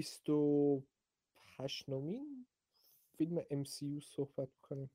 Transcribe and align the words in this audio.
می‌خوایم 0.00 0.24
درباره 0.24 0.86
28 1.50 1.88
نومین 1.88 2.46
فیلم 3.18 3.40
MCU 3.40 4.00
صحبت 4.04 4.56
کنیم. 4.56 4.90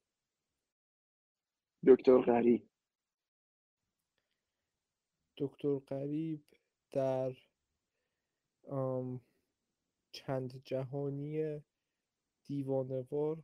دکتر 1.87 2.21
غریب. 2.21 2.69
دکتر 5.37 5.79
غریب 5.79 6.45
در 6.91 7.35
چند 10.11 10.61
جهانی 10.63 11.61
دیوانوار 12.43 13.43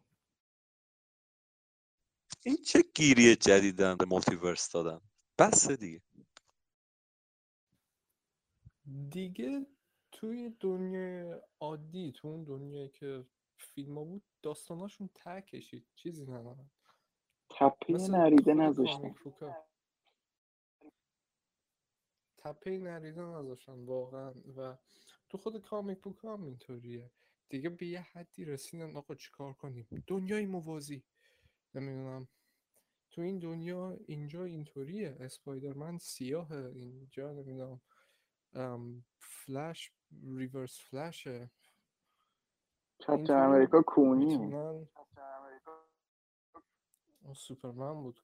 این 2.45 2.57
چه 2.57 2.83
گیری 2.95 3.35
جدیدن 3.35 3.95
به 3.95 4.05
مولتیورس 4.05 4.71
دادن؟ 4.71 5.01
بس 5.37 5.71
دیگه. 5.71 6.01
دیگه 9.09 9.65
توی 10.21 10.49
دنیای 10.59 11.41
عادی 11.59 12.11
تو 12.11 12.27
اون 12.27 12.43
دنیایی 12.43 12.89
که 12.89 13.25
فیلم 13.57 13.97
ها 13.97 14.03
بود 14.03 14.23
داستاناشون 14.41 15.09
ته 15.15 15.41
کشید 15.41 15.85
چیزی 15.95 16.25
ندارن. 16.25 16.69
تپه 17.49 17.93
نریده 17.93 18.53
نذاشتن. 18.53 19.15
تپه 22.37 22.77
نریده 22.77 23.21
نذاشتن 23.21 23.85
واقعا. 23.85 24.33
و 24.57 24.77
تو 25.29 25.37
خود 25.37 25.61
کامیک 25.61 26.01
بوک 26.01 26.23
هم 26.23 26.43
اینطوریه. 26.43 27.11
دیگه 27.49 27.69
به 27.69 27.85
یه 27.85 28.01
حدی 28.01 28.45
رسیدن 28.45 28.95
آقا 28.95 29.15
چیکار 29.15 29.53
کنیم؟ 29.53 30.03
دنیای 30.07 30.45
موازی. 30.45 31.03
نمی‌دونم. 31.75 32.27
تو 33.11 33.21
این 33.21 33.39
دنیا 33.39 33.97
اینجا 34.07 34.43
اینطوریه. 34.43 35.17
اسپایدرمن 35.19 35.97
سیاه 35.97 36.51
اینجا 36.51 37.31
نمی‌دونم. 37.31 37.81
فلش 39.19 39.91
ریورس 40.23 40.79
فلشه. 40.79 41.51
کپتن 42.99 43.33
امریکا 43.33 43.81
کونی 43.81 44.53
سوپرمن 47.35 47.93
بود. 47.93 48.19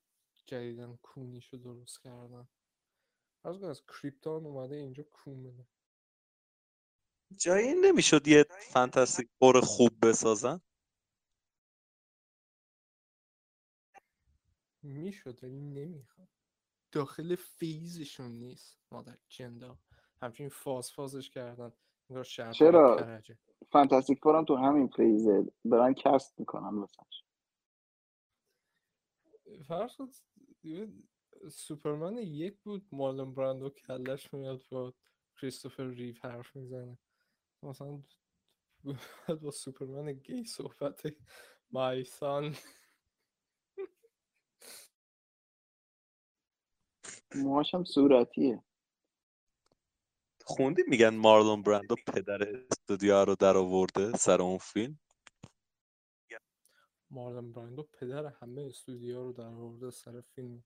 جدیدن 0.45 0.95
کونیشو 0.95 1.57
درست 1.57 2.01
کردن. 2.01 2.47
از 3.43 3.63
از 3.63 3.83
کریپتان 3.85 4.45
اومده 4.45 4.75
اینجا 4.75 5.03
کون 5.03 5.67
جایی 7.37 7.73
نمی‌شد 7.73 8.27
یه 8.27 8.45
فانتاستیک 8.73 9.29
فور 9.39 9.61
خوب 9.61 9.91
بسازن؟ 10.07 10.61
می‌شد 14.83 15.43
ولی 15.43 15.61
نمی‌خواد. 15.61 16.27
داخل 16.91 17.35
فیزشون 17.35 18.31
نیست 18.31 18.77
مادر 18.91 19.17
جندا. 19.29 19.77
همچنین 20.21 20.49
فاز 20.49 20.91
فازش 20.91 21.29
کردن 21.29 21.71
چرا؟ 22.51 23.13
فانتاستیک 23.71 24.19
فورم 24.19 24.45
تو 24.45 24.55
همین 24.55 24.87
فیزه 24.87 25.51
برن 25.65 25.93
کست 25.93 26.39
می‌کنن 26.39 26.79
واسش. 26.79 27.23
فرض 29.67 29.91
سوپرمن 31.51 32.17
یک 32.17 32.59
بود 32.59 32.87
مارلون 32.91 33.33
براندو 33.33 33.69
کلش 33.69 34.33
میاد 34.33 34.63
با 34.71 34.93
کریستوفر 35.41 35.83
ریو 35.83 36.15
حرف 36.23 36.55
می‌زنه. 36.55 36.97
مثلا 37.63 38.03
با 39.41 39.51
سوپرمن 39.51 40.13
گی 40.13 40.43
صحبت 40.43 41.01
مایسان 41.71 42.55
موهاشم 47.35 47.83
صورتیه. 47.83 48.63
خوندی؟ 50.47 50.83
میگن 50.87 51.15
مارلون 51.15 51.61
براندو 51.61 51.95
پدر 52.13 52.43
استودیو 52.71 53.25
رو 53.25 53.35
در 53.35 53.57
آورده 53.57 54.17
سر 54.17 54.41
اون 54.41 54.57
فیلم. 54.57 54.99
مارلون 57.11 57.51
براندو 57.51 57.83
پدر 57.99 58.25
همه 58.25 58.61
استودیو 58.61 59.23
رو 59.23 59.33
در 59.33 59.43
آورده 59.43 59.91
سر 59.91 60.21
فیلم. 60.35 60.63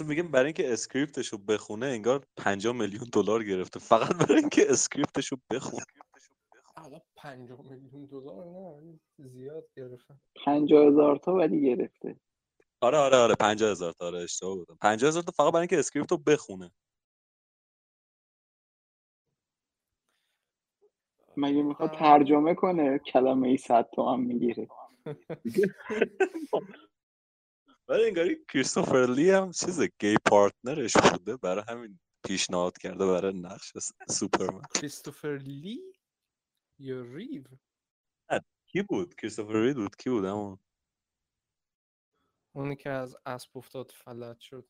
میگم 0.00 0.28
برای 0.28 0.44
اینکه 0.44 0.72
scriptش 0.72 1.28
رو 1.28 1.38
بخونه 1.38 1.86
انگار 1.86 2.26
50 2.36 2.72
میلیون 2.72 3.08
دلار 3.12 3.44
گرفته. 3.44 3.80
فقط 3.80 4.16
برای 4.16 4.40
اینکه 4.40 4.70
scriptش 4.70 5.26
رو 5.26 5.38
بخونه. 5.50 5.84
حالا 6.76 7.00
50 7.16 7.60
میلیون 7.70 8.06
دلار 8.06 8.46
نه 8.46 8.98
زیاد 9.18 9.64
گرفته. 9.76 10.14
50 10.44 10.86
هزار 10.86 11.16
تا 11.16 11.34
ولی 11.34 11.60
گرفته. 11.60 12.16
آره 12.80 12.98
آره 12.98 13.16
آره 13.16 13.34
50 13.34 13.70
هزار 13.70 13.92
تا. 13.92 14.06
آره 14.06 14.18
اشتباه 14.18 14.54
بودم 14.54 14.76
50 14.80 15.08
هزار 15.08 15.22
تا 15.22 15.32
فقط 15.32 15.52
برای 15.52 15.60
اینکه 15.60 15.78
script 15.78 16.12
رو 16.12 16.18
بخونه. 16.18 16.70
مگه 21.36 21.62
می‌خواد 21.62 21.90
ترجمه 21.90 22.54
کنه؟ 22.54 22.98
کلمه 22.98 23.48
ای 23.48 23.56
صد 23.56 23.88
تومن 23.94 24.20
می‌گیره. 24.24 24.68
ولی 27.88 28.04
انگاری 28.04 28.36
کریستوفر 28.52 29.06
لی 29.06 29.30
هم 29.30 29.50
چیز 29.50 29.80
gay 30.00 30.16
partnerش 30.30 30.92
بوده 30.96 31.36
برای 31.36 31.64
همین 31.68 31.98
پیشنهاد 32.26 32.78
کرده 32.78 33.06
برای 33.06 33.32
نقش 33.32 33.72
سوپرمن. 34.08 34.62
کریستوفر 34.74 35.38
لی؟ 35.38 35.92
یا 36.78 37.02
ریو؟ 37.02 37.44
کی 38.66 38.82
بود؟ 38.82 39.14
کریستوفر 39.14 39.52
ری 39.52 39.74
بود 39.74 39.96
کی 39.96 40.10
بود 40.10 40.24
همون 40.24 40.58
اونی 42.56 42.76
که 42.76 42.90
از 42.90 43.16
اسب 43.26 43.58
افتاد 43.58 43.90
فلج 43.90 44.40
شد. 44.40 44.68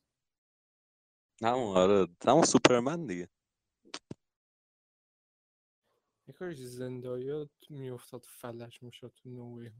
همون 1.42 1.76
آره 1.76 2.08
همون 2.26 2.42
سوپرمن 2.42 3.06
دیگه. 3.06 3.28
یکاش 6.28 6.56
زندایا 6.56 7.50
میافتاد 7.70 8.24
فلج 8.24 8.82
می‌شد 8.82 9.12
تو 9.16 9.28
نوعی 9.28 9.70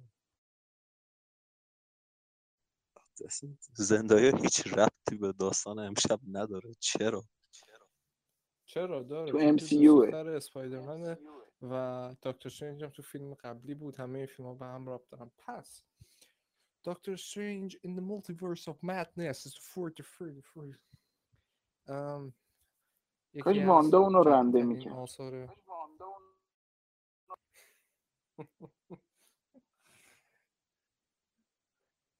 زندایا 3.74 4.36
هیچ 4.36 4.66
ربطی 4.66 5.16
به 5.16 5.32
داستان 5.32 5.78
امشب 5.78 6.20
نداره. 6.32 6.74
چرا؟ 6.80 7.24
چرا؟ 8.66 9.02
داره. 9.02 9.32
تو 9.32 9.38
ام 9.38 9.56
سی 9.56 9.76
یو 9.76 10.14
اسپایدرمن 10.14 11.18
و 11.62 12.14
دکتر 12.22 12.48
استرنج 12.48 12.84
هم 12.84 12.90
تو 12.90 13.02
فیلم 13.02 13.34
قبلی 13.34 13.74
بود. 13.74 13.96
همه 13.96 14.26
فیلم 14.26 14.48
ها 14.48 14.54
به 14.54 14.66
هم 14.66 14.86
رابط 14.86 15.08
دارن. 15.08 15.30
پس 15.38 15.84
دکتر 16.84 17.12
استرنج 17.12 17.76
in 17.76 17.90
the 17.90 18.02
multiverse 18.02 18.68
of 18.68 18.76
madness 18.82 19.46
is 19.46 19.54
40 19.74 19.92
40 20.18 20.40
40 20.54 20.72
um, 21.88 22.32
کاش 23.42 23.56
واندا 23.56 23.98
اونو 23.98 24.22
رنده 24.22 24.62
می‌کرد. 24.62 24.92
آثار 24.92 25.56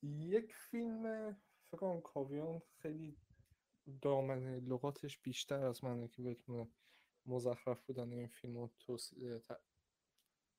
یک 0.03 0.55
فیلم 0.55 1.33
فکر 1.71 1.79
کنم 1.79 2.01
کاویان 2.01 2.63
خیلی 2.83 3.17
دامنه 4.03 4.61
لغاتش 4.61 5.19
بیشتر 5.19 5.65
از 5.67 5.85
منه 5.85 6.09
که 6.09 6.23
بتونه 6.23 6.69
مزخرف 7.27 7.87
بودن 7.87 8.13
این 8.13 8.29
فیلم 8.29 8.59
رو 8.59 8.71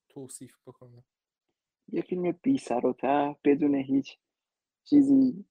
توصیف 0.08 0.58
بکنه. 0.66 1.04
یه 1.88 2.02
فیلم 2.02 2.32
بی 2.32 2.58
سر 2.58 2.86
و 2.86 2.92
ته 2.92 3.36
بدون 3.44 3.74
هیچ 3.74 4.18
چیزی. 4.84 5.44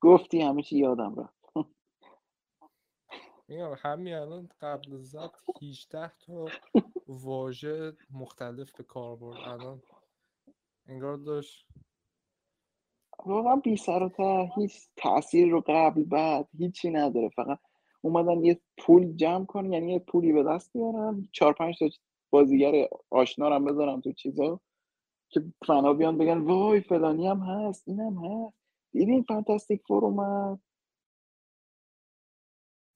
گفتی 0.00 0.40
همه 0.40 0.62
چی 0.62 0.78
یادم 0.78 1.14
رفت. 1.20 1.43
میگم 3.48 3.74
همین 3.78 4.14
الان 4.14 4.48
قبل 4.60 4.96
ضبط 4.96 5.62
18 5.62 6.12
تا 6.26 6.46
واژه 7.08 7.92
مختلف 8.10 8.72
به 8.72 8.84
کار 8.84 9.16
برد. 9.16 9.36
الان 9.36 9.82
انگار 10.86 11.16
داشت 11.16 11.66
واقعا 13.26 13.56
بی 13.56 13.76
سر 13.76 14.02
و 14.02 14.08
ته 14.08 14.50
هیچ 14.56 14.88
تاثیر 14.96 15.48
رو 15.48 15.62
قبل 15.66 16.04
بعد 16.04 16.48
هیچی 16.58 16.90
نداره. 16.90 17.28
فقط 17.28 17.58
اومدن 18.02 18.44
یه 18.44 18.60
پول 18.78 19.16
جمع 19.16 19.44
کنن 19.44 19.72
یعنی 19.72 19.92
یه 19.92 19.98
پولی 19.98 20.32
به 20.32 20.42
دست 20.42 20.72
بیارن. 20.72 21.28
چهار 21.32 21.52
پنج 21.52 21.78
تا 21.78 21.88
بازیگر 22.30 22.88
آشنا 23.10 23.48
رو 23.48 23.64
بذارن 23.64 24.00
تو 24.00 24.12
چیزا 24.12 24.60
که 25.28 25.44
fanا 25.66 25.92
بیان 25.92 26.18
بگن 26.18 26.38
وای 26.38 26.80
فلانی 26.80 27.26
هم 27.26 27.40
هست 27.40 27.88
اینم 27.88 28.24
هست. 28.24 28.58
دیدین 28.92 29.22
فانتستیک 29.22 29.82
فور 29.86 30.04
اومد. 30.04 30.60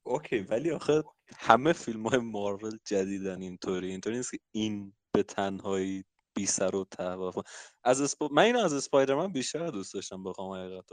اوکی 0.09 0.39
ولی 0.39 0.71
آخه 0.71 1.03
همه 1.37 1.73
فیلم 1.73 2.07
های 2.07 2.19
مارول 2.19 2.79
جدیدن 2.85 3.43
اینطوری. 3.43 3.91
اینطوری 3.91 4.17
نیست 4.17 4.31
که 4.31 4.39
این 4.51 4.93
به 5.13 5.23
تنهایی 5.23 6.05
بی 6.35 6.47
سر 6.47 6.75
و 6.75 6.85
ته 6.85 7.43
از 7.85 8.01
اسپ... 8.01 8.33
من 8.33 8.43
اینو 8.43 8.59
از 8.59 8.73
اسپایدرمن 8.73 9.33
بیشتر 9.33 9.67
دوست 9.67 9.95
داشتم 9.95 10.25
بخوام 10.25 10.53
حقیقت 10.53 10.93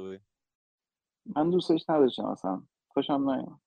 من 1.26 1.50
دوستش 1.50 1.90
نداشتم 1.90 2.26
اصلا. 2.26 2.68
خوشم 2.88 3.30
نیومد. 3.30 3.60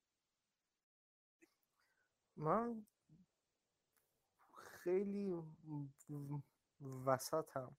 من 2.36 2.86
خیلی 4.54 5.34
وسطم. 7.06 7.76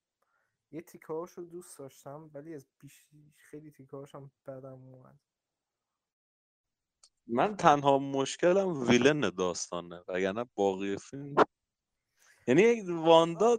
یه 0.71 0.81
تیکه 0.81 1.07
رو 1.07 1.43
دوست 1.45 1.79
داشتم 1.79 2.31
ولی 2.33 2.55
از 2.55 2.65
بیش 2.79 3.05
خیلی 3.37 3.71
تیکه 3.71 3.97
هم 4.13 4.31
بدم 4.47 4.83
اومد. 4.83 5.19
من 7.29 7.55
تنها 7.55 7.99
مشکلم 7.99 8.89
ویلن 8.89 9.29
داستانه 9.37 10.01
وگرنه 10.07 10.45
باقی 10.55 10.97
فیلم 10.97 11.35
یعنی 12.47 12.81
واندا 12.81 13.57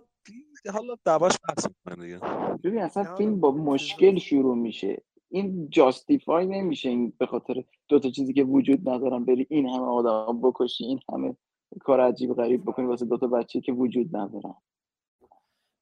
حالا 0.72 0.96
دباش 1.06 1.32
بحث 1.48 1.66
می‌کنه 1.66 2.04
دیگه. 2.04 2.18
ببین 2.64 2.82
اصلا 2.82 3.02
آره، 3.02 3.16
فیلم 3.16 3.40
با 3.40 3.50
مشکل 3.50 4.18
شروع 4.18 4.56
میشه. 4.56 5.02
این 5.28 5.70
جاستیفای 5.70 6.46
نمیشه 6.46 6.88
این 6.88 7.12
به 7.18 7.26
خاطر 7.26 7.64
دو 7.88 7.98
تا 7.98 8.10
چیزی 8.10 8.32
که 8.32 8.44
وجود 8.44 8.88
ندارن 8.88 9.24
بری 9.24 9.46
این 9.50 9.66
همه 9.66 9.86
آدم 9.86 10.40
بکشی 10.40 10.84
این 10.84 11.00
همه 11.12 11.36
کار 11.80 12.00
عجیب 12.00 12.34
غریب 12.34 12.62
بکنی 12.62 12.86
واسه 12.86 13.06
دو 13.06 13.18
تا 13.18 13.26
بچه 13.26 13.60
که 13.60 13.72
وجود 13.72 14.16
ندارن. 14.16 14.54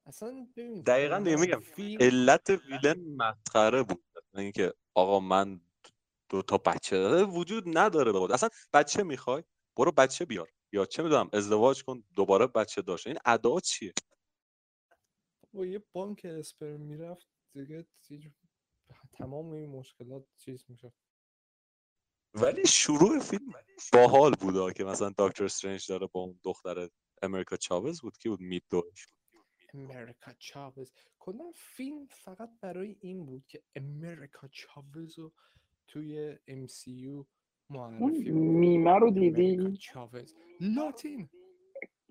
اصلا 0.06 0.46
ببین 0.56 0.82
دقیقا 0.82 1.18
دیگه 1.18 1.36
میگم 1.36 1.60
علت 2.00 2.50
ویلن 2.50 3.16
مسخره 3.16 3.82
بود. 3.82 4.04
نه 4.34 4.40
اینکه 4.40 4.74
آقا 4.94 5.20
من 5.20 5.60
دو 6.28 6.42
تا 6.42 6.58
بچه 6.58 6.98
داره 6.98 7.24
وجود 7.24 7.78
نداره 7.78 8.12
بود 8.12 8.32
اصلا 8.32 8.48
بچه 8.72 9.02
می‌خوای؟ 9.02 9.44
برو 9.76 9.92
بچه 9.92 10.24
بیار. 10.24 10.48
یا 10.72 10.86
چه 10.86 11.02
می‌دونم 11.02 11.30
ازدواج 11.32 11.82
کن 11.84 12.04
دوباره 12.14 12.46
بچه 12.46 12.82
داشت. 12.82 13.06
این 13.06 13.18
ادا 13.24 13.60
چیه؟ 13.60 13.92
با 15.52 15.66
یه 15.66 15.84
بانک 15.92 16.20
اسپرم 16.24 16.80
می‌رفت 16.80 17.28
دیگه 17.52 17.86
تمام 19.12 19.50
این 19.50 19.70
مشکلات 19.70 20.26
چیز 20.36 20.64
میشه 20.68 20.92
ولی 22.34 22.66
شروع 22.66 23.18
فیلم 23.18 23.52
باحال 23.92 24.34
بود 24.34 24.72
که 24.72 24.84
مثلا 24.84 25.12
دکتر 25.18 25.44
استرنج 25.44 25.88
داره 25.88 26.06
با 26.06 26.20
اون 26.20 26.40
دختر 26.44 26.88
امریکا 27.22 27.56
چاوز 27.56 28.00
بود. 28.00 28.18
کی 28.18 28.28
بود؟ 28.28 28.40
مید 28.40 28.64
دوش 28.70 29.06
امریکا 29.74 30.32
چاوز. 30.38 30.92
کلا 31.18 31.52
فیلم 31.54 32.06
فقط 32.06 32.50
برای 32.60 32.96
این 33.00 33.26
بود 33.26 33.46
که 33.46 33.62
امریکا 33.76 34.48
چاوز 34.48 35.18
رو 35.18 35.32
توی 35.88 36.36
MCU 36.48 37.24
معرفی 37.70 38.30
اون. 38.30 38.42
میمه 38.42 38.94
رو 38.94 39.06
امریکا 39.06 39.36
دیدی؟ 39.36 39.76
چاوز. 39.76 40.34
لاتین. 40.60 41.28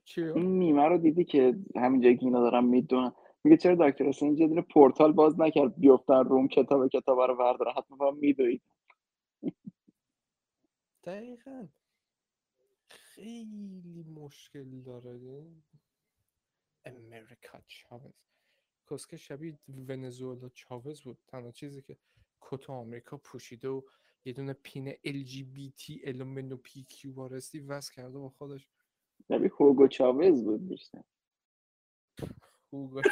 چیه؟ 0.04 0.26
اون 0.26 0.46
میمه 0.46 0.84
رو 0.84 0.98
دیدی 0.98 1.24
که 1.24 1.60
همین 1.76 2.02
جایی 2.02 2.18
که 2.18 2.26
اینا 2.26 2.40
دارن 2.40 2.66
می‌دونن. 2.66 3.12
میگه 3.44 3.58
چرا 3.58 3.90
دکتر 3.90 4.10
استرنج 4.10 4.40
یه 4.40 4.62
پورتال 4.62 5.12
باز 5.12 5.40
نکرد؟ 5.40 5.80
بیفتن 5.80 6.24
روم 6.24 6.48
کتاب 6.48 6.88
کتاب 6.88 7.20
رو 7.20 7.36
بردارن 7.36 7.72
حتما 7.78 7.98
با 7.98 8.12
میدوید. 8.12 8.62
دقیقا. 11.04 11.68
خیلی 12.90 14.06
مشکل 14.16 14.82
داره. 14.82 15.46
امریکا 16.86 17.62
چاوز. 17.68 18.14
کسکه 18.90 19.18
شبیه 19.18 19.60
ونزوئلا 19.68 20.50
چاوز 20.50 21.02
بود. 21.04 21.18
تنها 21.28 21.52
چیزی 21.52 21.82
که 21.82 21.98
کت 22.42 22.70
آمریکا 22.70 23.18
پوشیده 23.18 23.70
و 23.70 23.82
یه 24.26 24.34
دونه 24.34 24.54
پین 24.54 24.92
LGBT 24.92 26.02
المنو 26.04 26.58
پی 26.58 26.84
کیو 26.84 27.14
بارستی 27.14 27.60
وز 27.60 27.90
کرده 27.90 28.20
با 28.20 28.30
خودش. 28.30 28.68
شبیه 29.28 29.52
هوگو 29.60 29.88
چاوز 29.88 30.44
بود 30.44 30.68
بیشتر. 30.68 31.04
هوگو 32.74 33.02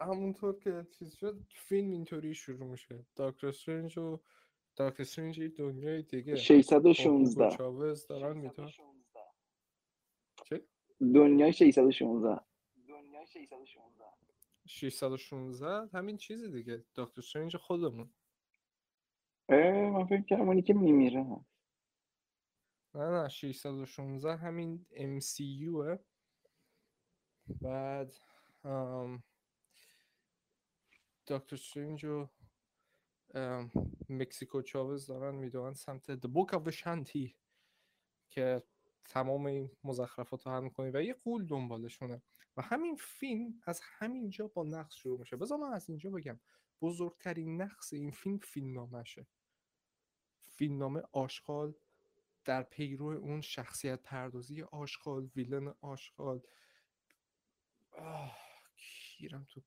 همونطور 0.00 0.58
که 0.58 0.86
چیز 0.98 1.14
شد 1.14 1.40
فیلم 1.54 1.90
اینطوری 1.90 2.34
شروع 2.34 2.66
میشه. 2.66 3.06
داکتر 3.16 3.46
استرنج 3.46 3.98
و 3.98 4.20
داکتر 4.76 5.02
یه 5.38 5.48
دنیای 5.48 6.02
دیگه. 6.02 6.34
با 6.34 6.40
هوگو 6.40 6.92
616 6.92 7.56
چاوز 7.56 8.06
دارن 8.06 8.40
میدن 11.00 11.52
چه؟ 11.52 11.64
دنیای 12.88 13.26
616 13.26 14.10
616 14.66 15.98
همین 15.98 16.16
چیزی 16.16 16.50
دیگه. 16.50 16.84
دکتر 16.94 17.20
استرنج 17.20 17.56
خودمون. 17.56 18.10
اه 19.48 19.90
من 19.90 20.06
فکر 20.06 20.22
کردم 20.22 20.48
اونی 20.48 20.62
که 20.62 20.74
میمیره. 20.74 21.26
نه 22.94 23.22
نه 23.22 23.28
616 23.28 24.36
همین 24.36 24.86
MCU 24.90 25.98
بعد 27.60 28.12
ام، 28.64 29.22
دکتر 31.26 31.56
استرنج 31.56 32.04
و 32.04 32.28
ام، 33.34 33.70
مکسیکو 34.08 34.62
چاوز 34.62 35.06
دارن 35.06 35.34
می‌دونن 35.34 35.74
سمت 35.74 36.16
The 36.16 36.28
Book 36.28 36.52
of 36.52 36.72
Shanti 36.74 37.30
که 38.30 38.62
تمام 39.08 39.46
این 39.46 39.70
مزخرفات 39.84 40.46
رو 40.46 40.52
حل 40.52 40.62
می‌کنی 40.62 40.90
و 40.90 41.02
یه 41.02 41.14
قول 41.14 41.46
دنبالشونه. 41.46 42.22
و 42.56 42.62
همین 42.62 42.96
فیلم 42.96 43.60
از 43.66 43.80
همینجا 43.82 44.48
با 44.48 44.64
نقص 44.64 44.94
شروع 44.94 45.20
میشه. 45.20 45.36
بذار 45.36 45.58
من 45.58 45.72
از 45.72 45.88
اینجا 45.88 46.10
بگم. 46.10 46.40
بزرگترین 46.80 47.62
نقص 47.62 47.92
این 47.92 48.10
فیلم 48.10 48.38
فیلمنامشه 48.38 49.26
فیلمنامه 50.48 51.02
آشغال 51.12 51.74
در 52.44 52.62
پیرو 52.62 53.06
اون 53.06 53.40
شخصیت 53.40 54.02
پردازی 54.02 54.62
آشغال 54.62 55.30
ویلن 55.36 55.74
آشغال. 55.80 56.40
کیرم 58.76 59.46
تو. 59.50 59.62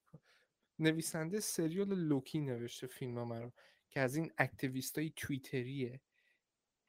نویسنده 0.79 1.39
سریال 1.39 1.93
لوکی 1.93 2.39
نوشته 2.39 2.87
فیلمنامه 2.87 3.39
رو 3.39 3.51
که 3.89 3.99
از 3.99 4.15
این 4.15 4.31
اکتیویست 4.37 4.97
های 4.97 5.09
توییتریه. 5.15 6.01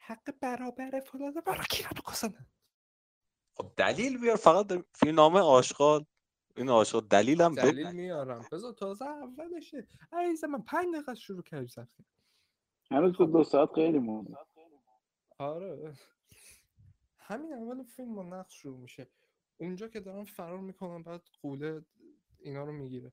حق 0.05 0.31
برابر 0.41 1.01
فلان 1.01 1.33
برای 1.47 1.65
کیرم 1.71 1.91
تو 1.97 2.03
کاسنه 2.03 2.47
خب 3.55 3.73
دلیل 3.77 4.19
بیار 4.19 4.37
فقط 4.37 4.85
فیلم 4.95 5.15
نامه 5.15 5.41
آشغال 5.41 6.05
این 6.57 6.69
آشغال 6.69 7.07
دلیلم. 7.09 7.55
دلیل 7.55 7.93
میارم. 7.93 8.47
بذار 8.53 8.73
تازه 8.73 9.05
اولشه. 9.05 9.89
عزیز 10.13 10.45
من 10.45 10.63
پنج 10.63 10.95
دقیقه 10.95 11.15
شروع 11.15 11.43
کردی 11.43 11.67
سختی 11.67 12.05
هنوز 12.91 13.17
دو 13.17 13.45
ساعت 13.45 13.73
خیلی 13.75 13.99
مونده. 13.99 14.35
آره. 15.39 15.93
همین 17.19 17.53
اول 17.53 17.85
فیلم 17.85 18.15
با 18.15 18.23
نقش 18.23 18.63
شروع 18.63 18.79
میشه. 18.79 19.11
اونجا 19.57 19.89
که 19.89 20.01
دارن 20.01 20.25
فرار 20.25 20.61
می‌کنن 20.61 21.03
بعد 21.03 21.23
قوله 21.43 21.85
اینا 22.39 22.65
رو 22.65 22.73
می‌گیره. 22.73 23.13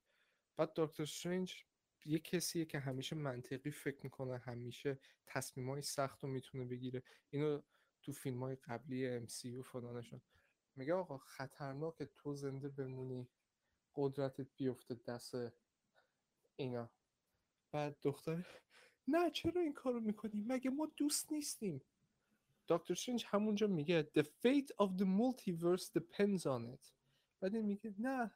بعد 0.58 0.72
دکتر 0.75 1.03
استرنج 1.03 1.65
یه 2.06 2.20
کسیه 2.20 2.65
که 2.65 2.79
همیشه 2.79 3.15
منطقی 3.15 3.72
فکر 3.72 4.00
می‌کنه 4.03 4.38
همیشه 4.38 5.00
تصمیم 5.25 5.70
های 5.70 5.82
سخت 5.82 6.24
رو 6.24 6.29
می‌تونه 6.29 6.65
بگیره. 6.65 7.03
اینو 7.29 7.62
تو 8.01 8.12
فیلم 8.12 8.44
های 8.44 8.56
قبلی 8.56 9.27
MCU 9.27 9.62
فلانشون. 9.63 10.22
میگه 10.75 10.94
آقا 10.94 11.18
خطرناکه 11.18 12.06
تو 12.06 12.34
زنده 12.36 12.70
بمونی 12.70 13.29
قدرتت 13.96 14.48
بیفته 14.56 14.96
دست 14.96 15.36
اینا. 16.56 16.89
بعد 17.72 17.98
دختر 18.01 18.46
نه 19.08 19.32
چرا 19.32 19.62
این 19.62 19.74
کارو 19.74 20.00
می‌کنی؟ 20.00 20.41
مگه 20.48 20.70
ما 20.70 20.91
دوست 20.98 21.32
نیستیم. 21.32 21.82
دکتر 22.68 22.94
استرنج 22.94 23.25
همونجا 23.27 23.68
میگه 23.68 24.10
the 24.18 24.22
fate 24.22 24.86
of 24.86 24.89
the 25.00 25.06
multiverse 25.06 25.86
depends 26.00 26.41
on 26.44 26.75
it. 26.75 26.91
بعد 27.39 27.56
میگه 27.56 27.94
نه 28.00 28.32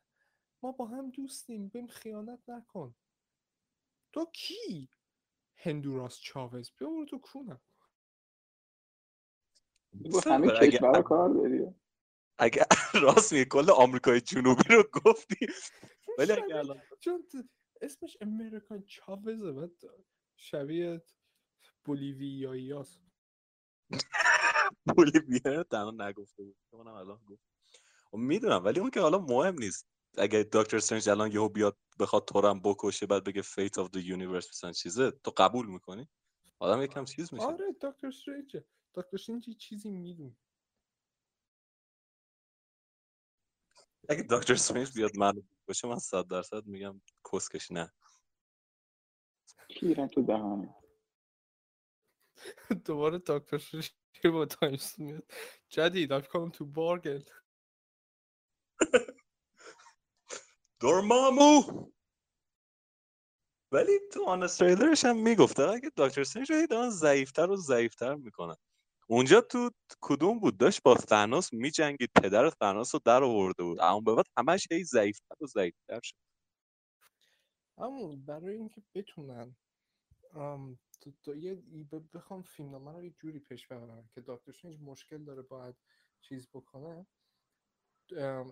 ما 0.64 0.72
با 0.72 0.86
هم 0.86 1.10
دوستیم 1.10 1.68
بهم 1.68 1.88
خیانت 1.88 2.50
نکن. 2.50 2.96
تو 4.14 4.26
کی 4.26 4.90
هندوراس 5.56 6.20
چاوز؟ 6.20 6.72
بیا 6.78 6.90
برو 6.90 7.06
تو 7.06 7.20
کونم. 7.20 7.62
همه 10.26 10.48
اگه 10.48 10.72
کشورها 10.72 11.02
کار 11.02 11.30
داری؟ 11.30 11.76
اگه 12.38 12.66
راست 13.04 13.34
میگه 13.34 13.46
کل 13.46 13.70
آمریکای 13.70 14.22
جنوبی 14.22 14.64
رو 14.70 14.84
گفتی. 14.94 15.48
ولی 16.18 16.32
اگه 16.32 16.56
الان 16.56 16.82
چون 17.00 17.28
اسمش 17.82 18.18
امریکان 18.22 18.84
چاوزه 18.84 19.52
بعد 19.52 19.72
شبیه 20.38 21.04
بولیویایی 21.86 22.72
هست 22.72 23.02
بولیویا 24.98 25.64
تنها 25.64 25.92
نگفته 25.92 26.44
بود. 26.44 26.58
اونم 26.70 26.94
الان 26.94 27.20
گفت. 27.26 27.44
می‌دونم 28.14 28.64
ولی 28.66 28.80
اون 28.80 28.90
که 28.90 29.00
حالا 29.02 29.20
مهم 29.20 29.56
نیست. 29.60 29.88
اگه 30.18 30.50
دکتر 30.54 30.78
استرنج 30.78 31.10
الان 31.10 31.32
یهو 31.32 31.50
بیاد 31.50 31.78
بخواد 32.00 32.26
تو 32.26 32.48
هم 32.48 32.62
بکشه 32.62 33.06
بعد 33.06 33.24
بگه 33.24 33.42
fate 33.44 33.76
of 33.86 33.90
the 33.90 34.02
universe 34.02 34.50
مثلا 34.50 34.72
چیزه 34.72 35.12
تو 35.12 35.32
قبول 35.38 35.68
می‌کنی؟ 35.68 36.10
آدم 36.60 36.82
یکم 36.82 37.06
چیز 37.06 37.34
میشه. 37.34 37.46
آره 37.46 37.72
دکتر 37.82 38.08
استرنجه 38.08 38.66
دکتر 38.96 39.10
استرنج 39.18 39.58
چیزی 39.58 39.92
میدون 39.92 40.38
اگه 44.10 44.24
دکتر 44.32 44.54
استرنج 44.54 44.94
بیاد 44.96 45.18
منو 45.18 45.42
بکشه 45.68 45.88
من 45.88 46.00
صد 46.00 46.28
درصد 46.28 46.66
میگم 46.66 47.02
کسکش 47.34 47.72
نه. 47.72 47.94
کیرم 49.70 50.08
تو 50.08 50.22
دهانه 50.24 50.76
دوباره 52.86 53.18
دکتر 53.18 53.56
استرنج 53.56 53.92
با 54.26 54.46
تایمز 54.46 55.00
میاد 55.00 55.32
جدید 55.70 56.14
I've 56.22 56.28
come 56.28 56.52
to 56.58 56.66
bargain. 56.66 57.26
دورمامو. 60.84 61.64
ولی 63.74 64.00
تو 64.14 64.26
آن 64.26 64.44
استریلرش 64.44 65.06
هم 65.06 65.18
می‌گفته 65.24 65.64
اگه 65.70 65.92
دکتر 65.98 66.22
استرنج 66.22 66.52
رو 66.52 66.68
دارن 66.68 66.92
ضعیفتر 66.92 67.52
و 67.52 67.58
ضعیفتر 67.58 68.16
می‌کنن. 68.16 68.56
اونجا 69.10 69.42
تو 69.42 69.72
کدوم 70.02 70.40
بود؟ 70.40 70.58
داشت 70.58 70.84
با 70.84 70.96
ثانوس 70.98 71.54
میجنگید 71.54 72.12
پدر 72.24 72.50
ثانوس 72.50 72.96
رو 72.96 73.02
در 73.06 73.24
آورده 73.24 73.64
بود. 73.64 73.80
اما 73.82 74.02
به 74.02 74.16
بعد 74.16 74.26
همش 74.38 74.68
هی 74.72 74.84
ضعیفتر 74.84 75.36
و 75.42 75.48
ضعیفتر 75.48 76.00
شد. 76.04 76.16
اما 77.78 78.16
برای 78.28 78.56
اینکه 78.58 78.84
بتونن 78.96 79.58
ام، 80.36 80.80
تو- 81.02 81.14
تو 81.24 81.36
یه 81.36 81.64
بخوام 82.16 82.44
فیلمنامه 82.44 82.94
رو 82.94 83.04
یه 83.04 83.12
جوری 83.12 83.40
پیش 83.40 83.68
ببرن 83.68 84.10
که 84.16 84.22
دکتر 84.22 84.52
استرنج 84.52 84.80
مشکل 84.82 85.26
داره 85.26 85.42
باید 85.42 85.76
چیز 86.22 86.50
بکنه. 86.54 87.08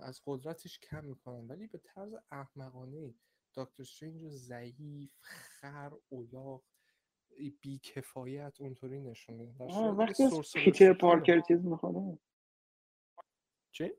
از 0.02 0.22
قدرتش 0.26 0.80
کم 0.80 1.06
می‌کنن 1.06 1.48
ولی 1.48 1.68
به 1.68 1.78
طرز 1.78 2.14
احمقانه 2.32 3.14
دکتر 3.56 3.82
استرنج 3.82 4.24
رو 4.24 4.30
ضعیف 4.30 5.12
خر 5.22 5.92
اولاغ 6.10 6.64
بیکفایت 7.62 8.62
اونطوری 8.62 9.02
نشون 9.02 9.36
میدن 9.36 9.68
وقتی 9.96 10.24
از 10.24 10.52
پیتر 10.56 10.94
پارکر 10.94 11.42
چیز 11.42 11.66
می‌خوره؟ 11.66 12.18
چی؟ 13.72 13.92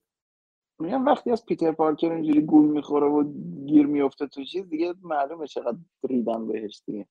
میگم 0.78 1.04
وقتی 1.04 1.30
از 1.30 1.46
پیتر 1.46 1.72
پارکر 1.72 2.12
اینجوری 2.12 2.40
گول 2.40 2.70
می‌خوره 2.70 3.06
و 3.06 3.32
گیر 3.66 3.86
میفته 3.86 4.26
تو 4.26 4.44
چیز 4.44 4.68
دیگه 4.68 4.94
معلومه 5.00 5.46
چقدر 5.46 5.78
ریدن 6.08 6.46
بهش 6.46 6.82
دیگه. 6.86 7.08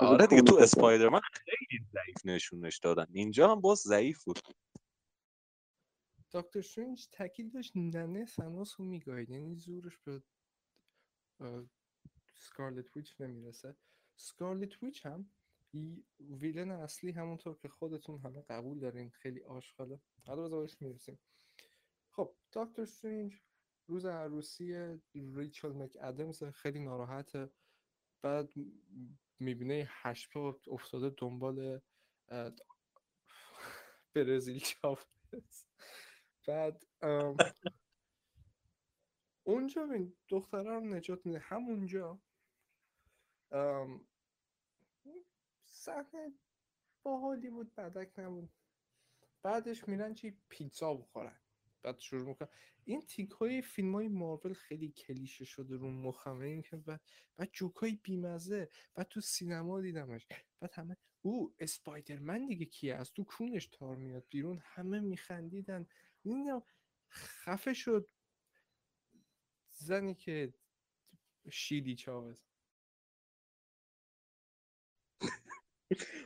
آره 0.00 0.26
دیگه 0.26 0.42
تو 0.42 0.56
اسپایدرمن 0.56 1.20
خیلی 1.32 1.84
ضعیف 1.92 2.16
نشونش 2.24 2.78
دادن. 2.78 3.06
اینجا 3.12 3.52
هم 3.52 3.60
باز 3.60 3.78
ضعیف 3.78 4.24
بود. 4.24 4.38
دکتر 6.34 6.58
استرنج 6.58 7.08
تاکید 7.12 7.54
داشت 7.54 7.76
ننه 7.76 8.26
ثانوس 8.26 8.80
رو 8.80 8.84
میگاهید 8.84 9.30
یعنی 9.30 9.56
زورش 9.56 9.98
به 9.98 10.22
سکارلت 12.34 12.96
ویچ 12.96 13.20
نمی‌رسه. 13.20 13.76
سکارلت 14.16 14.82
ویچ 14.82 15.06
هم 15.06 15.30
ویلن 16.20 16.70
اصلی 16.70 17.10
همونطور 17.12 17.58
که 17.58 17.68
خودتون 17.68 18.18
همه 18.18 18.42
قبول 18.42 18.78
دارین 18.78 19.10
خیلی 19.10 19.42
آشغاله. 19.42 20.00
حالا 20.26 20.48
باز 20.48 20.52
بهش 20.60 20.82
می‌رسیم. 20.82 21.18
خب 22.10 22.36
دکتر 22.52 22.82
استرنج 22.82 23.40
روز 23.86 24.06
عروسی 24.06 24.98
ریچل 25.14 25.72
مک 25.72 25.96
ادمز 26.00 26.44
خیلی 26.44 26.78
ناراحته. 26.78 27.50
بعد 28.22 28.52
می‌بینه 29.40 29.88
هشت 29.88 30.30
پا 30.30 30.60
افتاده 30.66 31.14
دنبال 31.18 31.80
برزیل 34.14 34.58
چاپز 34.58 35.64
بعد 36.46 36.84
اونجا 39.44 39.84
این 39.84 40.16
دختره 40.28 40.70
رو 40.70 40.80
نجات 40.80 41.26
میده. 41.26 41.38
همونجا 41.38 42.22
صحنه 45.64 46.32
باحالی 47.02 47.50
بود 47.50 47.74
بدک 47.74 48.18
نبود. 48.18 48.50
بعدش 49.42 49.88
میرن 49.88 50.14
چی؟ 50.14 50.38
پیتزا 50.48 50.94
بخورن. 50.94 51.40
بعد 51.82 51.98
شروع 51.98 52.28
می‌کنن. 52.28 52.48
این 52.84 53.02
تیک 53.02 53.30
های 53.30 53.62
فیلم 53.62 53.94
های 53.94 54.08
مارول 54.08 54.52
خیلی 54.54 54.88
کلیشه 54.88 55.44
شده 55.44 55.76
رو 55.76 55.90
مخمه 55.90 56.46
این 56.46 56.62
که 56.62 56.76
بعد 56.76 57.00
بعد 57.36 57.50
جوک 57.52 57.76
های 57.76 57.92
بیمزه. 58.02 58.68
بعد 58.94 59.08
تو 59.08 59.20
سینما 59.20 59.80
دیدمش. 59.80 60.26
بعد 60.60 60.72
همه 60.74 60.96
او 61.22 61.54
اسپایدرمن 61.58 62.46
دیگه 62.46 62.66
کیه؟ 62.66 62.94
از 62.94 63.12
تو 63.12 63.24
کونش 63.24 63.66
تار 63.66 63.96
میاد 63.96 64.26
بیرون. 64.30 64.62
همه 64.64 65.00
میخندیدن. 65.00 65.86
نمی‌دونم 66.24 66.62
خفه 67.10 67.72
شد. 67.72 68.08
زنی 69.72 70.14
که 70.14 70.54
شیلی 71.50 71.94
چاوز. 71.96 72.44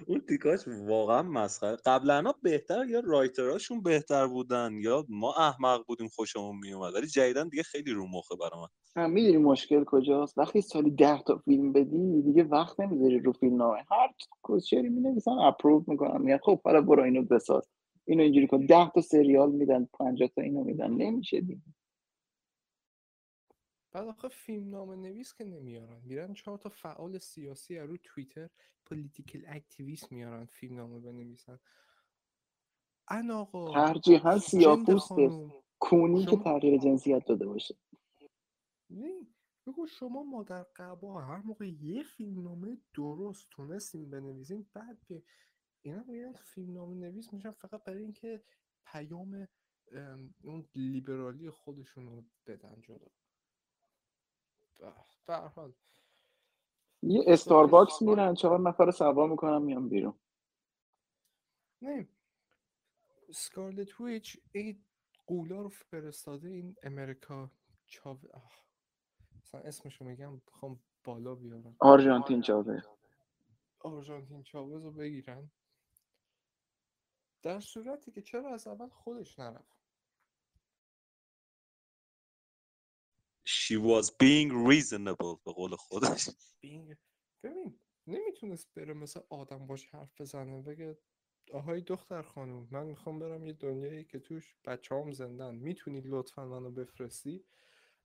اون 0.07 0.21
تیکاش 0.29 0.61
واقعا 0.69 1.23
مسخره. 1.23 1.77
قبلا 1.77 2.33
بهتر 2.43 2.87
یا 2.89 3.01
رایتراشون 3.05 3.83
بهتر 3.83 4.27
بودن 4.27 4.73
یا 4.81 5.07
ما 5.09 5.35
احمق 5.35 5.87
بودیم 5.87 6.09
خوشمون 6.09 6.57
میومد 6.57 6.95
ولی 6.95 7.07
جدیدن 7.07 7.49
دیگه 7.49 7.63
خیلی 7.63 7.93
رو 7.93 8.07
مخه 8.07 8.37
برا 8.37 8.61
من 8.61 8.69
هم 9.03 9.11
می‌دونی 9.11 9.37
مشکل 9.37 9.85
کجاست؟ 9.85 10.39
وقتی 10.39 10.61
سالی 10.61 10.91
ده 10.91 11.23
تا 11.23 11.39
فیلم 11.39 11.73
بدی 11.73 12.23
دیگه 12.23 12.45
وقت 12.45 12.81
نمی‌ذاری 12.81 13.21
رو 13.21 13.33
فیلم 13.33 13.57
نامه. 13.57 13.79
هر 13.91 14.15
کوشری 14.43 14.89
می 14.89 15.01
نویسن 15.01 15.31
اپروو 15.31 15.85
می‌کنم 15.87 16.23
میگن 16.23 16.39
خب 16.43 16.63
حالا 16.65 16.81
برو 16.81 17.03
اینو 17.03 17.23
بساز. 17.23 17.69
اینو 18.09 18.23
اینجوری 18.23 18.47
کن. 18.47 18.67
ده 18.67 18.91
تا 18.91 19.01
سریال 19.01 19.53
میدن 19.53 19.85
50 19.85 20.29
تا 20.29 20.43
اینو 20.43 20.65
میدن. 20.65 20.91
نمیشه 20.91 21.41
دیگه. 21.41 21.63
بعد 23.93 24.09
آخه 24.09 24.29
فیلم 24.29 24.71
نامه 24.71 24.97
نویس 24.97 25.35
که 25.35 25.45
نمیارن. 25.45 26.03
میرن 26.05 26.35
چهار 26.35 26.59
تا 26.59 26.69
فعال 26.69 27.19
سیاسی 27.19 27.79
رو 27.79 27.97
توییتر 27.97 28.51
پولیتیکل 28.87 29.43
اکتیویست 29.47 30.13
میارن 30.13 30.45
فیلم 30.45 30.77
نامه 30.77 31.01
بنویسن. 31.01 31.59
ان 33.09 33.31
آقا 33.31 33.73
ترجیحا 33.73 34.39
سیاپوسته 34.39 35.51
کونی 35.79 36.27
که 36.27 36.37
تغییر 36.37 36.79
جنسیت 36.79 37.27
داده 37.27 37.47
باشه. 37.47 37.75
نه 38.91 39.27
بگو 39.67 39.87
شما 39.87 40.23
مادر 40.23 40.63
قبا 40.77 41.21
هر 41.21 41.43
موقع 41.43 41.69
یه 41.69 42.03
فیلم 42.03 42.43
نامه 42.43 42.79
درست 42.95 43.47
تونستیم 43.51 44.11
بنویسیم 44.11 44.71
بعد 44.75 44.99
به 45.09 45.23
اینا 45.89 46.05
میگن 46.07 46.33
فیلم 46.33 46.73
نامه 46.73 46.95
نویس 46.95 47.33
میشن 47.33 47.51
فقط 47.51 47.85
برای 47.85 48.03
اینکه 48.03 48.43
پیام 48.87 49.49
ام، 49.93 50.35
اون 50.43 50.69
لیبرالی 50.75 51.51
خودشون 51.51 52.07
رو 52.07 52.25
بدن 52.47 52.81
جلو. 52.81 53.09
به 54.79 54.93
به 55.27 55.35
هر 55.35 55.49
حال. 55.49 55.73
یه 57.03 57.25
استارباکس 57.27 58.03
میرن 58.03 58.35
چهار 58.35 58.61
نفر 58.61 58.85
رو 58.85 58.93
سوار 58.93 59.29
می‌کنن 59.29 59.63
میان 59.63 59.89
بیرون. 59.89 60.15
نه. 61.83 62.09
سکارلت 63.35 64.01
ویچ 64.01 64.41
این 64.53 64.85
قولا 65.27 65.63
رو 65.63 65.69
فرستاده 65.69 66.49
این 66.49 66.77
امریکا 66.83 67.51
چاو. 67.87 68.19
مثلا 69.43 69.61
اسمشو 69.61 70.05
میگم 70.05 70.39
بخوام 70.47 70.81
بالا 71.05 71.35
بیارم. 71.35 71.77
آرژانتین 71.81 72.41
چاوه 72.41 72.83
آرژانتین 73.81 74.43
چاوز 74.43 74.85
رو 74.85 74.93
بگیرن. 74.93 75.51
در 77.43 77.61
صورتی 77.61 78.11
که 78.11 78.23
چرا 78.23 78.55
از 78.55 78.67
اول 78.67 78.89
خودش 78.89 79.39
نرفت. 79.39 79.79
She 83.49 83.75
was 83.75 84.07
being 84.07 84.51
reasonable 84.71 85.39
به 85.45 85.53
قول 85.53 85.77
خودش. 85.77 86.29
بینگ 86.61 86.97
ببین 87.43 87.81
نمی‌تونست 88.07 88.75
بره 88.75 88.95
مثل 88.95 89.21
آدم 89.31 89.67
باش 89.67 89.87
حرف 89.87 90.21
بزنه 90.21 90.63
بگه 90.63 90.99
آهای 91.53 91.81
دختر 91.81 92.23
خانم 92.23 92.69
من 92.71 92.87
می‌خوام 92.87 93.19
برم 93.19 93.47
یه 93.47 93.53
دنیایی 93.53 94.05
که 94.05 94.19
توش 94.19 94.57
بچه 94.65 94.95
هم 94.95 95.13
زندن. 95.13 95.55
می‌تونی 95.55 96.01
لطفا 96.01 96.47
منو 96.47 96.71
بفرستی؟ 96.71 97.45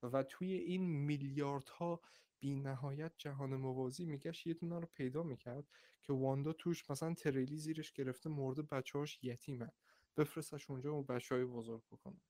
و 0.03 0.23
توی 0.23 0.53
این 0.53 0.81
میلیاردها 0.81 2.01
بی 2.39 2.55
نهایت 2.55 3.11
جهان 3.17 3.55
موازی 3.55 4.05
میگشت 4.05 4.47
یه 4.47 4.53
دونه 4.53 4.79
رو 4.79 4.85
پیدا 4.85 5.23
می‌کرد. 5.23 5.67
که 6.07 6.13
واندا 6.13 6.53
توش 6.53 6.89
مثلا 6.89 7.13
تریلی 7.13 7.57
زیرش 7.57 7.91
گرفته 7.91 8.29
مرده 8.29 8.61
بچه 8.61 8.99
هاش 8.99 9.19
یتیمن. 9.21 9.71
بفرستش 10.17 10.69
اونجا 10.69 10.95
و 10.95 11.03
بچه 11.03 11.35
های 11.35 11.45
بزرگ 11.45 11.81
بکنه. 11.91 12.21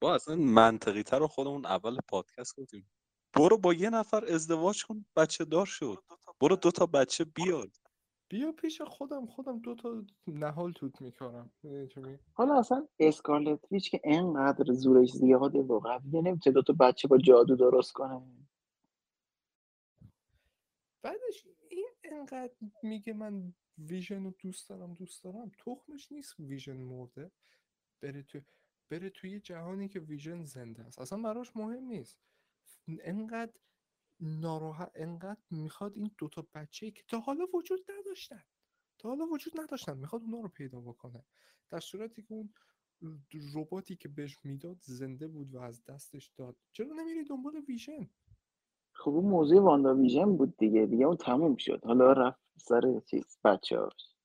با 0.00 0.14
اصلا 0.14 0.36
منطقی 0.36 1.02
تر 1.02 1.18
رو 1.18 1.28
خودمون 1.28 1.66
اول 1.66 1.98
پادکست 2.08 2.60
گفتیم. 2.60 2.90
برو 3.36 3.58
با 3.58 3.74
یه 3.74 3.90
نفر 3.90 4.24
ازدواج 4.24 4.84
کن 4.84 5.06
بچه 5.16 5.44
دار 5.44 5.66
شد 5.66 5.98
برو 6.40 6.56
دو 6.56 6.70
تا 6.70 6.86
بچه. 6.86 7.24
بیار. 7.24 7.68
بیا 8.28 8.52
پیش 8.52 8.82
خودم 8.82 9.26
خودم 9.26 9.58
دو 9.58 9.74
تا 9.74 10.04
نهال 10.26 10.72
توت 10.72 11.00
می‌کنم 11.02 11.50
حالا 12.32 12.58
اصلا 12.58 12.88
اسکارلت 12.98 13.60
ویچ 13.70 13.90
که 13.90 14.00
انقدر 14.04 14.72
زورش 14.72 15.12
زیاده 15.12 15.58
و 15.58 15.80
قویه 15.80 16.22
نمی‌تونه 16.22 16.54
دوتا 16.54 16.72
بچه 16.72 17.08
با 17.08 17.18
جادو 17.18 17.56
درست 17.56 17.92
کنه. 17.92 18.22
بعدش 21.06 21.46
این 21.68 21.88
انقدر 22.04 22.54
میگه 22.82 23.12
من 23.12 23.54
ویژن 23.78 24.24
رو 24.24 24.34
دوست 24.38 24.68
دارم 24.68 24.94
دوست 24.94 25.24
دارم. 25.24 25.50
تخمش 25.58 26.12
نیست 26.12 26.40
ویژن 26.40 26.76
مرده. 26.76 27.30
بره 28.02 28.22
تو 28.22 28.40
بره 28.90 29.10
توی 29.10 29.40
جهانی 29.40 29.88
که 29.88 30.00
ویژن 30.00 30.44
زنده 30.44 30.82
است. 30.82 30.98
اصلا 30.98 31.22
براش 31.22 31.56
مهم 31.56 31.84
نیست. 31.84 32.18
انقدر 32.88 33.52
ناراحت 34.20 34.92
انقدر 34.94 35.40
می‌خواد 35.50 35.96
این 35.96 36.10
دوتا 36.18 36.48
بچه 36.54 36.90
که 36.90 37.02
تا 37.08 37.20
حالا 37.20 37.46
وجود 37.54 37.80
نداشتن. 37.88 38.44
تا 38.98 39.08
حالا 39.08 39.26
وجود 39.26 39.60
نداشتن. 39.60 39.98
می‌خواد 39.98 40.22
اونا 40.22 40.40
رو 40.40 40.48
پیدا 40.48 40.80
بکنه. 40.80 41.24
در 41.70 41.80
صورتی 41.80 42.22
که 42.22 42.34
اون 42.34 42.54
رباتی 43.54 43.96
که 43.96 44.08
بهش 44.08 44.38
می‌داد 44.44 44.78
زنده 44.82 45.28
بود 45.28 45.54
و 45.54 45.58
از 45.58 45.84
دستش 45.84 46.32
داد. 46.36 46.56
چرا 46.72 46.92
نمیری 46.92 47.24
دنبال 47.24 47.64
ویژن؟ 47.68 48.10
خب 48.98 49.10
اون 49.10 49.24
موضوع 49.24 49.62
واندا 49.62 49.94
ویژن 49.94 50.36
بود 50.36 50.56
دیگه 50.56 50.86
دیگه 50.86 51.04
اون 51.06 51.16
تموم 51.16 51.56
شد. 51.56 51.84
حالا 51.84 52.12
رفت 52.12 52.40
سر 52.56 53.00
چیز 53.00 53.38
بچه 53.44 53.78
هاش 53.78 54.16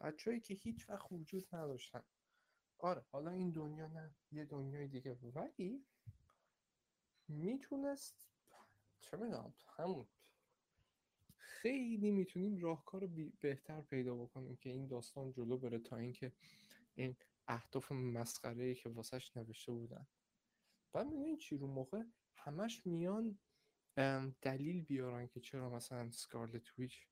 بچههایی 0.00 0.40
که 0.40 0.54
هیچ 0.54 0.90
وقت 0.90 1.12
وجود 1.12 1.46
نداشتن. 1.52 2.02
آره 2.78 3.04
حالا 3.12 3.30
این 3.30 3.50
دنیا 3.50 3.86
نه 3.86 4.14
یه 4.32 4.44
دنیای 4.44 4.88
دیگه. 4.88 5.14
بود 5.14 5.36
ولی 5.36 5.84
می‌تونست 7.28 8.28
چه 9.00 9.16
می‌دونم 9.16 9.54
همون 9.76 10.06
خیلی 11.36 12.10
می‌تونیم 12.10 12.56
راهکار 12.56 13.08
بهتر 13.40 13.80
پیدا 13.80 14.14
بکنیم 14.14 14.56
که 14.56 14.70
این 14.70 14.86
داستان 14.86 15.32
جلو 15.32 15.56
بره 15.56 15.78
تا 15.78 15.96
اینکه 15.96 16.32
این 16.94 17.16
اهداف 17.48 17.92
مسخره 17.92 18.64
ای 18.64 18.74
که 18.74 18.88
واسش 18.88 19.36
نوشته 19.36 19.72
بودن. 19.72 20.06
بعد 20.92 21.06
می‌دونی 21.06 21.36
چی؟ 21.36 21.56
رو 21.56 21.66
موقع 21.66 22.02
همش 22.36 22.86
میان 22.86 23.38
دلیل 24.42 24.82
بیارن 24.84 25.26
که 25.26 25.40
چرا 25.40 25.70
مثلا 25.70 26.10
سکارلت 26.10 26.78
ویچ. 26.78 27.06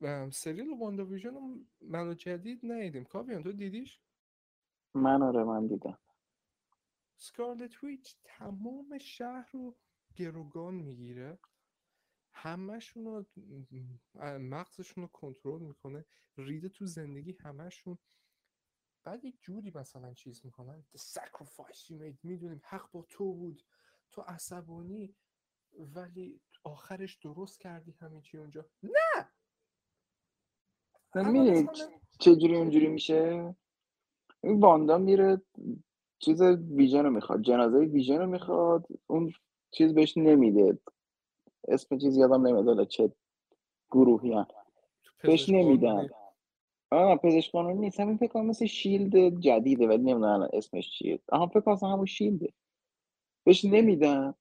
ام، 0.00 0.30
سریال 0.30 0.78
واندا 0.80 1.04
ویژن 1.04 1.34
رو 1.34 1.58
منو 1.80 2.14
جدید 2.14 2.60
ندیدیم. 2.64 3.04
کاویان 3.04 3.42
تو 3.42 3.52
دیدیش؟ 3.52 4.00
من 4.94 5.22
آره 5.22 5.44
من 5.44 5.66
دیدم. 5.66 5.98
سکارلت 7.16 7.84
ویچ 7.84 8.16
تمام 8.24 8.98
شهر 8.98 9.50
رو 9.52 9.76
گروگان 10.14 10.74
می‌گیره. 10.74 11.38
همشون 12.32 13.04
رو 13.04 13.26
مغزشون 14.38 15.04
رو 15.04 15.08
کنترل 15.08 15.62
می‌کنه. 15.62 16.04
ریده 16.36 16.68
تو 16.68 16.86
زندگی 16.86 17.32
همشون 17.40 17.98
بعد 19.04 19.24
یک 19.24 19.40
جوری 19.40 19.72
مثلا 19.74 20.14
چیز 20.14 20.44
می‌کنن. 20.44 20.84
The 20.96 21.00
sacrifice 21.00 21.80
you 21.88 21.94
made. 22.00 22.18
می‌دونیم 22.22 22.60
حق 22.64 22.90
با 22.90 23.02
تو 23.08 23.34
بود. 23.34 23.62
تو 24.12 24.22
عصبانی 24.22 25.14
ولی 25.78 26.40
آخرش 26.64 27.16
درست 27.16 27.60
کردی 27.60 27.92
همه 28.00 28.20
چی 28.20 28.38
اونجا؟ 28.38 28.66
نه! 28.82 29.28
می‌دونی 31.14 31.68
چجوری 32.18 32.56
اونجوری 32.56 32.88
میشه؟ 32.88 33.54
این 34.42 34.60
واندا 34.60 34.98
میره 34.98 35.42
چیز 36.18 36.42
ویژن 36.42 37.04
رو 37.04 37.10
می‌خواد 37.10 37.42
جنازه 37.42 37.78
ویژن 37.78 38.18
رو 38.18 38.26
می‌خواد 38.26 38.86
اون 39.06 39.32
چیز 39.70 39.94
بهش 39.94 40.16
نمیده. 40.16 40.78
اسم 41.68 41.98
چیز 41.98 42.16
یادم 42.16 42.46
نمیاد 42.46 42.88
چه 42.88 43.12
گروهی 43.90 44.32
هم. 44.32 44.46
بهش 45.22 45.48
نمیدن. 45.48 46.08
آه 46.90 47.16
پزشک 47.16 47.52
قانونی 47.52 47.78
نیست. 47.78 48.00
همین 48.00 48.16
فکر 48.16 48.32
کنم 48.32 48.46
مثل 48.46 48.66
شیلد 48.66 49.40
جدیده 49.40 49.86
ولی 49.88 50.02
نمی‌دونم 50.02 50.48
اسمش 50.52 50.90
چیه. 50.90 51.20
آها 51.28 51.46
فکر 51.46 51.60
کنم 51.60 51.76
همون 51.82 52.06
شیلده. 52.06 52.52
بهش 53.46 53.64
نمیدن 53.64 54.34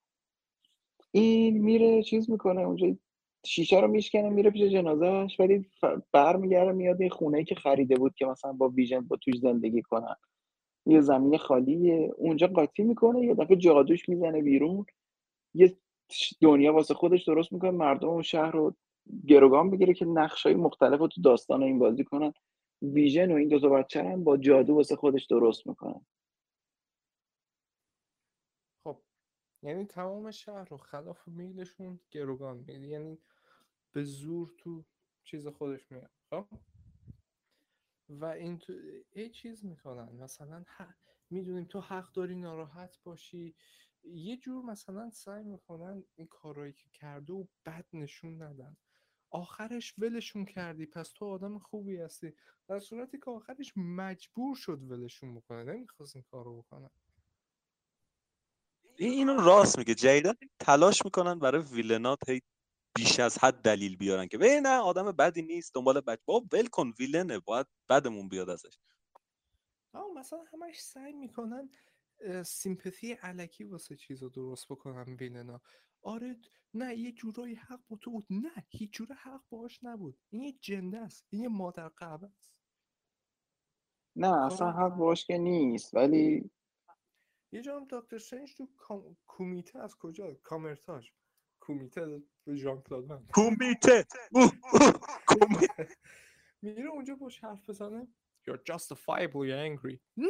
این 1.12 1.58
میره 1.58 2.04
چیز 2.04 2.30
می‌کنه 2.30 2.62
اونجا 2.62 2.96
شیشه 3.46 3.80
رو 3.80 3.88
میشکنه 3.88 4.30
میره 4.30 4.50
پیش 4.50 4.62
جنازهش 4.72 5.40
ولی 5.40 5.66
برمیگرده 6.12 6.72
میاد 6.72 7.02
این 7.02 7.10
خونه 7.10 7.44
که 7.44 7.56
خریده 7.56 7.96
بود 7.96 8.16
که 8.16 8.26
مثلا 8.26 8.54
با 8.54 8.70
ویژن 8.70 9.02
با 9.02 9.18
توش 9.18 9.36
زندگی 9.40 9.82
کنن. 9.82 10.16
یه 10.86 11.02
زمین 11.02 11.38
خالیه 11.38 12.14
اونجا 12.18 12.48
قاطی 12.48 12.84
می‌کنه 12.84 13.22
یه 13.26 13.34
دفعه 13.34 13.56
جادوش 13.58 14.10
می‌زنه 14.10 14.42
بیرون. 14.42 14.86
یه 15.56 15.78
دنیا 16.42 16.74
واسه 16.74 16.94
خودش 16.94 17.24
درست 17.24 17.54
می‌کنه 17.54 17.72
مردم 17.72 18.10
اون 18.10 18.22
شهر 18.22 18.52
رو 18.52 18.76
گروگان 19.28 19.72
بگیره 19.72 19.94
که 19.94 20.06
نقش 20.06 20.46
های 20.46 20.56
مختلف 20.56 21.00
رو 21.00 21.08
تو 21.08 21.22
داستان 21.22 21.64
این 21.64 21.80
بازی 21.80 22.04
کنن. 22.04 22.34
ویژن 22.82 23.32
و 23.32 23.36
این 23.36 23.48
دوتا 23.48 23.70
بچه 23.70 24.02
رو 24.02 24.10
هم 24.10 24.24
با 24.24 24.38
جادو 24.38 24.76
واسه 24.76 24.96
خودش 24.96 25.26
درست 25.26 25.68
می‌کنه 25.68 26.02
خب 28.84 28.98
یعنی 29.62 29.86
تمام 29.86 30.32
شهر 30.32 30.66
رو 30.66 30.78
خلاف 30.78 31.28
میلشون 31.28 32.00
گروگان 32.12 32.58
می‌گیره 32.58 32.88
یعنی 32.88 33.20
به 33.92 34.04
زور 34.04 34.54
تو 34.58 34.86
چیز 35.24 35.48
خودش 35.48 35.92
میاد 35.92 36.12
خب؟ 36.30 36.48
و 38.10 38.26
این 38.26 38.58
تو 38.58 38.74
یه 39.16 39.30
چیز 39.30 39.66
می‌کنن 39.66 40.16
مثلا 40.16 40.66
می‌دونیم 41.30 41.66
تو 41.66 41.80
حق 41.80 42.12
داری 42.12 42.36
ناراحت 42.36 43.00
باشی. 43.04 43.56
یه 44.04 44.38
جور 44.38 44.66
مثلا 44.66 45.10
سعی 45.10 45.44
می‌کنن 45.44 46.04
این 46.16 46.28
کارایی 46.28 46.74
که 46.74 46.90
کرده 46.90 47.34
و 47.34 47.46
بد 47.66 47.86
نشون 47.94 48.42
ندن. 48.42 48.78
آخرش 49.30 49.94
ولشون 49.98 50.46
کردی 50.46 50.86
پس 50.86 51.12
تو 51.12 51.26
آدم 51.26 51.60
خوبی 51.60 51.98
هستی. 51.98 52.34
در 52.68 52.80
صورتی 52.80 53.20
که 53.20 53.32
آخرش 53.32 53.74
مجبور 53.76 54.56
شد 54.56 54.92
ولشون 54.92 55.36
بکنه 55.36 55.64
نمی‌خواست 55.64 56.16
این 56.16 56.26
کارو 56.32 56.62
بکنه. 56.62 56.82
این 56.84 57.05
اینو 58.98 59.36
راست 59.36 59.78
میگه. 59.78 59.96
جیدن 59.96 60.34
تلاش 60.60 61.06
می‌کنن 61.06 61.40
برای 61.40 61.62
ویلنات 61.62 62.30
هی 62.30 62.42
بیش 62.96 63.20
از 63.20 63.38
حد 63.38 63.62
دلیل 63.62 63.98
بیارن 63.98 64.28
که 64.28 64.38
ببین 64.38 64.60
نه 64.60 64.78
آدم 64.78 65.12
بدی 65.12 65.42
نیست 65.42 65.76
دنبال 65.76 66.02
بچه 66.02 66.22
بابا 66.26 66.46
ول 66.52 66.68
کن 66.68 66.94
ویلنه 67.00 67.40
باید 67.40 67.68
بدمون 67.90 68.30
بیاد 68.30 68.50
ازش. 68.50 68.78
اما 69.94 70.14
مثلا 70.14 70.40
همش 70.54 70.82
سعی 70.82 71.14
می‌کنن 71.14 71.70
سیمپاتی 72.46 73.14
علکی 73.14 73.64
واسه 73.64 73.96
چیزا 73.96 74.28
درست 74.28 74.68
بکنن 74.68 75.14
ویلنا. 75.14 75.62
آره 76.02 76.38
نه 76.74 76.96
یه 76.96 77.12
جورایی 77.12 77.56
حق 77.56 77.80
با 77.90 77.98
تو 78.02 78.12
بود. 78.12 78.26
نه 78.30 78.66
هیچ 78.68 78.92
جور 78.92 79.14
حق 79.14 79.42
باش 79.50 79.84
نبود. 79.84 80.18
این 80.30 80.42
یه 80.42 80.52
جنده 80.62 80.98
است. 80.98 81.26
این 81.30 81.42
یه 81.42 81.50
مادر 81.50 81.88
قهوه 81.90 82.30
است. 82.38 82.56
نه 84.16 84.46
اصلا 84.46 84.72
حق 84.72 84.96
باش 84.96 85.26
که 85.26 85.38
نیست. 85.38 85.96
ولی 85.96 86.52
یه 87.56 87.62
جا 87.62 87.76
هم 87.78 87.86
دکتر 87.90 88.16
استرنج 88.16 88.56
تو 88.56 88.68
کام- 88.78 89.18
کومیته 89.28 89.80
از 89.80 89.96
کجا؟ 89.98 90.34
کامرتاژ 90.44 91.10
کومیته 91.60 92.22
به 92.46 92.56
ژان 92.56 92.82
کلاد 92.82 93.06
من. 93.06 93.28
کومیته. 93.34 94.06
میره 96.62 96.90
اونجا 96.90 97.16
باش 97.16 97.40
حرف 97.44 97.70
بزنه. 97.70 98.08
You're 98.48 98.74
justifiably 98.74 99.52
angry. 99.68 99.98
نه! 100.18 100.28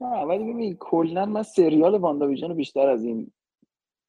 نه 0.00 0.06
ولی 0.08 0.52
ببین 0.52 0.76
کلا 0.76 1.26
من 1.26 1.42
سریال 1.42 1.94
واندا 1.94 2.26
ویژن 2.26 2.48
رو 2.48 2.54
بیشتر 2.54 2.88
از 2.88 3.04
این 3.04 3.32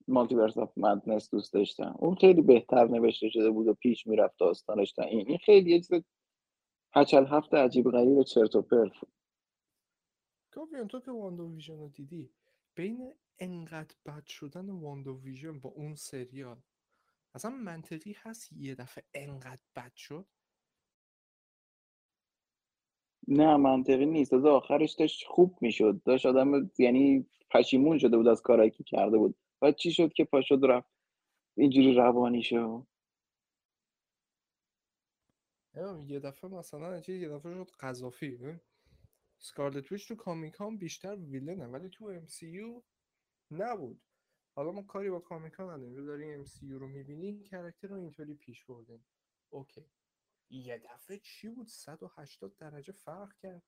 Multiverse 0.08 0.58
of 0.58 0.78
Madness 0.78 1.30
دوست 1.32 1.54
داشتم. 1.54 1.96
اون 2.00 2.16
خیلی 2.16 2.42
بهتر 2.42 2.88
نوشته 2.88 3.30
شده 3.30 3.50
بود 3.50 3.68
و 3.68 3.74
پیش 3.74 4.08
می‌رفت 4.08 4.38
داستانش 4.40 4.92
تا 4.94 5.04
این. 5.04 5.28
این 5.28 5.38
خیلی 5.38 5.72
یه 5.72 5.80
چیز 5.82 6.04
هچل 6.96 7.26
هفت 7.26 7.54
عجیب 7.54 7.92
غریب 7.92 8.24
چرت 8.24 8.56
و 8.56 8.62
پرت. 8.62 8.92
کاویان 10.52 10.88
تو 10.88 11.00
که 11.00 11.12
واندا 11.12 11.54
ویژن 11.54 11.78
رو 11.78 11.90
دیدی؟ 11.90 12.34
بین 12.76 13.14
انقدر 13.40 13.96
بد 14.06 14.26
شدن 14.26 14.70
واندو 14.70 15.20
ویژن 15.22 15.60
با 15.60 15.70
اون 15.70 15.96
سریال 15.96 16.62
اصلا 17.36 17.52
منطقی 17.52 18.16
هست 18.18 18.54
یه 18.54 18.76
دفعه 18.76 19.04
انقدر 19.14 19.62
بد 19.76 19.92
شد؟ 19.96 20.26
نه 23.28 23.58
منطقی 23.58 24.06
نیست. 24.06 24.34
از 24.34 24.46
آخرش 24.46 24.94
داشت 24.94 25.28
خوب 25.28 25.58
می‌شد. 25.62 26.02
داشت 26.06 26.26
آدم 26.26 26.72
یعنی 26.78 27.26
پشیمون 27.52 27.98
شده 27.98 28.18
بود 28.18 28.28
از 28.28 28.42
کارایی 28.42 28.72
که 28.72 28.84
کرده 28.84 29.18
بود. 29.18 29.36
بعد 29.62 29.76
چی 29.76 29.92
شد 29.92 30.14
که 30.14 30.24
پاشد 30.24 30.60
رفت؟ 30.64 30.90
اینجوری 31.58 31.94
روانی 31.94 32.44
شد. 32.44 32.88
یه 36.08 36.20
دفعه 36.20 36.50
مثلا 36.50 37.02
چیز 37.02 37.22
یه 37.22 37.30
دفعه 37.30 37.54
شد 37.54 37.72
قذافی. 37.80 38.60
سکارلت 39.40 39.92
ویچ 39.92 40.08
تو 40.08 40.16
comic 40.16 40.54
ها 40.54 40.70
بیشتر 40.70 41.16
villainه 41.16 41.66
ولی 41.68 41.90
تو 41.90 42.06
MCU 42.06 42.84
نبود. 43.52 44.02
حالا 44.56 44.72
ما 44.72 44.84
کاری 44.84 45.10
با 45.10 45.20
comic 45.20 45.54
ها 45.54 45.64
نداریم. 45.64 45.96
تو 45.96 46.06
داری 46.06 46.34
MCU 46.34 46.80
رو 46.80 46.88
می‌بینی 46.88 47.28
این 47.28 47.64
رو 47.82 47.96
اینطوری 47.96 48.34
پیش 48.34 48.66
بردیم. 48.66 49.06
اوکی. 49.50 49.86
یه 50.50 50.78
دفعه 50.78 51.20
چی 51.20 51.50
بود؟ 51.50 51.68
180 51.68 52.58
درجه 52.58 52.94
فرق 52.94 53.34
کرد. 53.38 53.64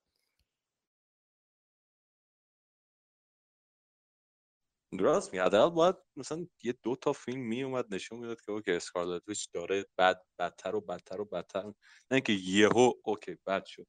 راست 4.99 5.33
میگه 5.33 5.45
حداقل 5.45 5.75
باید 5.75 5.95
مثلا 6.15 6.47
یه 6.63 6.73
دو 6.83 6.95
تا 6.95 7.13
فیلم 7.13 7.41
می 7.41 7.63
اومد 7.63 7.93
نشون 7.93 8.19
می‌داد 8.19 8.41
که 8.41 8.51
اوکی 8.51 8.71
اسکارلت 8.71 9.27
ویچ 9.27 9.51
داره 9.53 9.85
بد 9.97 10.21
بدتر 10.39 10.75
و 10.75 10.81
بدتر 10.81 11.21
و 11.21 11.25
بدتر. 11.25 11.63
نه 11.63 11.73
اینکه 12.11 12.33
یهو 12.33 12.93
اوکی 13.03 13.37
بد 13.45 13.65
شد. 13.65 13.87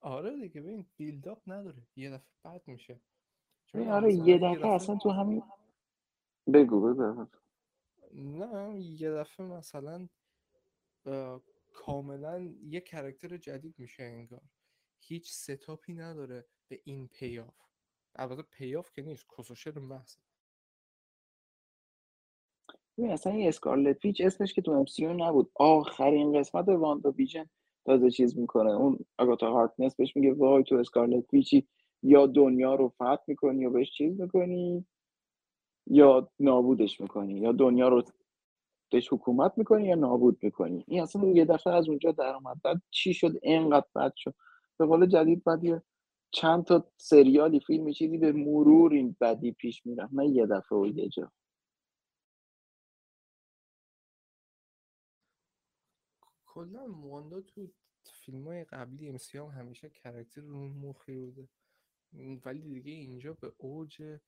آره 0.00 0.40
دیگه 0.40 0.60
ببین 0.60 0.86
build-up 0.96 1.42
نداره. 1.46 1.86
یه 1.96 2.10
دفعه 2.10 2.30
بد 2.44 2.62
میشه. 2.66 3.00
می‌دونم، 3.74 3.94
آره 3.94 4.14
یه 4.14 4.38
دفعه 4.38 4.66
اصلا 4.66 4.96
تو 5.02 5.10
همین 5.10 5.42
بگو 6.54 6.80
بگو. 6.80 7.26
نه 8.12 8.80
یه 8.80 9.10
دفعه 9.10 9.46
مثلا 9.46 10.08
کاملا 11.72 12.40
یه 12.62 12.80
character 12.80 13.36
جدید 13.36 13.74
میشه 13.78 14.02
انگار. 14.02 14.42
هیچ 15.00 15.32
setupی 15.32 15.94
نداره 15.94 16.46
به 16.68 16.80
این 16.84 17.08
payoff 17.08 17.73
البته 18.16 18.42
payoff 18.42 18.92
که 18.92 19.02
نیست 19.02 19.26
کسشر 19.38 19.78
محض 19.78 20.16
ببین 22.98 23.10
اصلا 23.10 23.32
این 23.32 23.48
اسکارلت 23.48 24.04
ویچ 24.04 24.20
اسمش 24.20 24.54
که 24.54 24.62
تو 24.62 24.70
ام 24.72 25.22
نبود. 25.22 25.50
آخرین 25.54 26.38
قسمت 26.38 26.68
واندا 26.68 27.10
ویژن 27.10 27.50
تازه 27.84 28.10
چیز 28.10 28.38
می‌کنه. 28.38 28.70
اون 28.70 28.98
آگاتا 29.18 29.52
هارکنس 29.52 29.96
بهش 29.96 30.16
میگه 30.16 30.32
وای 30.32 30.64
تو 30.64 30.76
اسکارلت 30.76 31.34
ویچی 31.34 31.68
یا 32.02 32.26
دنیا 32.26 32.74
رو 32.74 32.88
فتح 32.88 33.22
می‌کنی 33.26 33.62
یا 33.62 33.70
بهش 33.70 33.92
چیز 33.92 34.20
می‌کنی 34.20 34.86
یا 35.86 36.32
نابودش 36.40 37.00
می‌کنی 37.00 37.34
یا 37.40 37.52
دنیا 37.52 37.88
رو 37.88 38.02
بهش 38.92 39.12
حکومت 39.12 39.52
می‌کنی 39.56 39.86
یا 39.86 39.94
نابود 39.94 40.38
می‌کنی. 40.42 40.84
این 40.86 41.02
اصلا 41.02 41.28
یه 41.28 41.44
دفعه 41.44 41.72
از 41.72 41.88
اونجا 41.88 42.12
در 42.12 42.34
اومد. 42.34 42.82
چی 42.90 43.14
شد؟ 43.14 43.32
اینقدر 43.42 43.86
بد 43.94 44.12
شد. 44.16 44.34
به 44.78 44.86
قول 44.86 45.06
جدید 45.06 45.44
بعد 45.44 45.64
چند 46.34 46.64
تا 46.64 46.92
سریالی 46.96 47.60
فیلمی 47.60 47.94
چیزی 47.94 48.18
به 48.18 48.32
مرور 48.32 48.92
این 48.92 49.16
بدی 49.20 49.52
پیش 49.52 49.86
می‌رفت 49.86 50.12
نه 50.14 50.26
یه 50.28 50.46
دفعه 50.46 50.78
و 50.78 50.86
یه 50.86 51.08
جا. 51.08 51.32
کلا 56.46 56.92
واندا 56.92 57.40
تو 57.40 57.68
فیلم 58.12 58.48
های 58.48 58.64
قبلی 58.64 59.08
ام 59.08 59.16
هم 59.34 59.46
همیشه 59.46 59.90
کرکتر 59.90 60.40
رو 60.40 60.68
مخی 60.68 61.14
بوده. 61.14 61.48
ولی 62.44 62.60
دیگه 62.62 62.92
اینجا 62.92 63.32
به 63.32 63.52
اوج 63.58 64.18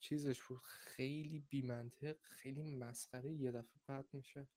چیزش 0.00 0.42
بود. 0.42 0.60
خیلی 0.64 1.44
بیمنطق 1.50 2.16
خیلی 2.22 2.76
مسخره 2.76 3.32
یه 3.32 3.52
دفعه 3.52 3.80
بعد 3.86 4.06
میشه. 4.12 4.48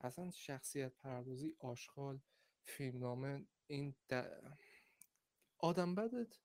اصلا 0.00 0.30
شخصیت 0.30 0.92
پردازی 0.96 1.56
آشغال 1.58 2.20
فیلمنامه 2.64 3.46
این 3.66 3.94
آدم 5.66 5.94
بدت 5.94 6.38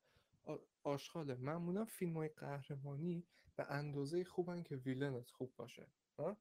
آشغاله. 0.83 1.35
معمولا 1.35 1.85
فیلم 1.85 2.17
های 2.17 2.27
قهرمانی 2.27 3.27
به 3.55 3.71
اندازه 3.71 4.23
خوبن 4.23 4.63
که 4.63 4.75
ویلنت 4.75 5.29
خوب 5.29 5.53
باشه. 5.55 5.87
ها؟ 6.19 6.37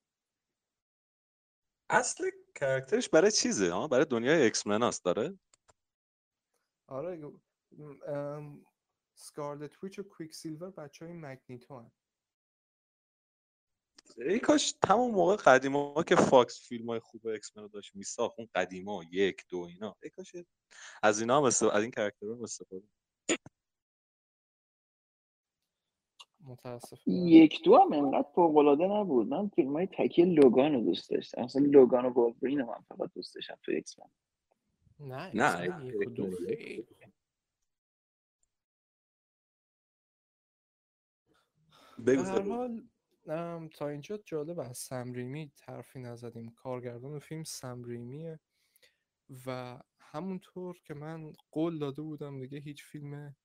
اصل 1.90 2.30
characterش 2.54 3.08
برای 3.08 3.30
چیزه؟ 3.30 3.72
ها 3.72 3.88
برای 3.88 4.04
دنیای 4.04 4.42
ایکس 4.42 4.66
منه 4.66 5.04
آره؟ 5.04 5.38
آره 6.86 7.32
سکارلت 9.14 9.84
ویچ 9.84 9.98
و 9.98 10.02
کویک 10.02 10.34
سیلور 10.34 10.70
بچه 10.70 11.04
های 11.04 11.14
مگنیتو 11.14 11.78
هن. 11.78 11.90
ای 14.18 14.38
کاش 14.38 14.74
تمام 14.82 15.10
موقع 15.10 15.36
قدیما 15.36 16.02
که 16.08 16.16
فاکس 16.16 16.68
فیلم 16.68 16.90
های 16.90 17.00
خوب 17.00 17.26
ایکس 17.26 17.46
من 17.46 17.56
رو 17.56 17.68
داشت 17.68 17.96
میساخت 17.96 18.34
اون 18.38 18.48
قدیما 18.54 19.04
یک 19.12 19.44
دو 19.48 19.58
اینا. 19.58 19.96
ای 20.02 20.10
کاش 20.10 20.32
از 21.02 21.20
اینا 21.20 21.36
هم 21.36 21.44
از 21.44 21.62
این 21.62 21.90
character 21.90 22.26
استفاده 22.42 22.86
متاسفم 26.44 27.10
یک 27.10 27.62
دو 27.64 27.76
هم 27.76 27.92
انقدر 27.92 28.28
فوق‌العاده 28.34 28.86
نبود. 28.86 29.28
من 29.28 29.48
فیلم 29.48 29.72
های 29.72 29.88
تکی 29.92 30.22
لوگان 30.22 30.72
رو 30.72 30.80
دوست 30.80 31.10
داشتم. 31.10 31.42
اصلا 31.42 31.62
لوگان 31.62 32.04
و 32.04 32.08
وولورین 32.08 32.62
من 32.62 32.84
فقط 32.88 33.10
دوست 33.14 33.34
داشتم 33.34 33.58
تو 33.62 33.72
ایکس 33.72 33.88
من 33.88 33.96
نه 35.00 35.30
نه 35.34 35.84
یک 35.86 35.94
و 35.94 36.04
دو 36.04 36.26
حال 42.54 42.89
تا 43.70 43.88
اینجا 43.88 44.16
جالب 44.16 44.60
از 44.60 44.78
سم 44.78 45.03
ریمی 45.03 45.52
حرفی 45.62 45.98
نزدیم. 45.98 46.50
کارگردان 46.50 47.18
فیلم 47.18 47.44
سم 47.44 47.72
ریمیه 47.72 48.40
و 49.46 49.80
همونطور 50.00 50.80
که 50.84 50.94
من 50.94 51.32
قول 51.50 51.78
داده 51.78 52.02
بودم 52.02 52.40
دیگه 52.40 52.58
هیچ 52.58 52.84
فیلم 52.84 53.36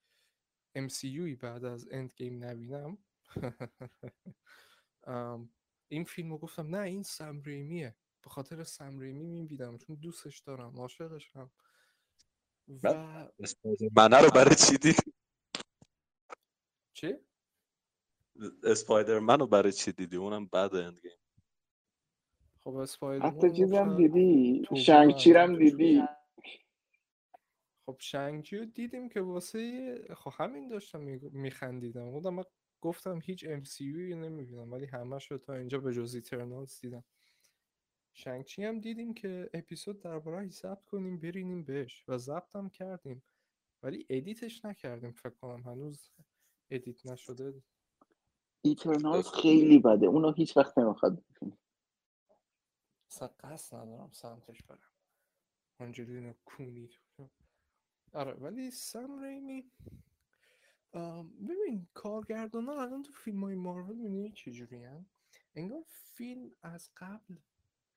MCUی 0.78 1.36
بعد 1.36 1.66
از 1.66 1.88
اند 1.92 2.14
گیم 2.16 2.44
نبینم 2.44 2.98
این 5.88 6.04
فیلم 6.04 6.32
رو 6.32 6.38
گفتم 6.38 6.76
نه 6.76 6.82
این 6.82 7.04
سم 7.04 7.27
ریمیه. 7.27 7.96
به 8.24 8.30
خاطر 8.30 8.64
سم 8.64 8.84
ریمی 8.84 9.26
می‌بینم 9.26 9.78
چون 9.78 9.96
دوستش 9.96 10.40
دارم 10.40 10.80
عاشقشم 10.80 11.52
و 12.84 12.94
منه 13.96 14.22
رو 14.22 14.30
برای 14.30 14.56
چی 14.56 14.78
دید؟ 14.78 15.16
چی؟ 16.94 17.14
اسپایدرمن 18.64 19.40
رو 19.40 19.48
برای 19.48 19.72
چی 19.72 19.92
دیدی؟ 19.92 20.18
اونم 20.18 20.46
بعد 20.46 20.76
اند 20.76 21.00
گیم 21.00 21.12
خب 22.64 22.76
اسپایدرمن 22.76 23.38
حتی 23.38 23.52
چیزم 23.52 23.98
دیدی؟ 23.98 24.68
شنگ 24.76 25.07
چی 25.07 25.30
هم 25.30 25.58
دیدی؟ 25.58 26.04
خب 27.86 27.98
Shang-Chi 28.00 28.66
دیدیم 28.66 29.10
که 29.10 29.22
واسه 29.22 30.00
خب 30.16 30.34
همین 30.38 30.68
داشتم 30.68 31.00
میخندیدم. 31.32 32.12
خودم 32.12 32.34
من 32.34 32.44
گفتم 32.82 33.20
هیچ 33.24 33.46
MCU 33.48 34.16
نمی‌بینم 34.16 34.72
ولی 34.72 34.86
همش 34.86 35.32
رو 35.32 35.38
تا 35.38 35.54
اینجا 35.54 35.80
به 35.80 35.94
جز 35.94 36.16
Eternals 36.16 36.80
دیدم. 36.80 37.04
Shang-Chi 38.14 38.64
هم 38.64 38.80
دیدیم 38.80 39.14
که 39.14 39.50
اپیزود 39.54 40.00
درباره 40.00 40.50
ضبط 40.50 40.86
کنیم 40.86 41.20
برینیم 41.20 41.64
بهش 41.64 42.04
و 42.08 42.18
ضبط 42.18 42.56
هم 42.56 42.70
کردیم. 42.70 43.24
ولی 43.84 44.06
edit 44.10 44.47
ش 44.47 44.66
نکردیم 44.66 45.12
فکر 45.12 45.30
کنم. 45.30 45.64
هنوز 45.64 46.12
edit 46.70 47.06
نشده. 47.06 47.54
Eternals 48.66 49.28
خیلی 49.28 49.80
بده. 49.80 50.06
اونو 50.06 50.32
هیچ 50.32 50.58
وقت 50.58 50.78
نمی‌خواد 50.78 51.24
اصلا 53.12 53.28
قصد 53.40 53.76
ندارم 53.76 54.12
سمتش 54.12 54.64
برم. 54.64 54.92
آنجلینا 55.80 56.34
کونی 56.46 56.90
آره 58.14 58.34
ولی 58.34 58.72
سم 58.72 59.24
ریمی 59.24 59.72
ببین 61.50 61.88
کارگردان 61.94 62.66
ها 62.66 62.82
الان 62.82 63.04
تو 63.04 63.12
فیلم 63.14 63.44
های 63.44 63.56
مارول 63.56 63.96
می‌دونی 63.96 64.32
چجوری 64.32 64.84
هم؟ 64.84 65.06
انگار 65.56 65.84
فیلم 65.88 66.52
از 66.64 66.90
قبل 66.98 67.36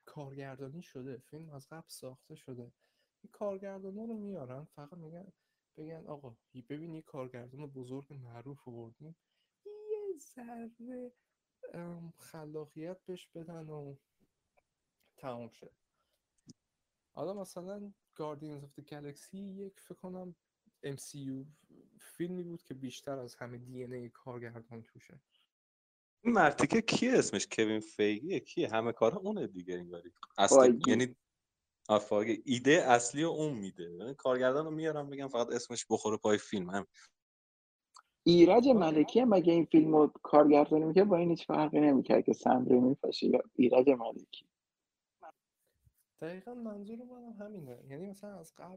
کارگردانی 0.04 0.83
شده 0.83 1.18
فیلم 1.18 1.50
از 1.50 1.68
قبل 1.68 1.88
ساخته 1.88 2.35
شده. 2.35 2.72
این 3.22 3.31
کارگردان 3.33 3.98
ها 3.98 4.04
رو 4.04 4.14
میارن 4.14 4.64
فقط 4.64 4.92
میگن 4.92 5.33
بگن 5.76 6.07
آقا 6.07 6.37
ببین 6.68 6.94
یه 6.94 7.02
کارگردان 7.02 7.66
بزرگ 7.66 8.12
معروف 8.12 8.68
بردیم 8.68 9.07
یه 9.09 9.14
ذره 10.18 11.12
خلاقیت 12.16 13.04
بهش 13.07 13.26
بدن 13.26 13.68
و 13.68 13.96
تمام 15.16 15.48
شد 15.48 15.72
حالا 17.14 17.35
مثلا 17.35 17.92
Guardians 18.20 18.62
of 18.64 18.83
the 18.83 18.85
Galaxy 18.85 19.35
یک 19.35 19.81
فکر 19.81 19.94
کنم 19.94 20.37
MCU 20.87 21.46
فیلمی 22.00 22.42
بود 22.42 22.62
که 22.62 22.74
بیشتر 22.74 23.18
از 23.18 23.35
همه 23.35 23.59
دی 23.59 23.85
ای 23.85 24.09
کارگردان 24.09 24.83
توشه. 24.83 25.20
این 26.24 26.35
مرتیکه 26.35 26.81
کیه 26.81 27.12
اسمش؟ 27.12 27.46
کوین 27.52 27.81
فیگیه 27.81 28.40
کیه؟ 28.40 28.68
همه 28.68 28.92
کار 28.92 29.18
اونه 29.18 29.46
دیگه 29.46 29.74
انگاری. 29.74 30.12
اصلا 30.38 30.78
یعنی 30.87 31.16
آفاگه 31.88 32.42
ایده 32.44 32.85
اصلی 32.87 33.22
رو 33.22 33.31
اون 33.31 33.59
میده. 33.59 34.14
کارگردان 34.14 34.64
رو 34.64 34.70
میارم 34.70 35.11
بگم 35.11 35.28
فقط 35.28 35.48
اسمش 35.48 35.87
بخوره 35.90 36.16
پای 36.16 36.38
فیلم. 36.38 36.70
هم 36.70 36.87
ایرج 38.28 38.68
ملکی 38.68 39.24
مگه 39.24 39.52
این 39.52 39.64
فیلم 39.64 39.96
رو 39.96 40.06
کارگردانی 40.22 40.84
می‌کرد 40.84 41.08
با 41.08 41.16
این 41.16 41.30
هیچ 41.30 41.46
فرقی 41.46 41.80
نمی‌کرد 41.80 42.24
که 42.24 42.32
سندری 42.32 42.80
میفشه 42.80 43.26
یا 43.26 43.40
ایرج 43.54 43.88
ملکی. 43.88 44.46
دقیقا 46.20 46.54
منظور 46.54 47.04
من 47.04 47.32
همینه. 47.32 47.84
یعنی 47.88 48.06
مثلا 48.06 48.38
از 48.38 48.54
قبل 48.54 48.76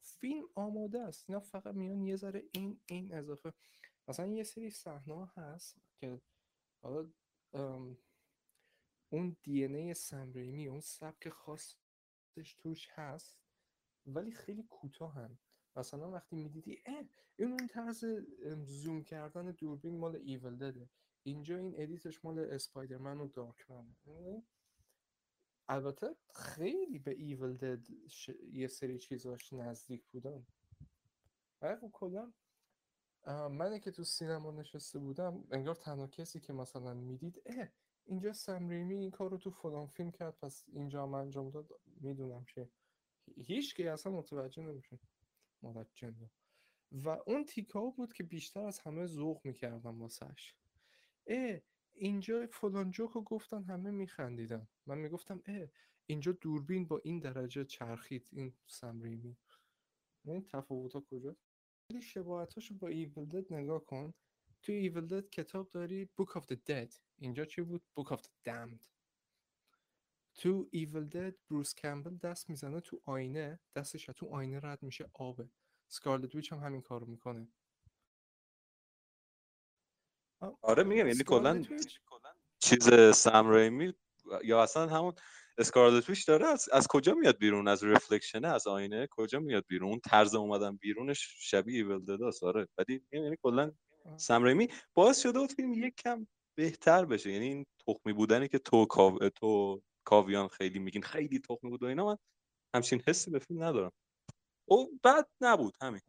فیلم 0.00 0.44
آماده 0.54 1.00
است. 1.00 1.24
اینا 1.28 1.40
فقط 1.40 1.74
میان 1.74 2.02
یه 2.02 2.16
ذره 2.16 2.42
این 2.52 2.80
این 2.86 3.14
اضافه. 3.14 3.52
مثلا 4.08 4.26
یه 4.26 4.42
سری 4.42 4.70
صحنه 4.70 5.26
هست 5.36 5.76
که 6.00 6.20
حالا 6.82 7.10
اون 9.10 9.36
دی 9.42 9.64
ان 9.64 9.74
ای 9.74 9.94
سمریمی 9.94 10.68
اون 10.68 10.80
سبک 10.80 11.28
خاصش 11.28 12.54
توش 12.58 12.88
هست 12.90 13.38
ولی 14.06 14.30
خیلی 14.30 14.62
کوتاهن. 14.62 15.38
مثلا 15.78 16.10
وقتی 16.10 16.36
می‌دیدی 16.36 16.82
اه 16.86 17.04
این 17.36 17.48
اون 17.48 17.66
طرز 17.66 18.04
زوم 18.64 19.04
کردن 19.04 19.50
دوربین 19.50 19.98
مال 19.98 20.16
Evil 20.16 20.56
Dead 20.56 20.82
ه 20.82 20.88
اینجا 21.22 21.56
این 21.56 21.74
edit 21.76 22.08
ش 22.08 22.24
مال 22.24 22.38
Spider-Man 22.38 23.20
و 23.20 23.28
Darkman 23.28 23.96
البته 25.68 26.16
خیلی 26.34 26.98
به 26.98 27.10
Evil 27.10 27.56
Dead 27.56 27.86
یه 28.52 28.68
سری 28.68 28.98
چیزاش 28.98 29.52
نزدیک 29.52 30.06
بودن. 30.06 30.46
ولی 31.62 31.76
کلا 31.92 32.32
منی 33.50 33.80
که 33.80 33.90
تو 33.90 34.04
سینما 34.04 34.50
نشسته 34.50 34.98
بودم 34.98 35.44
انگار 35.50 35.74
تنها 35.74 36.06
کسی 36.06 36.40
که 36.40 36.52
مثلا 36.52 36.94
می‌دید 36.94 37.42
اه 37.46 37.68
اینجا 38.04 38.32
سم 38.32 38.53
ریمی 38.53 38.94
این 38.94 39.10
کار 39.10 39.30
رو 39.30 39.38
تو 39.38 39.50
فلان 39.50 39.86
فیلم 39.86 40.10
کرد 40.10 40.38
پس 40.38 40.64
اینجا 40.72 41.02
هم 41.02 41.14
انجام 41.14 41.50
داد. 41.50 41.80
می‌دونم 42.00 42.44
چه 42.44 42.70
هیچ 43.36 43.74
که 43.74 43.90
اصلا 43.90 44.12
متوجه 44.12 44.62
نمیشه. 44.62 44.98
متوجه 45.62 46.30
و 46.92 47.08
اون 47.08 47.44
تیکا 47.44 47.90
بود 47.90 48.12
که 48.12 48.22
بیشتر 48.22 48.60
از 48.60 48.78
همه 48.78 49.06
ذوق 49.06 49.40
می‌کردم 49.44 50.02
واسهش 50.02 50.54
اه 51.26 51.58
اینجا 51.94 52.46
فلان 52.46 52.90
جوک 52.90 53.10
رو 53.10 53.22
گفتن 53.22 53.64
همه 53.64 53.90
میخندیدن. 53.90 54.68
من 54.86 54.98
می‌گفتم 54.98 55.42
اه 55.46 55.68
اینجا 56.06 56.32
دوربین 56.32 56.86
با 56.86 57.00
این 57.04 57.18
درجه 57.20 57.64
چرخید 57.64 58.28
این 58.32 58.52
سم 58.66 58.86
ریمی. 58.86 59.36
این 60.24 60.44
تفاوت 60.44 60.92
ها 60.92 61.00
کجا؟ 61.00 61.36
ولی 61.90 62.02
شباهتاشو 62.02 62.74
با 62.74 62.88
Evil 62.88 63.24
Dead 63.24 63.52
نگاه 63.52 63.84
کن. 63.84 64.14
تو 64.62 64.72
Evil 64.72 65.06
Dead 65.06 65.30
کتاب 65.30 65.70
داری 65.70 66.04
Book 66.16 66.36
of 66.36 66.52
the 66.52 66.56
Dead. 66.56 66.94
اینجا 67.18 67.44
چی 67.44 67.62
بود؟ 67.62 67.82
Book 67.94 68.12
of 68.12 68.22
the 68.22 68.30
Damned. 68.48 68.97
تو 70.38 70.68
ایول 70.70 71.04
دد 71.04 71.36
بروس 71.50 71.74
کمبل 71.74 72.16
دست 72.16 72.50
می‌زنه 72.50 72.80
تو 72.80 73.00
آینه 73.04 73.60
دستش 73.76 74.06
تو 74.06 74.26
آینه 74.26 74.60
رد 74.62 74.82
میشه 74.82 75.10
آبه. 75.14 75.48
سکارلت 75.88 76.34
ویچ 76.34 76.52
هم 76.52 76.58
همین 76.58 76.82
کارو 76.82 77.06
می‌کنه. 77.06 77.48
آره 80.62 80.82
میگم 80.82 81.06
یعنی 81.06 81.24
کلا 81.24 81.64
چیز 82.58 83.14
سم 83.14 83.50
ریمی 83.50 83.94
یا 84.44 84.62
اصلا 84.62 84.86
همون 84.86 85.14
اسکارلت 85.58 86.08
ویش 86.08 86.24
داره 86.24 86.46
از, 86.46 86.68
از 86.72 86.86
کجا 86.86 87.14
میاد 87.14 87.38
بیرون؟ 87.38 87.68
از 87.68 87.84
رفلکشنه 87.84 88.48
از 88.48 88.66
آینه 88.66 89.08
کجا 89.10 89.38
میاد 89.38 89.64
بیرون؟ 89.68 90.00
طرز 90.00 90.34
اومدن 90.34 90.76
بیرونش 90.76 91.36
شبیه 91.40 91.76
ایول 91.76 92.04
دداست 92.04 92.44
آره. 92.44 92.68
ولی 92.78 93.02
یعنی 93.12 93.36
کلا 93.42 93.72
سم 94.16 94.44
ریمی 94.44 94.68
باعث 94.94 95.22
شده 95.22 95.38
بود 95.38 95.52
فیلم 95.52 95.74
یک 95.74 95.94
کم 95.96 96.26
بهتر 96.54 97.04
بشه. 97.04 97.32
یعنی 97.32 97.46
این 97.46 97.66
تخمی 97.86 98.12
بودنی 98.12 98.48
که 98.48 98.58
تو. 98.58 98.86
تو 99.34 99.82
کاویان 100.08 100.48
خیلی 100.48 100.78
میگین 100.78 101.02
خیلی 101.02 101.38
تخمی 101.38 101.70
بود 101.70 101.82
و 101.82 101.86
اینا 101.86 102.06
من 102.06 102.16
همچین 102.74 103.02
حسی 103.06 103.30
به 103.30 103.38
فیلم 103.38 103.62
ندارم. 103.64 103.92
او 104.64 104.98
بد 105.04 105.28
نبود 105.40 105.76
همین. 105.80 106.00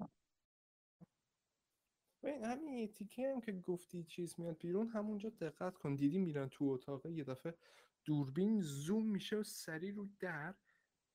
ببین 2.24 2.44
همین 2.44 2.94
تیکه 2.94 3.32
هم 3.32 3.42
که 3.42 3.52
گفتی 3.52 4.04
چیز 4.04 4.40
میاد 4.40 4.58
بیرون 4.58 4.88
همونجا 4.88 5.30
دقت 5.30 5.78
کن. 5.78 5.96
دیدی 5.96 6.20
میرن 6.20 6.50
تو 6.50 6.66
اتاق 6.66 7.06
یه 7.06 7.24
دفعه 7.24 7.58
دوربین 8.06 8.62
زوم 8.62 9.06
میشه 9.06 9.36
و 9.36 9.44
سری 9.44 9.92
رو 9.92 10.10
در 10.20 10.56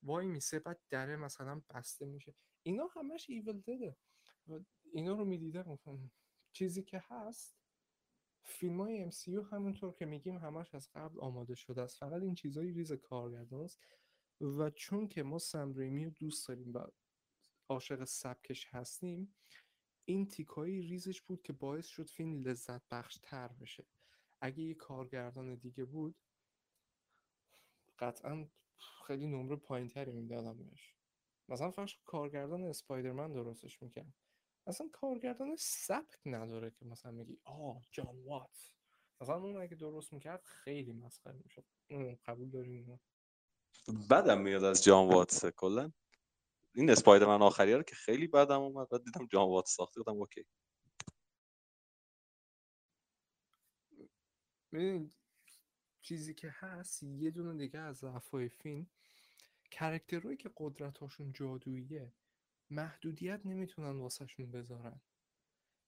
وای 0.02 0.26
میسه 0.26 0.58
بعد 0.58 0.80
دره 0.90 1.16
مثلا 1.16 1.62
بسته 1.70 2.06
میشه. 2.06 2.34
اینا 2.62 2.86
همش 2.86 3.30
ایول 3.30 3.60
دده 3.60 3.96
اینا 4.92 5.12
رو 5.14 5.24
می‌دیدم. 5.24 5.78
چیزی 6.52 6.82
که 6.82 7.02
هست 7.08 7.63
فیلم 8.44 8.80
های 8.80 9.10
MCU 9.10 9.52
همونطور 9.52 9.92
که 9.92 10.06
میگیم 10.06 10.36
همش 10.38 10.74
از 10.74 10.90
قبل 10.94 11.20
آماده 11.20 11.54
شده 11.54 11.82
است. 11.82 11.98
فقط 11.98 12.22
این 12.22 12.34
چیزهای 12.34 12.70
ریز 12.70 12.92
کارگردان 12.92 13.60
است. 13.60 13.80
و 14.40 14.70
چون 14.70 15.08
که 15.08 15.22
ما 15.22 15.38
سمریمی 15.38 16.04
رو 16.04 16.10
دوست 16.10 16.48
داریم 16.48 16.72
و 16.74 16.86
عاشق 17.68 18.04
سبکش 18.04 18.66
هستیم 18.70 19.34
این 20.04 20.28
تیکایی 20.28 20.82
ریزش 20.82 21.20
بود 21.20 21.42
که 21.42 21.52
باعث 21.52 21.86
شد 21.86 22.10
فیلم 22.10 22.42
لذت 22.42 22.88
بخش 22.90 23.18
تر 23.22 23.48
بشه. 23.48 23.84
اگه 24.40 24.62
یه 24.62 24.74
کارگردان 24.74 25.54
دیگه 25.54 25.84
بود 25.84 26.16
قطعا 27.98 28.48
خیلی 29.06 29.26
نمره 29.26 29.56
پایین 29.56 29.88
تری 29.88 30.12
می‌دادم 30.12 30.58
بهش. 30.58 30.94
مثلا 31.48 31.70
فرش 31.70 31.98
کارگردان 32.04 32.64
اسپایدرمن 32.64 33.32
درستش 33.32 33.82
می‌کرد. 33.82 34.14
اصلا 34.66 34.88
کارگردان 34.92 35.56
سبک 35.58 36.18
نداره 36.26 36.70
که 36.70 36.84
مثلا 36.84 37.12
میگی 37.12 37.38
آه 37.44 37.82
جان 37.92 38.24
وات 38.24 38.72
مثلا 39.20 39.36
اون 39.36 39.56
اگه 39.56 39.76
درست 39.76 40.12
می‌کرد 40.12 40.42
خیلی 40.44 40.92
مسخره 40.92 41.40
می‌شد. 41.44 41.64
قبول 42.26 42.50
داریم 42.50 43.00
بدم 44.10 44.40
میاد 44.40 44.64
از 44.64 44.84
جان 44.84 45.08
واتس. 45.08 45.46
کلا 45.46 45.92
این 46.74 46.90
اسپایدرمن 46.90 47.42
آخریه 47.42 47.76
رو 47.76 47.82
که 47.82 47.94
خیلی 47.94 48.26
بدم 48.26 48.60
اومد. 48.60 48.88
بعد 48.88 49.04
دیدم 49.04 49.26
جان 49.26 49.48
واتس 49.48 49.76
ساخته 49.76 50.00
بودم 50.00 50.16
اوکی. 50.16 50.46
ببین 54.72 55.12
چیزی 56.02 56.34
که 56.34 56.48
هست 56.54 57.02
یه 57.02 57.30
دونه 57.30 57.58
دیگه 57.58 57.78
از 57.78 57.96
ضعفای 57.96 58.48
فیلم. 58.48 58.86
کرکترهایی 59.70 60.36
که 60.36 60.50
قدرتاشون 60.56 61.32
جادوییه. 61.32 62.12
محدودیت 62.70 63.40
نمی‌تونن 63.44 64.00
واسهشون 64.00 64.50
بذارن. 64.50 65.00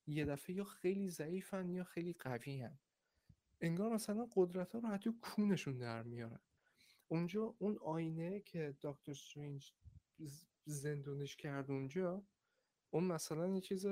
یه 0.06 0.24
دفعه 0.24 0.56
یا 0.56 0.64
خیلی 0.64 1.08
ضعیفن 1.08 1.68
یا 1.68 1.84
خیلی 1.84 2.12
قوی 2.12 2.60
هن. 2.60 2.78
انگار 3.60 3.92
مثلا 3.92 4.28
قدرت 4.36 4.72
ها 4.72 4.78
رو 4.78 4.88
حتی 4.88 5.12
کونشون 5.22 5.78
در 5.78 6.02
میارن. 6.02 6.40
اونجا 7.08 7.56
اون 7.58 7.78
آینه 7.78 8.40
که 8.40 8.76
دکتر 8.82 9.10
استرینج 9.10 9.72
زندونش 10.64 11.36
کرد 11.36 11.70
اونجا 11.70 12.26
اون 12.90 13.04
مثلا 13.04 13.48
یه 13.48 13.60
چیز 13.60 13.86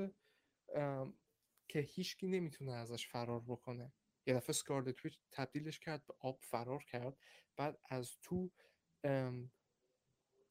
که 1.68 1.81
هیچکی 1.81 2.27
نمی‌تونه 2.27 2.73
ازش 2.73 3.09
فرار 3.09 3.40
بکنه. 3.40 3.92
یه 4.27 4.35
دفعه 4.35 4.53
سکارلت 4.53 5.05
ویچ 5.05 5.18
تبدیلش 5.31 5.79
کرد 5.79 6.07
به 6.07 6.14
آب 6.18 6.40
فرار 6.42 6.85
کرد. 6.85 7.18
بعد 7.57 7.81
از 7.88 8.16
تو 8.23 8.51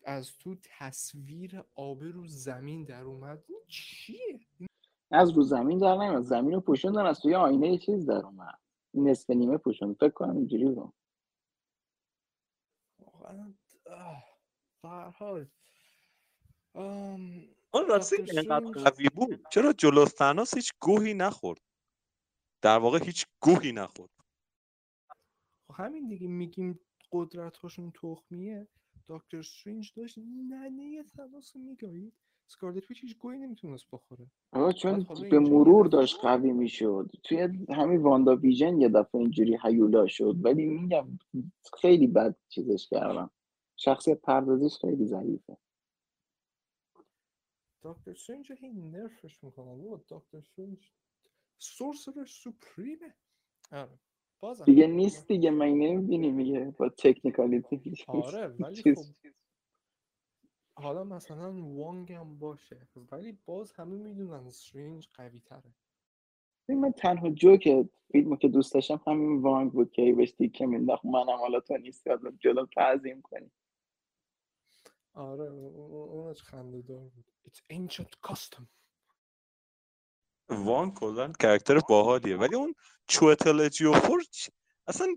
از 0.06 0.38
تو 0.38 0.56
تصویر 0.64 1.64
آب 1.76 2.04
رو 2.04 2.28
زمین 2.28 2.84
در 2.84 3.04
اومد؟ 3.04 3.44
این 3.48 3.62
چیه؟ 3.68 4.40
از 5.12 5.32
رو 5.32 5.44
زمین 5.44 5.80
در 5.80 5.96
نمیاد 5.96 6.24
زمین 6.24 6.54
رو 6.54 6.62
پوشوندن 6.62 7.06
از 7.06 7.20
توی 7.20 7.36
آینه 7.36 7.72
یه 7.72 7.78
چیز 7.78 8.06
در 8.06 8.26
اومد. 8.26 8.60
نصف 8.94 9.30
نیمه 9.30 9.58
پوشوند. 9.58 9.96
فکر 9.96 10.10
کنم 10.10 10.36
اینجوری 10.36 10.64
رو 10.64 10.94
حال 15.14 15.48
اون 17.74 17.88
راستی 17.88 18.16
اینقدر 18.16 18.82
قوی 18.84 19.10
بود. 19.10 19.48
چرا 19.52 19.74
جلو 19.74 20.06
تناس 20.06 20.54
هیچ 20.54 20.74
گوهی 20.80 21.14
نخورد؟ 21.14 21.62
در 22.62 22.78
واقع 22.78 23.00
هیچ 23.06 23.26
گوهی 23.40 23.72
نخورد. 23.72 24.12
خب 25.68 25.74
همین 25.74 26.08
دیگه 26.08 26.28
میگیم 26.28 26.80
قدرت 27.12 27.58
هاشون 27.58 27.92
تخمیه. 27.92 28.68
دکتر 29.08 29.38
استرینج 29.38 29.94
داشت 29.96 30.18
ننه 30.18 31.04
تناس 31.04 31.56
میگایید؟ 31.56 32.14
سکارلت 32.48 32.90
ویچ 32.90 33.04
هیچ 33.04 33.18
گوهی 33.18 33.38
نمی‌تونست 33.38 33.86
بخوره 33.92 34.28
آقا 34.52 34.72
چون 34.72 35.06
به 35.30 35.40
مرور 35.40 35.88
داشت 35.88 36.20
قوی 36.22 36.52
می‌شد. 36.52 37.12
توی 37.24 37.38
همین 37.70 38.02
واندا 38.02 38.36
ویژن 38.36 38.82
یه 38.82 38.90
دفعه 38.90 39.22
اینجوری 39.22 39.58
هیولا 39.64 40.08
شد. 40.08 40.36
ولی 40.42 40.66
میگم 40.66 41.20
خیلی 41.82 42.08
بد 42.08 42.36
چیزش 42.50 42.88
کردم. 42.90 43.30
شخصیت 43.78 44.22
پردازیش 44.22 44.78
خیلی 44.78 45.06
ضعیفه. 45.06 45.58
دکتر 47.82 48.12
استرینج 48.12 48.52
هی 48.52 48.70
نرفش 48.70 49.44
می‌کنن 49.44 49.80
و 49.82 49.98
دکتر 50.10 50.38
استرینج 50.38 50.92
سورسر 51.58 52.26
سوپریمه. 52.26 53.14
آره. 53.72 54.00
بازم 54.44 54.66
دیگه 54.66 54.88
نیست 54.88 55.28
دیگه 55.28 55.52
من 55.52 55.70
نمی‌بینی 55.70 56.32
میگه 56.32 56.76
با 56.78 56.90
تکنیکالیتی 56.90 57.96
آره 58.08 58.48
ولی 58.48 58.96
خب 58.96 59.06
حالا 60.76 61.04
مثلا 61.04 61.54
وانگ 61.54 62.14
هم 62.14 62.40
باشه 62.40 62.88
ولی 63.12 63.38
باز 63.46 63.72
همه 63.72 63.96
می‌دونن 63.96 64.48
استرینج 64.48 65.08
قوی 65.14 65.40
تره 65.40 65.74
من 66.70 66.92
تنها 66.92 67.30
جوک 67.30 67.86
فیلمو 68.12 68.36
که 68.36 68.48
دوست 68.48 68.74
داشتم 68.74 69.02
همین 69.08 69.42
وانگ 69.42 69.72
بود 69.72 69.92
که 69.92 70.14
بهش 70.14 70.32
تیکه 70.32 70.66
مینداخت 70.66 71.06
منم 71.06 71.38
حالا 71.38 71.60
تو 71.60 71.78
نیست 71.78 72.08
یادم 72.08 72.38
جلو 72.40 72.66
تعظیم 72.66 73.22
کنی. 73.22 73.52
آره 75.14 75.46
اونش 75.46 76.42
خنده 76.42 76.82
دار 76.82 77.10
بود. 77.10 77.26
It's 77.48 77.62
ancient 77.74 78.32
custom. 78.32 78.83
وان 80.54 80.94
کلا 80.94 81.32
کرکتر 81.40 81.80
باحالیه. 81.90 82.38
ولی 82.38 82.56
اون 82.56 82.76
چوتل 83.08 83.70
جیوفور 83.70 84.24
اصلا 84.88 85.16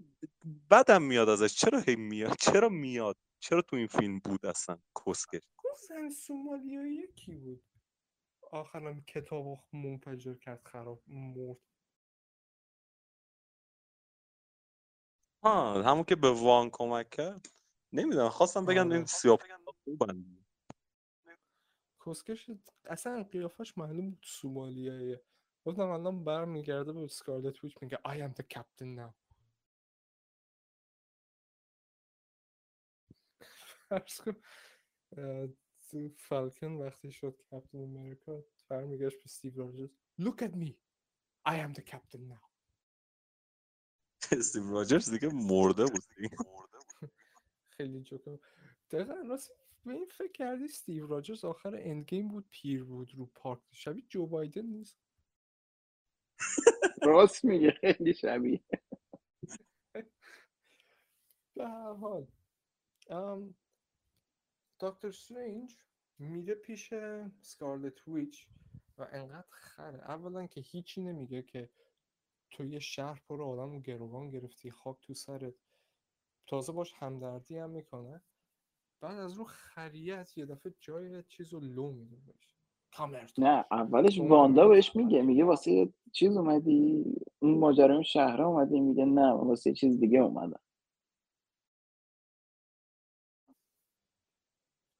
بدم 0.70 1.02
میاد 1.02 1.28
ازش. 1.28 1.54
چرا 1.54 1.80
هی 1.80 1.96
میاد؟ 1.96 2.36
چرا 2.40 2.68
میاد؟ 2.68 3.16
چرا 3.40 3.62
تو 3.62 3.76
این 3.76 3.86
فیلم 3.86 4.18
بود 4.18 4.46
اصلا 4.46 4.78
کسکش؟ 5.06 5.42
زن 5.88 6.10
سومالیایی 6.10 7.12
کی 7.12 7.34
بود. 7.34 7.64
آخرم 8.52 9.04
کتاب 9.04 9.58
منفجر 9.72 10.34
کرد 10.34 10.60
خراب 10.64 11.02
مرد. 11.06 11.56
ها 15.42 15.82
همون 15.82 16.04
که 16.04 16.16
به 16.16 16.30
وان 16.30 16.70
کمک 16.72 17.10
کرد. 17.10 17.46
نمی‌دونم 17.92 18.28
خواستم 18.28 18.66
بگم 18.66 18.90
این 18.90 19.04
سیاه 19.04 19.38
خوبن. 19.84 20.45
کسکش 22.06 22.50
اصلا 22.84 23.22
قیافش 23.22 23.78
معلوم 23.78 24.10
بود 24.10 24.24
سومالیاییه. 24.24 25.22
گفتم 25.64 25.88
الان 25.88 26.24
برمیگرده 26.24 26.92
به 26.92 27.08
سکارلت 27.08 27.64
ویچ 27.64 27.76
میگه 27.82 27.96
I 27.96 28.16
am 28.28 28.34
the 28.40 28.44
captain 28.56 28.98
now. 28.98 29.12
فرض 33.88 34.20
کن 34.20 34.36
فالکن 36.16 36.72
وقتی 36.72 37.12
شد 37.12 37.42
کپتن 37.50 37.78
امریکا 37.78 38.44
برمیگشت 38.68 39.16
به 39.16 39.22
استیو 39.24 39.56
راجرز. 39.56 39.90
Look 40.20 40.42
at 40.42 40.54
me. 40.54 40.70
I 41.48 41.56
am 41.66 41.72
the 41.78 41.82
captain 41.92 42.32
now. 42.32 42.46
استیو 44.32 44.72
راجرز 44.72 45.10
دیگه 45.10 45.28
مرده 45.34 45.84
بود 45.84 46.02
خیلی 47.76 48.02
جوکه 48.02 48.40
دقیقا 48.90 49.14
راست 49.28 49.52
به 49.86 49.92
این 49.92 50.06
فکر 50.06 50.32
کردی 50.32 50.64
استیو 50.64 51.06
راجرز 51.06 51.44
آخر 51.44 51.76
اندگیم 51.76 52.28
بود 52.28 52.48
پیر 52.50 52.84
بود 52.84 53.14
رو 53.14 53.26
پارک؟ 53.26 53.60
شبیه 53.72 54.04
جو 54.08 54.26
بایدن 54.26 54.66
نیست؟ 54.66 54.98
راست 57.02 57.44
میگه 57.44 57.70
خیلی 57.70 58.14
شبیه. 58.14 58.64
به 61.54 61.68
هر 61.68 61.92
حال. 61.92 62.26
دکتر 64.80 65.08
استرینج 65.08 65.78
میره 66.18 66.54
پیش 66.54 66.94
سکارلت 67.40 68.08
ویچ 68.08 68.48
و 68.98 69.08
انقدر 69.12 69.50
خره. 69.50 69.98
اولا 69.98 70.46
که 70.46 70.60
هیچی 70.60 71.02
نمیگه 71.02 71.42
که 71.42 71.70
تو 72.50 72.64
یه 72.64 72.78
شهر 72.78 73.22
پر 73.28 73.42
آدم 73.42 73.74
و 73.74 73.80
گروگان 73.80 74.30
گرفتی 74.30 74.70
خاک 74.70 75.06
تو 75.06 75.14
سرت. 75.14 75.54
تازه 76.46 76.72
باش 76.72 76.92
همدردی 76.94 77.58
هم 77.58 77.70
می‌کنه. 77.70 78.22
بعد 79.00 79.18
از 79.18 79.32
رو 79.32 79.44
خریت 79.44 80.38
یه 80.38 80.46
دفعه 80.46 80.74
جای 80.80 81.22
چیز 81.22 81.52
رو 81.52 81.60
لو 81.60 81.92
میده 81.92 82.16
بهش. 82.16 82.56
نه 83.38 83.64
اولش 83.70 84.18
واندا 84.18 84.68
بهش 84.68 84.96
میگه 84.96 85.22
میگه 85.22 85.44
واسه 85.44 85.92
چیز 86.12 86.36
اومدی 86.36 87.04
اون 87.38 87.58
ماجرای 87.58 88.04
شهر 88.04 88.42
اومدی 88.42 88.80
میگه 88.80 89.04
نه 89.04 89.32
واسه 89.32 89.72
چیز 89.72 90.00
دیگه 90.00 90.18
اومدم. 90.18 90.60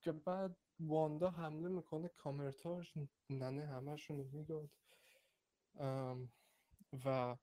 که 0.01 0.13
بعد 0.13 0.57
واندا 0.81 1.31
حمله 1.31 1.69
می‌کنه 1.69 2.09
کامرتاژ 2.09 2.93
ننه 3.31 3.67
همشون 3.67 4.19
رو 4.19 4.25
می‌داد 4.33 4.71
و 7.05 7.37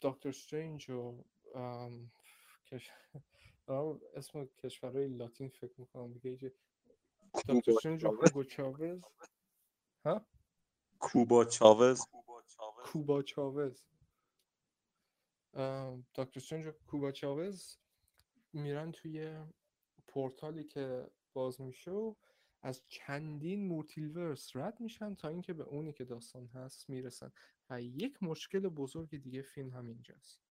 دکتر 0.00 0.28
استرینج 0.28 0.90
و 0.90 1.24
دارم 3.66 4.00
اسم 4.14 4.44
کشورهای 4.44 5.08
لاتین 5.08 5.48
فکر 5.48 5.80
می‌کنم 5.80 6.12
دیگه 6.12 6.36
که 6.36 6.52
دکتر 7.34 7.72
استرنج 7.72 8.04
و 8.04 8.08
هوگو 8.08 8.44
چاوز؟ 8.44 9.00
ها؟ 10.04 10.26
کوبا 10.98 11.44
چاوز. 11.44 12.00
کوبا 12.84 13.22
چاوز. 13.22 13.84
ام، 15.54 16.06
دکتر 16.14 16.68
و 16.68 16.72
کوبا 16.72 17.12
چاوز 17.12 17.78
میرن 18.52 18.92
توی 18.92 19.44
پورتالی 20.06 20.64
که 20.64 21.10
باز 21.32 21.60
میشه 21.60 21.90
و 21.90 22.14
از 22.62 22.82
چندین 22.86 23.66
مولتیورس 23.66 24.56
رد 24.56 24.80
میشن 24.80 25.14
تا 25.14 25.28
اینکه 25.28 25.52
به 25.52 25.64
اونی 25.64 25.92
که 25.92 26.04
داستان 26.04 26.46
هست 26.46 26.90
می‌رسن. 26.90 27.32
و 27.70 27.82
یک 27.82 28.22
مشکل 28.22 28.68
بزرگ 28.68 29.16
دیگه 29.22 29.42
فیلم 29.42 29.70
هم 29.70 29.86
اینجاست. 29.86 30.43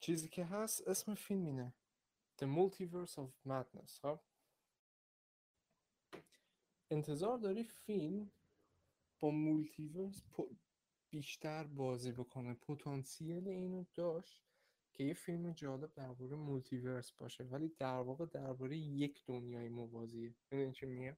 چیزی 0.00 0.28
که 0.28 0.44
هست 0.44 0.88
اسم 0.88 1.14
فیلم 1.14 1.44
اینه. 1.46 1.72
The 2.38 2.46
Multiverse 2.46 3.14
of 3.14 3.48
Madness 3.48 4.00
خب؟ 4.02 4.20
انتظار 6.90 7.38
داری 7.38 7.64
فیلم 7.64 8.30
با 9.20 9.30
multiverse 9.30 10.22
بیشتر 11.10 11.64
بازی 11.64 12.12
بکنه. 12.12 12.54
پتانسیل 12.54 13.48
اینو 13.48 13.84
داشت 13.94 14.42
که 14.92 15.04
یه 15.04 15.14
فیلم 15.14 15.52
جالب 15.52 15.94
درباره 15.94 16.36
multiverse 16.36 17.12
باشه 17.12 17.44
ولی 17.44 17.68
در 17.78 18.00
واقع 18.00 18.26
درباره 18.26 18.76
یک 18.76 19.24
دنیای 19.26 19.68
موازیه 19.68 20.34
می‌دونی 20.50 20.72
چی 20.72 20.86
میگم؟ 20.86 21.16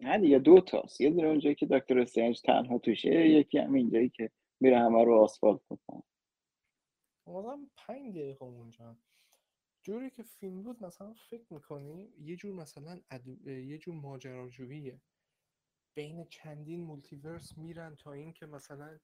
نه 0.00 0.18
دیگه 0.18 0.38
دو 0.38 0.60
تاست. 0.60 1.00
یه 1.00 1.10
دونه 1.10 1.28
اونجایی 1.28 1.54
که 1.54 1.66
دکتر 1.66 1.98
Strange 1.98 2.40
تنها 2.40 2.78
توشه 2.78 3.28
یکی 3.28 3.58
هم 3.58 3.74
اینجایی 3.74 4.08
که 4.08 4.30
میره 4.64 4.78
همه 4.78 5.04
رو 5.04 5.14
آسفالت 5.14 5.60
می‌کنه 5.70 6.02
آدم 7.24 7.70
پنج 7.76 8.10
دقیقه 8.16 8.44
اونجا. 8.44 8.96
جوری 9.82 10.10
که 10.10 10.22
فیلم 10.22 10.62
بود 10.62 10.84
مثلا 10.84 11.14
فکر 11.14 11.54
می‌کنی 11.54 12.14
یه 12.18 12.36
جور 12.36 12.54
مثلا. 12.54 13.00
یه 13.46 13.78
جور 13.78 13.94
ماجراجوییه. 13.94 15.02
بین 15.96 16.24
چندین 16.26 16.80
multiverse 16.84 17.58
میرن 17.58 17.96
تا 17.96 18.12
اینکه 18.12 18.46
مثلا 18.46 18.98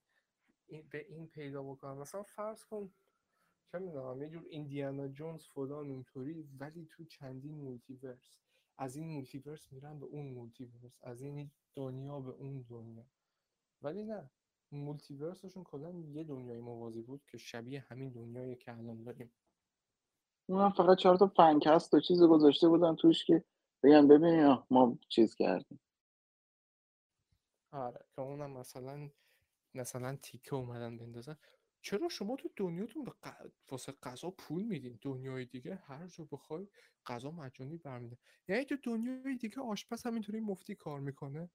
این- 0.67 0.87
به 0.89 1.05
این 1.09 1.27
پیدا 1.27 1.63
بکنن. 1.63 1.93
مثلا 1.97 2.23
فرض 2.23 2.65
کن 2.65 2.93
چه 3.71 3.79
می‌دونم 3.79 4.21
یه 4.21 4.29
جور 4.29 4.45
ایندیانا 4.49 5.07
جونز 5.07 5.45
فلان 5.47 5.91
اونطوری 5.91 6.43
ولی 6.59 6.85
تو 6.85 7.05
چندین 7.05 7.55
multiverse 7.55 8.37
از 8.77 8.95
این 8.95 9.07
multiverse 9.07 9.71
میرن 9.73 9.99
به 9.99 10.05
اون 10.05 10.27
multiverse 10.33 10.99
از 11.03 11.21
این 11.21 11.51
دنیا 11.75 12.19
به 12.19 12.31
اون 12.31 12.61
دنیا. 12.69 13.05
ولی 13.81 14.03
نه. 14.03 14.31
multiverse 14.71 15.37
شون 15.37 15.63
کلا 15.63 15.91
یه 15.91 16.23
دنیای 16.23 16.59
موازی 16.59 17.01
بود 17.01 17.25
که 17.25 17.37
شبیه 17.37 17.85
همین 17.89 18.09
دنیایی 18.09 18.55
که 18.55 18.77
الان 18.77 19.03
داریم. 19.03 19.31
اونم 20.49 20.69
فقط 20.71 20.97
چهار 20.97 21.17
تا 21.17 21.27
فنکست 21.27 21.93
و 21.93 21.99
چیز 21.99 22.23
گذاشته 22.23 22.67
بودن 22.67 22.95
توش 22.95 23.25
که 23.25 23.43
بگن 23.83 24.07
ببینیم 24.07 24.57
ما 24.69 24.97
چیز 25.09 25.35
کردیم. 25.35 25.79
آره 27.71 28.05
که 28.15 28.21
اونم 28.21 28.51
مثلا 28.51 29.09
مثلا 29.73 30.15
تیکه 30.15 30.55
اومدن 30.55 30.97
بندازن. 30.97 31.37
چرا 31.81 32.09
شما 32.09 32.35
تو 32.35 32.49
دنیاتون 32.55 33.03
به 33.03 33.11
ق- 33.11 33.51
واسه 33.71 33.91
غذا 33.91 34.31
پول 34.31 34.63
میدین؟ 34.63 34.99
دنیای 35.01 35.45
دیگه 35.45 35.75
هر 35.75 36.07
جا 36.07 36.27
بخوای 36.31 36.67
غذا 37.05 37.31
مجانی 37.31 37.77
برمیده 37.77 38.17
یعنی 38.47 38.65
تو 38.65 38.75
دنیای 38.83 39.35
دیگه 39.37 39.61
آشپز 39.61 40.03
همینطوری 40.03 40.39
مفتی 40.39 40.75
کار 40.75 40.99
می‌کنه؟ 40.99 41.49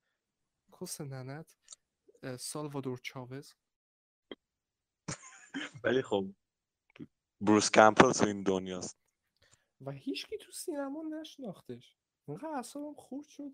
کس 0.81 1.01
ننت. 1.01 1.57
سالوادور 2.39 2.99
چاوز. 3.03 3.55
ولی 5.85 6.03
خب 6.03 6.27
بروس 7.41 7.71
کمپل 7.71 8.13
تو 8.13 8.27
این 8.27 8.43
دنیاست. 8.43 8.99
و 9.81 9.91
هیچکی 9.91 10.39
تو 10.39 10.53
سینما 10.53 11.03
نشناختش. 11.03 11.97
اینقدر 12.29 12.49
اعصابم 12.49 12.95
خورد 12.95 13.27
شد. 13.27 13.53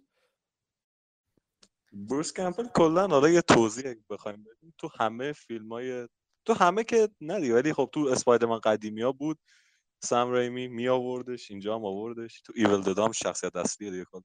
بروس 1.93 2.33
کمپل 2.33 2.69
کلا 2.69 3.09
حالا 3.09 3.29
یه 3.29 3.41
توضیح 3.41 3.91
اگه 3.91 4.05
بخوایم 4.11 4.45
بدیم 4.45 4.75
تو 4.79 4.89
همه 4.99 5.33
فیلم 5.33 5.73
های 5.73 6.09
تو 6.45 6.53
همه 6.53 6.85
که 6.85 7.09
ندی 7.21 7.51
ولی 7.51 7.73
خب 7.73 7.91
تو 7.93 8.01
اسپایدرمن 8.01 8.59
قدیمی 8.59 9.03
ها 9.03 9.13
بود. 9.13 9.39
سم 10.03 10.33
ریمی 10.33 10.69
می 10.69 10.89
آوردش 10.89 11.51
اینجا 11.51 11.75
هم 11.75 11.85
آوردش. 11.85 12.41
تو 12.41 12.53
ایول 12.57 12.83
ددام 12.83 13.13
شخصیت 13.13 13.57
اصلیه 13.57 13.91
دیگه 13.91 14.05
خود 14.05 14.25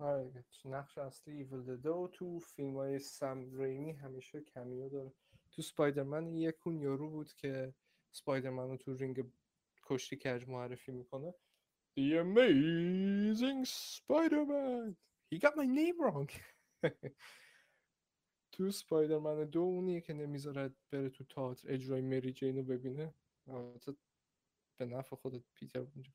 آره. 0.00 0.44
نقش 0.64 0.98
اصلی 0.98 1.34
ایول 1.34 1.62
دده 1.64 1.90
و 1.90 2.08
تو 2.12 2.38
فیلم 2.38 2.76
های 2.76 2.98
سم 2.98 3.60
ریمی 3.60 3.92
همیشه 3.92 4.40
کمیو 4.40 4.88
داره. 4.88 5.12
تو 5.50 5.62
سپایدرمن 5.62 6.34
یکون 6.34 6.80
یارو 6.80 7.10
بود 7.10 7.32
که 7.32 7.74
سپایدرمن 8.12 8.68
رو 8.68 8.76
تو 8.76 8.94
رینگ 8.94 9.32
کشتی 9.82 10.16
کج 10.16 10.48
معرفی 10.48 10.92
می‌کنه 10.92 11.34
The 11.98 12.20
amazing 12.20 13.64
Spider-Man. 13.64 14.96
He 15.30 15.38
got 15.38 15.56
my 15.56 15.66
name 15.66 15.98
wrong. 16.00 16.30
تو 18.52 18.70
سپایدرمن 18.70 19.44
دو 19.44 19.60
اونیه 19.60 20.00
که 20.00 20.12
نمی‌ذاره 20.12 20.74
بره 20.90 21.10
تو 21.10 21.24
تئاتر 21.24 21.72
اجرای 21.72 22.00
مری 22.00 22.32
جین 22.32 22.56
رو 22.56 22.62
ببینه. 22.62 23.14
به 24.78 24.86
نفع 24.86 25.16
خود 25.16 25.44
پیتر 25.54 25.78
اونجا 25.78 26.12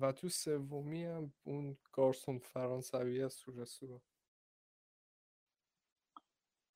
و 0.00 0.12
تو 0.12 0.28
سومی 0.28 1.04
هم 1.04 1.32
اون 1.44 1.76
گارسون 1.92 2.38
فرانسوی 2.38 3.22
از 3.22 3.38
تو 3.38 3.52
رستوران 3.52 4.00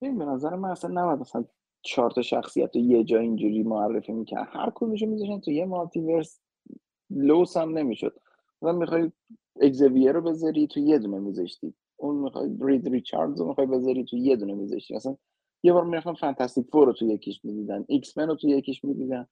ببین 0.03 0.19
به 0.19 0.25
نظر 0.25 0.55
من 0.55 0.71
اصلا 0.71 0.91
نباید 1.03 1.21
مثلا 1.21 1.45
چهار 1.83 2.11
تا 2.11 2.23
شخصیت 2.23 2.77
رو 2.77 2.83
یه 2.83 3.05
جا 3.05 3.19
اینجوری 3.19 3.63
معرفی 3.63 4.13
می‌کرد. 4.13 4.49
هر 4.51 4.73
کدومشو 4.75 5.07
میذاشن 5.07 5.41
تو 5.41 5.51
یه 5.51 5.65
multiverse 5.65 6.41
لوس 7.11 7.57
هم 7.57 7.79
نمی‌شد. 7.79 8.21
مثلا 8.63 8.79
می‌خوای 8.79 9.13
اگزویر 9.61 10.13
رو 10.13 10.21
بذاری 10.21 10.67
تو 10.67 10.81
یه 10.81 10.99
دونه 10.99 11.19
میذاشتی. 11.19 11.75
اون 11.97 12.17
می‌خوای 12.17 12.57
Reed 12.61 12.89
Richards 12.89 13.41
رو 13.41 13.49
می‌خوای 13.49 13.67
بذاری 13.67 14.05
تو 14.05 14.17
یه 14.17 14.37
دونه 14.37 14.55
میذاشتی. 14.55 14.95
مثلا 14.95 15.17
یه 15.63 15.73
بار 15.73 15.85
می‌رفتن 15.85 16.15
Fantastic 16.15 16.67
Four 16.67 16.87
رو 16.87 16.93
تو 16.93 17.05
یکیش 17.05 17.45
می‌دیدن 17.45 17.85
X-Men 17.89 18.29
رو 18.29 18.35
تو 18.35 18.49
یکیش 18.49 18.85
می‌دیدن. 18.85 19.27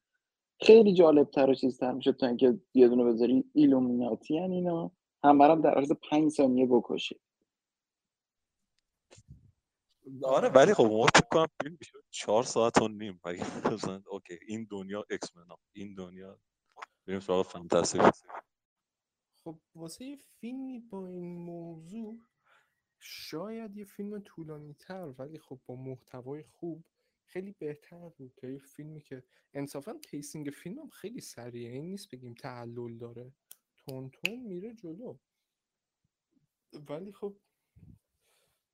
خیلی 0.60 0.94
جالب 0.94 1.30
تر 1.30 1.50
و 1.50 1.54
چیزتر 1.54 1.92
می‌شد 1.92 2.16
تا 2.16 2.26
اینکه 2.26 2.60
یه 2.74 2.88
دونه 2.88 3.04
بذاری 3.04 3.44
Illuminati 3.54 4.38
هن 4.38 4.52
اینا 4.52 4.92
هم 5.24 5.38
برام 5.38 5.60
در 5.62 5.74
عرض 5.74 5.92
پنج 6.10 6.30
ثانیه 6.32 6.66
بکشی 6.66 7.20
آره 10.24 10.48
ولی 10.48 10.74
خب 10.74 10.84
ما 10.84 11.06
فکر 11.06 11.26
کنم 11.32 11.46
فیلم 11.62 11.76
میشه 11.80 11.92
چهار 12.10 12.42
ساعت 12.42 12.82
و 12.82 12.88
نیم. 12.88 13.20
اگه 13.24 13.42
okay 14.08 14.38
این 14.48 14.68
دنیا 14.70 15.04
X-Men 15.10 15.46
این 15.72 15.94
دنیا. 15.94 16.40
بریم 17.06 17.20
سراغ 17.20 17.46
Fantastic 17.46 17.98
خب 19.44 19.60
واسه 19.74 20.04
یه 20.04 20.18
فیلمی 20.40 20.80
با 20.80 21.08
این 21.08 21.38
موضوع 21.38 22.18
شاید 23.00 23.76
یه 23.76 23.84
فیلم 23.84 24.20
طولانی 24.20 24.74
تر 24.74 25.14
ولی 25.18 25.38
خب 25.38 25.60
با 25.66 25.76
محتوای 25.76 26.44
خوب 26.44 26.84
خیلی 27.28 27.54
بهتر 27.58 28.08
بود 28.08 28.32
تا 28.36 28.48
یه 28.48 28.58
فیلمی 28.58 29.00
که 29.00 29.22
انصافا 29.54 29.94
pacing 30.10 30.50
فیلم 30.50 30.88
خیلی 30.88 31.20
سریعه 31.20 31.72
این 31.72 31.84
نیست 31.84 32.10
بگیم 32.10 32.34
تعلل 32.34 32.98
داره. 32.98 33.32
تند 33.78 34.10
تند 34.10 34.38
میره 34.38 34.74
جلو. 34.74 35.16
ولی 36.88 37.12
خب 37.12 37.36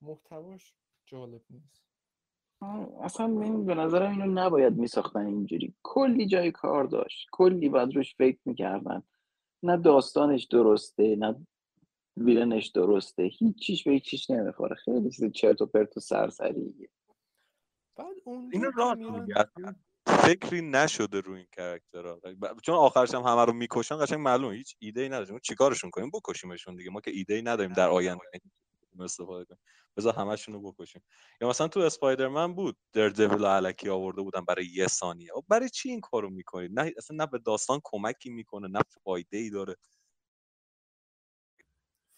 محتواش 0.01 0.73
جالب 1.05 1.41
نیست. 1.49 1.85
اصلا 3.01 3.41
این 3.41 3.65
به 3.65 3.75
نظرم 3.75 4.11
اینو 4.11 4.33
نباید 4.33 4.73
میساختن 4.73 5.25
اینجوری. 5.25 5.73
کلی 5.83 6.27
جای 6.27 6.51
کار 6.51 6.83
داشت. 6.83 7.27
کلی 7.31 7.69
باید 7.69 7.95
روش 7.95 8.15
فکر 8.15 8.39
می‌کردن. 8.45 9.03
نه 9.63 9.77
داستانش 9.77 10.45
درسته 10.45 11.15
نه 11.15 11.47
ویلنش 12.17 12.67
درسته. 12.67 13.23
هیچیش 13.23 13.83
به 13.83 13.91
هیچیش 13.91 14.29
نمی‌خوره. 14.29 14.75
خیلی 14.75 15.09
چیز 15.09 15.31
چرت 15.31 15.61
و 15.61 15.65
پرت 15.65 15.97
و 15.97 15.99
سرسریه 15.99 16.89
بعد 17.95 18.15
اونجا 18.25 18.59
اینو 18.59 18.71
راست 18.77 19.01
اصلا 19.35 19.75
فکری 20.07 20.61
نشده 20.61 21.19
روی 21.21 21.37
این 21.39 21.47
کرکترها. 21.51 22.19
چون 22.63 22.75
آخرش 22.75 23.13
هم 23.13 23.21
همه 23.21 23.45
رو 23.45 23.53
می‌کشن 23.53 23.97
قشنگ 24.05 24.19
معلومه. 24.19 24.55
هیچ 24.55 24.75
ایده 24.79 25.01
ای 25.01 25.09
نداشتیم 25.09 25.39
چیکارشون 25.39 25.89
کنیم؟ 25.89 26.11
بکشیمشون 26.13 26.75
دیگه. 26.75 26.89
ما 26.91 27.01
که 27.01 27.11
ایده 27.11 27.33
ای 27.33 27.41
نداریم 27.41 27.73
در 27.73 27.89
آینده. 27.89 28.21
استفاده 28.99 29.45
کنیم. 29.45 29.59
بذار 29.97 30.13
همشون 30.13 30.55
رو 30.55 30.71
بکشیم. 30.71 31.03
یا 31.41 31.49
مثلا 31.49 31.67
تو 31.67 31.79
اسپایدرمن 31.79 32.53
بود. 32.55 32.77
در 32.93 33.09
دیویل 33.09 33.45
علکی 33.45 33.89
آورده 33.89 34.21
بودن 34.21 34.45
برای 34.45 34.65
یه 34.73 34.87
ثانیه. 34.87 35.29
خب 35.33 35.45
برای 35.49 35.69
چی 35.69 35.89
این 35.89 36.01
کارو 36.01 36.29
می‌کنید؟ 36.29 36.79
نه 36.79 36.93
اصلا 36.97 37.17
نه 37.17 37.25
به 37.27 37.39
داستان 37.39 37.81
کمکی 37.83 38.29
می‌کنه 38.29 38.67
نه 38.67 38.79
فایده 39.03 39.37
ای 39.37 39.49
داره. 39.49 39.75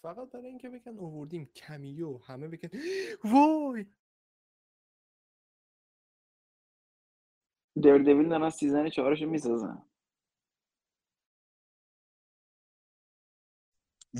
فقط 0.02 0.30
برای 0.30 0.46
اینکه 0.48 0.68
بگن 0.70 0.98
آوردیم 0.98 1.46
کمیو. 1.46 2.18
همه 2.18 2.48
بگن 2.48 2.70
وای! 3.24 3.86
دردویل 7.80 8.28
دارن 8.28 8.50
سیزن 8.50 8.88
چهارشو 8.88 9.26
می‌سازن 9.26 9.82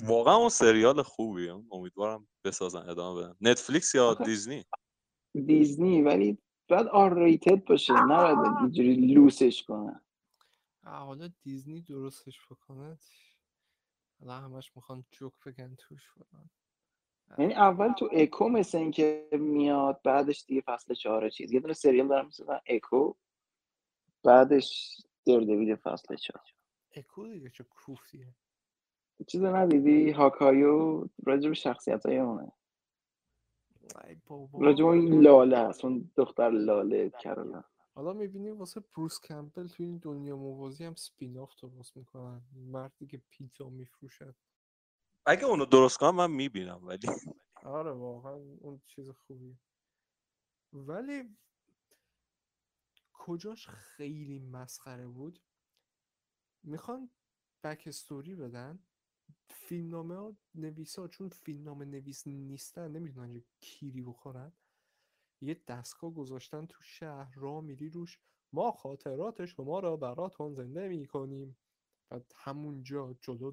واقعا 0.05 0.35
اون 0.35 0.49
سریال 0.49 1.03
خوبیه. 1.03 1.63
امیدوارم 1.73 2.29
بسازن 2.45 2.89
ادامه 2.89 3.23
بدن. 3.23 3.37
نتفلیکس 3.41 3.95
یا 3.95 4.15
دیزنی 4.15 4.65
دیزنی 5.47 6.03
ولی 6.03 6.39
باید 6.69 6.87
آر 6.87 7.19
ریتد 7.19 7.65
باشه 7.65 7.93
نباید 7.93 8.39
اینجوری 8.61 8.95
لوسش 8.95 9.63
کنن 9.63 10.01
حالا 10.85 11.31
دیزنی 11.43 11.83
درستش 11.83 12.47
بکنه. 12.51 12.99
حالا 14.21 14.33
همش 14.33 14.77
می‌خوان 14.77 15.05
جوک 15.11 15.33
بگن 15.47 15.77
توش 15.79 16.11
فلان. 16.11 16.51
یعنی 17.39 17.55
اول 17.55 17.93
تو 17.93 18.09
اکو 18.13 18.49
مثل 18.49 18.79
اینکه 18.79 19.29
میاد 19.33 20.01
بعدش 20.03 20.45
دیگه 20.45 20.61
فصل 20.61 20.95
چهار 20.95 21.31
چیز. 21.31 21.53
یه 21.53 21.61
دونه 21.61 21.75
سریال 21.75 22.09
دارم 22.09 22.27
مثل 22.27 22.59
اکو 22.67 23.15
بعدش 24.25 24.97
دردویل 25.27 25.77
فصل 25.77 26.14
چهار 26.16 26.45
اکو 26.95 27.29
دیگه 27.29 27.51
چه 27.51 27.64
کوفتیه 27.64 28.35
چیز 29.27 29.43
ندیدی؟ 29.43 30.11
هاکایو 30.11 31.09
راجب 31.27 31.53
شخصیت 31.53 32.07
های 32.07 32.19
اونه. 32.19 32.53
راجب 34.61 34.85
اون 34.85 35.21
لاله 35.21 35.57
است 35.57 35.85
اون 35.85 36.11
دختر 36.16 36.51
لاله 36.51 37.11
کرالا 37.11 37.64
حالا 37.95 38.12
می‌بینی 38.12 38.51
واسه 38.51 38.81
بروس 38.97 39.21
کمپل 39.21 39.66
تو 39.66 39.83
این 39.83 39.99
دنیا 39.99 40.37
موازی 40.37 40.85
هم 40.85 40.95
سپین 40.95 41.39
آف 41.39 41.55
درست 41.62 41.97
می‌کنن. 41.97 42.43
مردی 42.53 43.07
که 43.07 43.23
پیتزا 43.31 43.69
میفروشن. 43.69 44.35
اگه 45.27 45.45
اونو 45.45 45.64
درست 45.64 45.99
کنم 45.99 46.14
من 46.14 46.31
می‌بینم 46.31 46.81
ولی. 46.87 47.09
آره 47.64 47.91
واقعا 47.91 48.35
اون 48.61 48.81
چیز 48.87 49.11
خوبیه. 49.11 49.59
ولی 50.73 51.37
کجاش 53.29 53.68
خیلی 53.68 54.39
مسخره 54.39 55.07
بود؟ 55.07 55.41
می‌خوان 56.62 57.11
بک 57.64 57.85
استوری 57.87 58.35
بدن. 58.35 58.79
فیلمنامه 59.49 60.16
ها 60.16 60.37
نویسا 60.55 61.09
چون 61.09 61.29
فیلمنامه 61.29 61.85
نویس 61.85 62.26
نیستن 62.26 62.93
نمی‌دونن 62.93 63.35
چه 63.35 63.45
کیری 63.61 64.03
بخورن. 64.03 64.53
یه 65.41 65.62
دستگاه 65.68 66.14
گذاشتن 66.14 66.66
تو 66.66 66.83
شهر 66.83 67.35
را 67.35 67.61
میری 67.61 67.89
روش. 67.89 68.20
ما 68.53 68.72
خاطرات 68.72 69.47
شما 69.47 69.81
را 69.81 69.97
براتون 69.97 70.55
زنده 70.55 70.89
می‌کنیم. 70.89 71.59
بعد 72.11 72.33
همونجا 72.37 73.16
جلو 73.20 73.53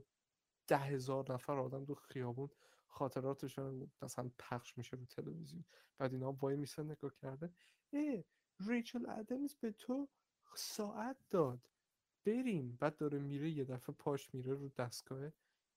ده 0.67 0.78
هزار 0.78 1.34
نفر 1.34 1.59
آدم 1.59 1.86
تو 1.86 1.95
خیابون 1.95 2.49
خاطراتشون 2.88 3.91
مثلا 4.01 4.32
پخش 4.39 4.78
میشه 4.78 4.97
رو 4.97 5.05
تلویزیون. 5.05 5.65
بعد 5.97 6.13
اینا 6.13 6.32
وای 6.32 6.55
میسن 6.55 6.91
نگاه 6.91 7.15
کرده. 7.15 7.53
اه 7.93 8.23
ریچل 8.60 9.10
ادمز 9.10 9.56
به 9.56 9.72
تو 9.72 10.08
ساعت 10.56 11.18
داد. 11.30 11.70
بریم. 12.26 12.78
بعد 12.82 12.97
داره 12.97 13.20
میره 13.20 13.49
یه 13.51 13.64
دفعه 13.66 13.95
پاش 13.95 14.34
میره 14.34 14.53
رو 14.53 14.70
دستگاه. 14.70 15.32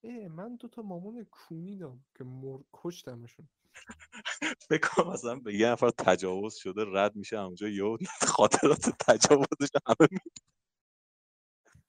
اه 0.05 0.29
من 0.29 0.57
دوتا 0.57 0.83
مامان 0.83 1.25
کونی 1.25 1.77
دارم 1.77 2.07
که 2.19 2.25
مر 2.25 2.61
کشتمشون. 2.73 3.49
فکر 4.69 4.89
کنم 4.89 5.13
مثلا 5.13 5.37
به 5.37 5.55
یه 5.55 5.69
نفر 5.69 5.91
تجاوز 5.91 6.55
شده 6.55 6.85
رد 6.89 7.17
میشه 7.17 7.39
همونجا 7.39 7.69
یه 7.69 7.85
خاطرات 8.37 8.91
تجاوزش 9.09 9.71
همه 9.87 10.09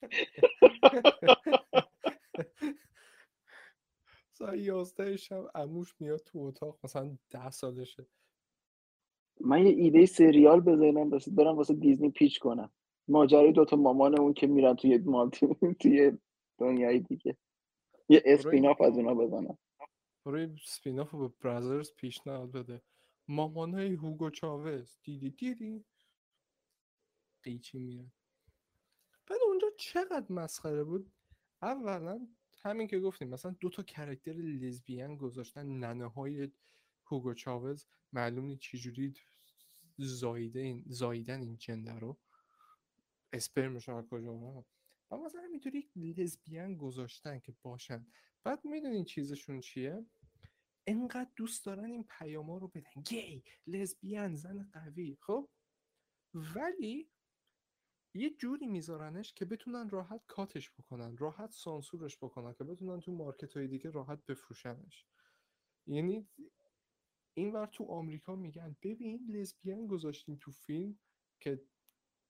ساعت 4.32 4.58
یازده 4.58 5.16
شب 5.16 5.50
اموش 5.54 5.94
میاد 6.00 6.20
تو 6.20 6.38
اتاق 6.38 6.78
مثلا 6.84 7.18
ده 7.30 7.50
سالشه. 7.50 8.06
من 9.40 9.66
یه 9.66 9.72
ایده 9.72 10.06
سریال 10.06 10.60
بزنم 10.60 11.10
بس 11.10 11.28
برم 11.28 11.56
واسه 11.56 11.74
دیزنی 11.74 12.10
پیچ 12.10 12.38
کنم. 12.38 12.70
ماجرای 13.08 13.52
دوتا 13.52 13.76
مامان 13.76 14.18
اون 14.18 14.32
که 14.34 14.46
میرن 14.46 14.76
توی 14.76 14.98
مالتی 14.98 15.46
توی 15.80 16.18
دنیای 16.58 17.00
دیگه. 17.00 17.36
یه 18.08 18.22
اسپیناف 18.24 18.80
از 18.80 18.98
اونا 18.98 19.14
بزنم. 19.14 19.58
برای 20.26 20.48
رو 21.12 21.28
به 21.28 21.34
برازرز 21.40 21.92
پیشنهاد 21.96 22.52
بده. 22.52 22.82
مامانای 23.28 23.94
هوگو 23.94 24.30
چاوز. 24.30 24.98
دیدی 25.02 25.30
دیدی 25.30 25.84
قیچی 27.42 27.78
میره 27.78 28.12
بعد 29.26 29.38
اونجا 29.46 29.66
چقدر 29.78 30.32
مسخره 30.32 30.84
بود؟ 30.84 31.10
اولا 31.62 32.26
همین 32.62 32.86
که 32.86 32.98
گفتیم 33.00 33.28
مثلا 33.28 33.56
دو 33.60 33.68
تا 33.68 33.82
کرکتر 33.82 34.32
لزبیان 34.32 35.16
گذاشتن 35.16 35.66
ننه 35.66 36.06
های 36.06 36.50
هوگو 37.06 37.34
چاوز. 37.34 37.86
معلوم 38.12 38.44
نیست 38.44 38.60
چجوری 38.60 39.14
زایده 40.00 40.60
این 40.60 40.84
زاییدن 40.86 41.40
این 41.42 41.56
جنده 41.56 41.92
رو. 41.92 42.18
اسپرمشون 43.32 43.94
از 43.94 44.08
کجا 44.08 44.30
اومد 44.30 44.64
و 45.10 45.16
مثلا 45.16 45.42
همینطوری 45.42 45.90
لزبیان 45.96 46.76
گذاشتن 46.76 47.38
که 47.38 47.54
باشن. 47.62 48.06
بعد 48.44 48.64
می‌دونین 48.64 49.04
چیزشون 49.04 49.60
چیه؟ 49.60 50.06
انقدر 50.86 51.30
دوست 51.36 51.66
دارن 51.66 51.84
این 51.84 52.04
پیاما 52.18 52.58
رو 52.58 52.68
بدن. 52.68 53.02
گی 53.04 53.44
لزبیان 53.66 54.34
زن 54.34 54.70
قوی. 54.72 55.18
خب؟ 55.20 55.48
ولی 56.34 57.10
یه 58.14 58.30
جوری 58.30 58.66
میذارنش 58.66 59.32
که 59.32 59.44
بتونن 59.44 59.88
راحت 59.88 60.20
cut 60.26 60.52
ش 60.52 60.70
بکنن 60.70 61.16
راحت 61.16 61.50
سانسورش 61.50 62.18
بکنن 62.18 62.54
که 62.54 62.64
بتونن 62.64 63.00
تو 63.00 63.12
market 63.12 63.56
های 63.56 63.68
دیگه 63.68 63.90
راحت 63.90 64.26
بفروشنش. 64.26 65.06
یعنی 65.86 66.28
اینور 67.40 67.66
تو 67.66 67.84
آمریکا 67.84 68.36
میگن. 68.36 68.76
ببین 68.82 69.26
لزبیان 69.28 69.86
گذاشتیم 69.86 70.36
تو 70.40 70.50
فیلم 70.50 70.98
که 71.40 71.62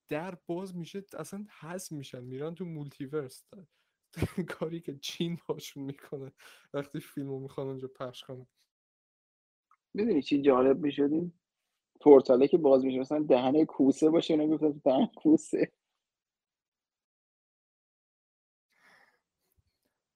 در 0.08 0.34
باز 0.46 0.76
میشه 0.76 1.04
اصلا 1.18 1.46
حذف 1.60 1.92
میشن 1.92 2.24
میرن 2.24 2.54
تو 2.54 2.64
multiverse. 2.64 3.44
کاری 4.58 4.80
که 4.80 4.98
چین 4.98 5.38
باشون 5.48 5.82
می‌کنه. 5.82 6.32
وقتی 6.74 7.00
فیلمو 7.00 7.38
می‌خوان 7.38 7.66
اونجا 7.66 7.88
پخش 7.88 8.24
کنن. 8.24 8.46
می‌دونی 9.94 10.22
چی 10.22 10.42
جالب 10.42 10.80
می‌شدیم 10.80 11.40
پورتاله 12.00 12.48
که 12.48 12.58
باز 12.58 12.84
میشه 12.84 12.98
مثلا 12.98 13.22
دهنه 13.22 13.64
کوسه 13.64 14.10
باشه 14.10 14.34
اینا 14.34 14.46
گفتن 14.46 14.70
دهن 14.84 15.06
کوسه. 15.16 15.72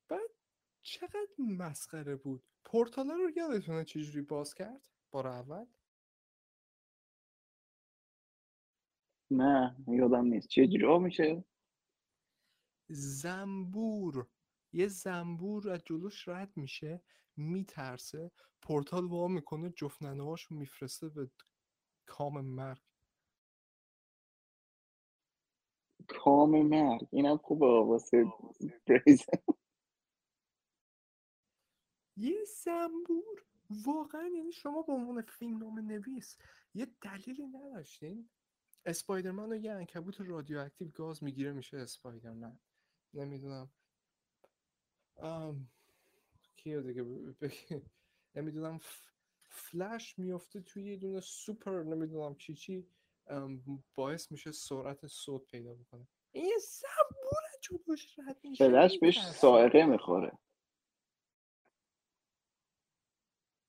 بعد 0.08 0.30
چقدر 0.82 1.28
مسخره 1.38 2.16
بود. 2.16 2.53
پورتالا 2.74 3.14
رو 3.14 3.30
یادتونه 3.36 3.84
چجوری 3.84 4.20
باز 4.20 4.54
کرد 4.54 4.88
بار 5.10 5.26
اول 5.26 5.66
نه 9.30 9.76
یادم 9.88 10.24
نیست 10.24 10.48
چه 10.48 10.66
جوری 10.66 10.98
میشه 10.98 11.44
زنبور 12.88 14.26
یه 14.72 14.86
زنبور 14.86 15.70
از 15.70 15.80
جلوش 15.84 16.28
رد 16.28 16.56
میشه 16.56 17.02
میترسه 17.36 18.30
پورتال 18.62 19.04
وا 19.04 19.28
می‌کنه 19.28 19.70
جفت 19.70 20.02
ننه‌هاشو 20.02 20.54
میفرسته 20.54 21.08
به 21.08 21.30
کام 22.06 22.40
مرگ 22.40 22.82
کام 26.08 26.62
مرگ 26.62 27.08
اینم 27.12 27.36
خوبه 27.36 27.66
واسه 27.66 28.24
بریزن 28.86 29.38
یه 32.16 32.44
زنبور. 32.64 33.44
واقعا 33.86 34.26
یعنی 34.26 34.52
شما 34.52 34.82
به 34.82 34.92
عنوان 34.92 35.22
فیلمنامه 35.22 35.80
نویس 35.82 36.36
یه 36.74 36.86
دلیلی 37.00 37.46
نداشتین. 37.46 38.28
Spider-Man 38.86 39.50
رو 39.50 39.56
یه 39.56 39.72
عنکبوت 39.72 40.20
رادیواکتیو 40.20 40.88
گاز 40.88 41.24
می‌گیره 41.24 41.52
میشه 41.52 41.76
Spider-Man. 41.76 42.58
نمی‌دونم. 43.14 43.70
ام... 45.16 45.70
کیو 46.56 46.82
دیگه 46.82 47.02
ب- 47.02 47.52
نمی‌دونم 48.34 48.78
ف- 48.78 49.10
فلش 49.48 50.18
میفته 50.18 50.60
توی 50.60 50.84
یه 50.84 50.96
دونه 50.96 51.20
سوپر 51.20 51.82
نمی‌دونم 51.82 52.34
چی 52.34 52.54
چی. 52.54 52.86
باعث 53.94 54.32
میشه 54.32 54.52
سرعت 54.52 55.06
صوت 55.06 55.46
پیدا 55.46 55.74
بکنه. 55.74 56.08
این 56.32 56.44
یه 56.44 56.58
زنبور 56.58 57.42
جلوش 57.62 58.18
رد 58.18 58.40
میشه 58.44 58.68
فلش 58.68 58.98
بهش. 58.98 59.30
سائقه 59.30 59.84
می‌خوره. 59.84 60.38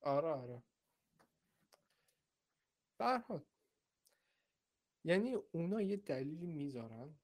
آره 0.05 0.27
آره. 0.27 0.63
به 2.97 3.05
هر 3.05 3.17
حال. 3.17 3.45
یعنی 5.03 5.33
اونا 5.33 5.81
یه 5.81 5.97
دلیلی 5.97 6.47
می‌ذارن. 6.47 7.19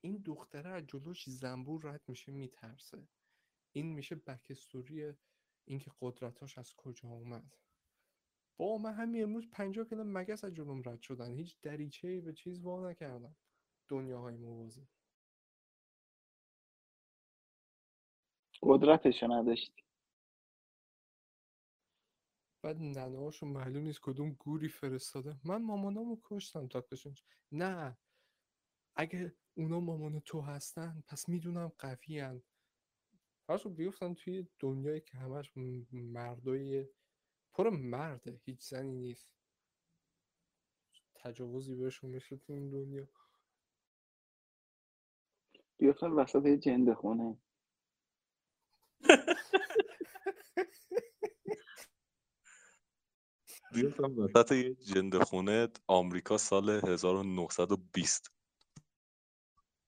این 0.00 0.22
دختره 0.26 0.70
از 0.70 0.86
جلوش 0.86 1.30
زنبور 1.30 1.82
رد 1.84 2.02
میشه 2.08 2.32
میترسه. 2.32 3.08
این 3.72 3.86
میشه 3.86 4.14
بکستوری 4.14 5.14
اینکه 5.64 5.90
قدرتاش 6.00 6.58
از 6.58 6.74
کجا 6.74 7.08
اومد. 7.08 7.56
با 8.56 8.78
من 8.78 8.92
همین 8.92 9.22
امروز 9.22 9.50
50 9.50 9.84
کیلو 9.84 10.04
مگس 10.04 10.44
از 10.44 10.54
جلوم 10.54 10.82
رد 10.86 11.02
شدن. 11.02 11.32
هیچ 11.32 11.60
دریچه 11.62 12.20
به 12.20 12.32
چیز 12.32 12.60
وا 12.60 12.90
نکردم. 12.90 13.36
دنیاهای 13.88 14.36
موازی 14.36 14.88
قدرتشو 18.62 19.26
نداشتی. 19.32 19.89
بعد 22.70 22.82
ننهاشو 22.82 23.46
معلوم 23.46 23.84
نیست 23.84 24.00
کدوم 24.02 24.30
گوری 24.32 24.68
فرستاده. 24.68 25.36
من 25.44 25.62
مامانامو 25.62 26.20
کشتم 26.24 26.68
تاکتشون 26.68 27.14
نه. 27.52 27.98
اگه 28.96 29.36
اونا 29.54 29.80
مامان 29.80 30.20
تو 30.20 30.40
هستن 30.40 31.04
پس 31.08 31.28
می‌دونم 31.28 31.72
قوی 31.78 32.40
هرشون 33.50 33.74
بیفتن 33.74 34.14
توی 34.14 34.48
دنیایی 34.58 35.00
که 35.00 35.18
همش 35.18 35.52
مردای 35.92 36.88
پر 37.54 37.70
مرده 37.70 38.40
هیچ 38.44 38.68
زنی 38.70 38.96
نیست. 38.96 39.30
تجاوزی 41.16 41.74
بهشون 41.76 42.10
میشه 42.10 42.36
تو 42.36 42.52
این 42.52 42.70
دنیا. 42.70 43.08
بیفتن 45.78 46.10
وسط 46.12 46.46
یه 46.46 46.58
جنده 46.58 46.94
خونه. 46.94 47.38
بیفتم 53.74 54.18
وسط 54.18 54.52
یه 54.52 54.74
جنده 54.74 55.24
خونه 55.24 55.68
آمریکا 55.86 56.38
سال 56.38 56.70
1920 56.70 58.32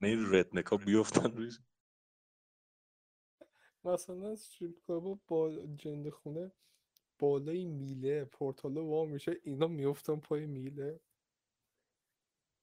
نه 0.00 0.08
این 0.08 0.34
ردنکا 0.34 0.76
بیفتن 0.76 1.32
روش. 1.32 1.58
مثلا 3.84 4.32
استریپ 4.32 4.80
کلابا 4.86 5.18
با 5.28 5.50
جنده 5.76 6.10
خونه 6.10 6.52
بالای 7.18 7.64
میله 7.64 8.24
پورتالا 8.24 8.84
وا 8.84 9.04
میشه 9.04 9.36
اینا 9.42 9.66
میفتن 9.66 10.16
پای 10.16 10.46
میله. 10.46 11.00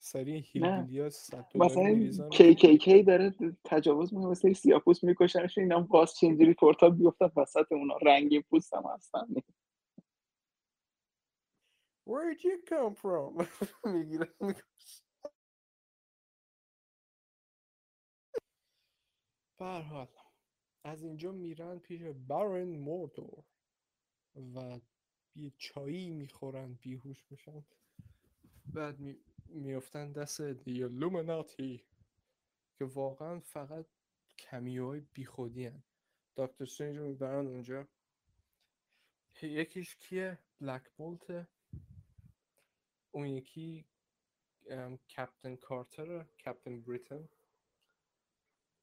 سریع 0.01 0.43
دلاری 0.55 1.11
مثلا 1.55 1.85
این 1.85 1.97
میریزن. 1.97 2.29
KKK 2.29 3.05
داره 3.07 3.35
تجاوز 3.63 4.13
می‌کنه 4.13 4.31
مثل 4.31 4.53
سیاپوس 4.53 5.03
میکشنش 5.03 5.57
اینا 5.57 5.79
باز 5.79 6.15
چنجوری 6.15 6.53
پورتال 6.53 6.91
بیفتن 6.91 7.31
وسط 7.35 7.71
اونا. 7.71 7.97
رنگین 7.97 8.41
پوست 8.41 8.73
هم 8.73 8.83
هستن. 8.95 9.27
Where'd 12.09 12.41
you 12.43 12.57
come 12.71 12.95
from? 12.95 13.31
می‌گیرن 13.93 14.33
به 19.57 19.65
هر 19.65 19.81
حال 19.81 20.07
از 20.83 21.03
اینجا 21.03 21.31
میرن 21.31 21.79
پیش 21.79 22.01
بارن 22.27 22.63
موردور 22.63 23.43
و 24.35 24.79
یه 25.35 25.53
چایی 25.57 26.09
می‌خورن 26.09 26.73
بیهوش 26.73 27.31
میشن. 27.31 27.65
بعد 28.65 28.99
می... 28.99 29.19
میفتن 29.47 30.11
دست 30.11 30.41
دیلومناتی 30.41 31.85
که 32.77 32.85
واقعا 32.85 33.39
فقط 33.39 33.85
کمیوهای 34.39 34.99
بیخودی 34.99 35.65
هن. 35.65 35.83
دکتر 36.35 36.63
استرینج 36.63 36.97
رو 36.97 37.07
می‌برن 37.07 37.47
اونجا. 37.47 37.87
یکیش 39.41 39.95
کیه؟ 39.95 40.39
بلک 40.61 40.91
بولته 40.97 41.47
اون 43.11 43.27
یکی 43.27 43.85
کپتن 45.17 45.55
کارتر 45.55 46.23
کپتن 46.23 46.81
بریتن. 46.81 47.29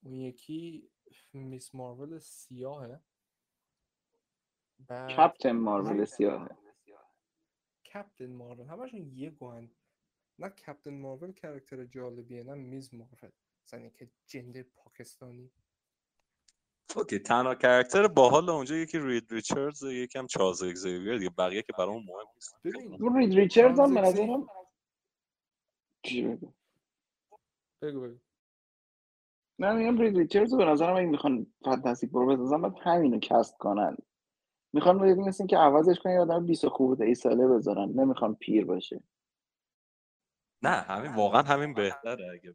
اون 0.02 0.14
یکی 0.14 0.90
میس 1.32 1.74
مارول 1.74 2.18
سیاهه. 2.18 3.00
Captain 4.88 5.52
Marvel 5.52 6.04
سیاهه. 6.04 6.56
Captain 7.84 8.32
Marvel. 8.32 8.66
همشون 8.66 9.12
یه 9.16 9.30
گوهن 9.30 9.70
نه 10.38 10.48
Captain 10.48 11.00
Marvel 11.00 11.32
character 11.32 11.84
جالبیه 11.84 12.42
نه 12.42 12.54
Ms. 12.54 12.94
Marvel. 12.94 13.32
مثلا 13.64 13.88
که 13.88 14.10
جنده 14.26 14.62
پاکستانی. 14.62 15.52
okay 16.96 17.18
تنها 17.18 17.54
character 17.54 18.08
باحال 18.08 18.50
اونجا 18.50 18.76
یکی 18.76 18.98
Reed 18.98 19.32
Richards 19.32 19.82
و 19.82 19.92
یکم 19.92 20.26
Charles 20.26 20.62
Xavier 20.62 21.18
دیگه 21.18 21.30
بقیه 21.30 21.62
که 21.62 21.72
برام 21.78 22.04
مهم 22.04 22.26
نیست. 22.34 22.56
ببین 22.64 23.02
اون 23.02 23.16
Reed 23.16 23.34
Richards 23.34 23.80
هم 23.80 23.94
به 23.94 24.00
نظرم 24.00 24.46
چی 26.02 26.22
بگم 26.22 26.52
بگو 27.82 28.00
بگو. 28.00 28.18
نه 29.58 29.72
میگم 29.72 29.98
Reed 29.98 30.18
Richards 30.18 30.52
رو 30.52 30.58
به 30.58 30.64
نظرم 30.64 30.96
اگه 30.96 31.06
می‌خوان 31.06 31.46
Fantastic 31.64 32.10
Four 32.10 32.36
بسازن 32.36 32.60
باید 32.60 32.74
همینو 32.82 33.18
cast 33.18 33.56
کنن. 33.56 33.96
می‌خوان 34.72 34.98
بگیم 34.98 35.24
مثل 35.24 35.42
اینکه 35.42 35.56
عوضش 35.56 35.98
کنن 35.98 36.12
یه 36.12 36.20
آدم 36.20 36.46
20 36.46 36.68
خورده 36.68 37.04
ای 37.04 37.14
ساله 37.14 37.48
بذارن 37.48 37.88
نمی‌خوان 37.88 38.34
پیر 38.34 38.64
باشه. 38.64 39.02
نه 40.62 40.70
همین 40.70 41.14
واقعا 41.14 41.42
همین 41.42 41.74
بهتره 41.74 42.32
اگه 42.32 42.54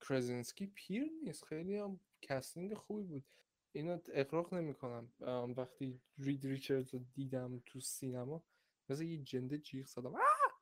بشه. 0.00 0.08
کرزنسکی 0.08 0.66
پیر 0.66 1.10
نیست. 1.24 1.44
خیلی 1.44 1.76
هم 1.76 2.00
casting 2.22 2.74
خوبی 2.74 3.02
بود. 3.02 3.24
اینو 3.72 3.98
اغراق 4.12 4.54
نمی‌کنم. 4.54 5.12
وقتی 5.56 6.00
Reed 6.18 6.46
Richards 6.46 6.94
رو 6.94 7.00
دیدم 7.14 7.62
تو 7.66 7.80
سینما 7.80 8.42
مثل 8.88 9.04
یه 9.04 9.18
جنده 9.18 9.58
جیغ 9.58 9.86
زدم. 9.86 10.14
آه! 10.14 10.60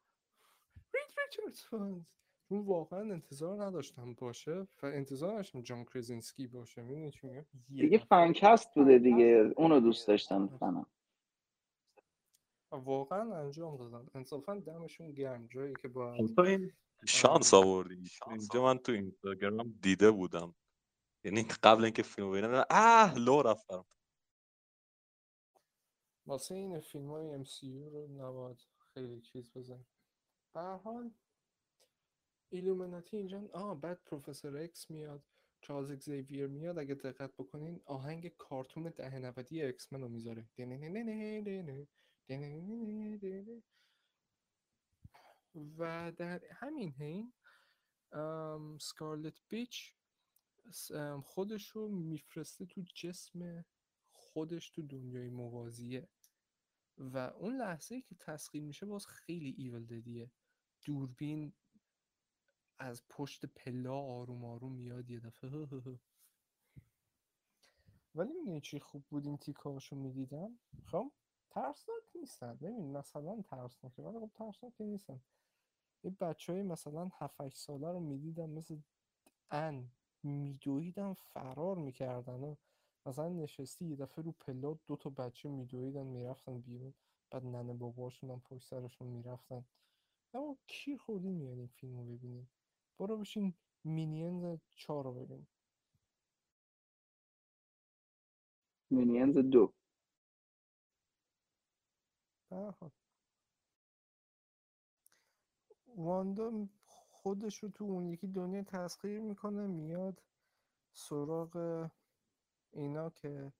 Reed 0.95 1.15
Richards 1.27 1.61
چون 1.61 2.07
واقعا 2.51 3.01
انتظار 3.01 3.65
نداشتم 3.65 4.15
باشه 4.15 4.53
و 4.83 4.87
انتظار 4.87 5.37
داشتم 5.37 5.63
جان 5.63 5.85
کرزنسکی 5.85 6.47
باشه. 6.47 6.83
می‌دونی 6.83 7.11
چی 7.11 7.27
میگم؟ 7.27 7.47
یه 7.71 7.83
دیگه 7.85 7.99
فنکست 7.99 8.75
بوده 8.75 8.99
دیگه. 8.99 9.53
اونو 9.57 9.81
دوست 9.81 10.09
داشتن 10.09 10.47
فنا 10.47 10.87
واقعا 12.71 13.35
انجام 13.35 13.77
دادن 13.77 14.07
انصافا 14.15 14.55
دمشون 14.55 15.13
گرم. 15.13 15.47
جایی 15.47 15.75
که 15.83 15.89
با 15.89 16.13
این 16.13 16.35
شانس 17.07 17.55
آوردی. 17.55 18.11
اینجا 18.31 18.63
من 18.63 18.79
تو 18.79 18.93
اینستاگرام 18.93 19.79
دیده 19.83 20.11
بودم. 20.11 20.55
یعنی 21.25 21.43
قبل 21.63 21.85
اینکه 21.85 22.03
فیلم 22.03 22.31
ببینم 22.31 22.65
اه 22.71 23.19
لو 23.19 23.43
رفتم. 23.43 23.85
واسه 26.27 26.55
این 26.55 26.81
فیلم 26.81 27.11
های 27.11 27.45
MCU 27.45 27.93
رو 27.93 28.09
نباید 28.09 28.59
خیلی 28.95 29.21
چیز 29.21 29.53
بزن 29.53 29.85
به 30.55 30.61
حال 30.61 31.11
ایلومیناتی 32.49 33.17
اینجا 33.17 33.49
آه 33.53 33.81
بعد 33.81 34.01
پروفسور 34.05 34.57
ایکس 34.57 34.91
میاد 34.91 35.25
چارلز 35.61 35.91
اگزیویر 35.91 36.47
میاد. 36.47 36.79
اگه 36.79 36.95
دقت 36.95 37.33
بکنین 37.33 37.81
آهنگ 37.85 38.29
کارتون 38.29 38.83
ده 38.83 39.19
نودی 39.19 39.63
ایکس 39.63 39.93
رو 39.93 40.09
می‌ذاره. 40.09 40.49
و 45.55 46.13
در 46.13 46.41
همین 46.51 46.93
حین 46.93 47.33
سکارلت 48.79 49.41
ویچ 49.49 49.95
خودش 51.23 51.69
رو 51.69 51.89
میفرسته 51.89 52.67
تو 52.67 52.83
جسم 52.95 53.65
خودش 54.13 54.71
تو 54.71 54.83
دنیای 54.83 55.29
موازیه 55.29 56.09
و 56.99 57.19
اون 57.19 57.57
لحظه 57.57 58.01
که 58.01 58.15
تسخیر 58.15 58.63
میشه 58.63 58.87
باز 58.87 59.07
خیلی 59.07 59.55
ایول 59.59 59.87
ددیه 59.87 60.31
دوربین 60.85 61.53
از 62.79 63.03
پشت 63.09 63.47
پلا 63.47 63.95
آروم 63.99 64.45
آروم 64.45 64.73
میاد 64.73 65.11
یه 65.11 65.21
دفعه. 65.21 65.51
ولی 68.15 68.33
می‌دونی 68.33 68.61
چی 68.61 68.79
خوب 68.79 69.05
بود 69.11 69.27
این 69.27 69.37
تیکاشو 69.39 69.97
می‌دیدم؟ 69.97 70.59
خب 70.87 71.13
ترسناک 71.51 72.03
نیستن. 72.15 72.55
ببین 72.55 72.93
مثلا 72.93 73.43
ترسناکه 73.43 74.03
ولی 74.03 74.19
خب 74.19 74.31
ترسناک 74.35 74.73
نیستن. 74.81 75.21
یه 76.05 76.11
بچه 76.11 76.53
های 76.53 76.63
مثلا 76.63 77.11
7 77.19 77.41
8 77.41 77.57
ساله 77.57 77.93
رو 77.93 78.01
می‌دیدم 78.01 78.51
مثل 78.51 78.79
ان 79.51 79.91
میدویدن 80.23 81.15
فرار 81.15 81.77
می‌کردن 81.79 82.45
و 82.45 82.57
مثلا 83.07 83.29
نشستی 83.29 83.87
یه 83.87 83.97
دفعه 83.97 84.25
رو 84.25 84.33
پلا 84.33 84.79
دو 84.87 84.97
تا 84.97 85.11
بچه 85.11 85.49
میدویدن 85.49 86.07
می‌رفتن 86.07 86.61
بیرون. 86.61 86.95
بعد 87.31 87.47
ننه 87.47 87.75
باباشون 87.75 88.31
هم 88.31 88.41
پشت 88.41 88.69
سرشون 88.69 89.09
می‌رفتن. 89.09 89.65
اما 90.35 90.59
کیر 90.67 90.99
خوردی 90.99 91.29
میاد 91.31 91.59
این 91.59 91.69
فیلم 91.69 91.99
رو 91.99 92.05
ببینیم؟ 92.05 92.51
برو 92.99 93.19
بشین 93.19 93.55
مینینز 93.85 94.59
چهار 94.75 95.05
رو 95.05 95.15
ببین 95.15 95.47
مینینز 98.91 99.39
دو. 99.39 99.73
واندا 105.97 106.69
خودش 107.11 107.63
رو 107.63 107.69
تو 107.69 107.85
اون 107.85 108.09
یکی 108.09 108.27
دنیا 108.27 108.63
تسخیر 108.63 109.21
می‌کنه 109.21 109.67
میاد 109.67 110.23
سراغ 110.93 111.91
اینا 112.73 113.11
که 113.11 113.53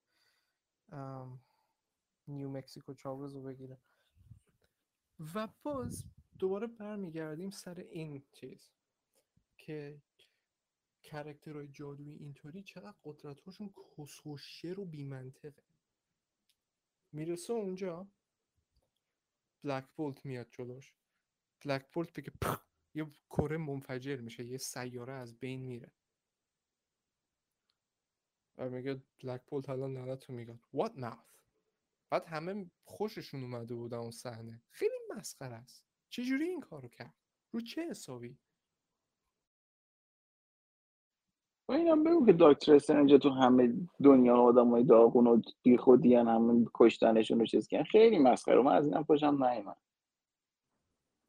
نیو 2.27 2.49
مکسیکو 2.49 2.93
چاوز 2.93 3.35
رو 3.35 3.41
بگیره. 3.43 3.77
و 5.35 5.47
باز 5.63 6.05
دوباره 6.39 6.67
برمیگردیم 6.67 7.49
سر 7.49 7.79
این 7.79 8.23
چیز 8.31 8.71
که 9.57 10.01
character 11.01 11.55
های 11.55 11.67
جادویی 11.67 12.15
اینطوری 12.15 12.63
چقدر 12.63 12.95
قدرتاشون 13.03 13.73
کسشره 13.97 14.71
و 14.71 14.85
بیمنطقه. 14.85 15.63
می‌رسه 17.11 17.53
اونجا 17.53 18.07
بلک 19.63 19.85
بولت 19.95 20.25
میاد 20.25 20.47
جلوش. 20.51 20.93
بلک 21.65 21.85
بولت 21.93 22.13
بگه! 22.13 22.31
یه 22.93 23.11
کره 23.29 23.57
منفجر 23.57 24.21
میشه 24.21 24.45
یه 24.45 24.57
سیاره 24.57 25.13
از 25.13 25.39
بین 25.39 25.61
میره. 25.61 25.91
و 28.57 28.69
میگه 28.69 29.01
بلک 29.23 29.41
بولت 29.47 29.69
الان 29.69 29.93
لعنتتو 29.93 30.33
میگن 30.33 30.59
what 30.75 30.91
mouth 30.91 31.35
بعد 32.09 32.25
همه 32.25 32.71
خوششون 32.83 33.43
اومده 33.43 33.75
بودن 33.75 33.97
اون 33.97 34.11
صحنه. 34.11 34.61
خیلی 34.69 34.95
مسخره 35.17 35.55
است. 35.55 35.85
چجوری 36.09 36.45
این 36.45 36.59
کارو 36.59 36.87
کرد؟ 36.87 37.13
رو 37.51 37.61
چه 37.61 37.89
حسابی؟ 37.89 38.37
و 41.69 41.71
اینم 41.71 42.03
بگو 42.03 42.25
که 42.25 42.33
داکتر 42.33 42.75
استرنج 42.75 43.13
تو 43.13 43.29
همه 43.29 43.73
دنیا 44.03 44.37
آدم 44.37 44.69
های 44.69 44.83
داغون 44.83 45.27
و 45.27 45.41
بی 45.63 45.77
خودی 45.77 46.15
همه 46.15 46.65
کشتنشون 46.73 47.39
رو 47.39 47.45
چیز 47.45 47.67
کردن 47.67 47.83
خیلی 47.83 48.19
مسخره. 48.19 48.61
من 48.61 48.75
از 48.75 48.85
اینم 48.85 49.03
خوشم 49.03 49.43
نیومد. 49.43 49.77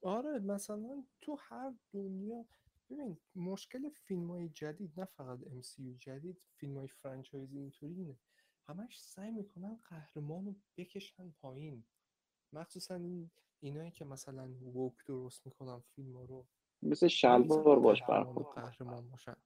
آره 0.03 0.39
مثلا 0.39 1.05
تو 1.21 1.37
هر 1.41 1.75
دنیا 1.93 2.47
ببین 2.91 3.19
مشکل 3.35 3.89
فیلم 3.89 4.31
های 4.31 4.49
جدید 4.49 5.01
نه 5.01 5.05
فقط 5.05 5.39
MCU 5.41 5.99
جدید 5.99 6.43
فیلم 6.57 6.79
های 6.79 6.89
فرانچایزی 6.89 7.59
اینطوری 7.59 7.95
اینه. 7.95 8.19
همش 8.63 9.03
سعی 9.03 9.31
می‌کنن 9.31 9.81
قهرمان 9.89 10.45
رو 10.45 10.57
بکشن 10.77 11.31
پایین. 11.31 11.85
مخصوصا 12.53 12.95
این 12.95 13.31
اینایی 13.61 13.91
که 13.91 14.05
مثلا 14.05 14.49
ووک 14.49 14.95
درست 15.07 15.47
می‌کنن 15.47 15.81
فیلم 15.81 16.17
ها 16.17 16.25
رو. 16.25 16.47
مثل 16.83 17.09
شلوار 17.09 17.81
باش 17.81 18.03
برخورد 18.03 18.47
قهرمان 18.55 19.11
باشن. 19.11 19.37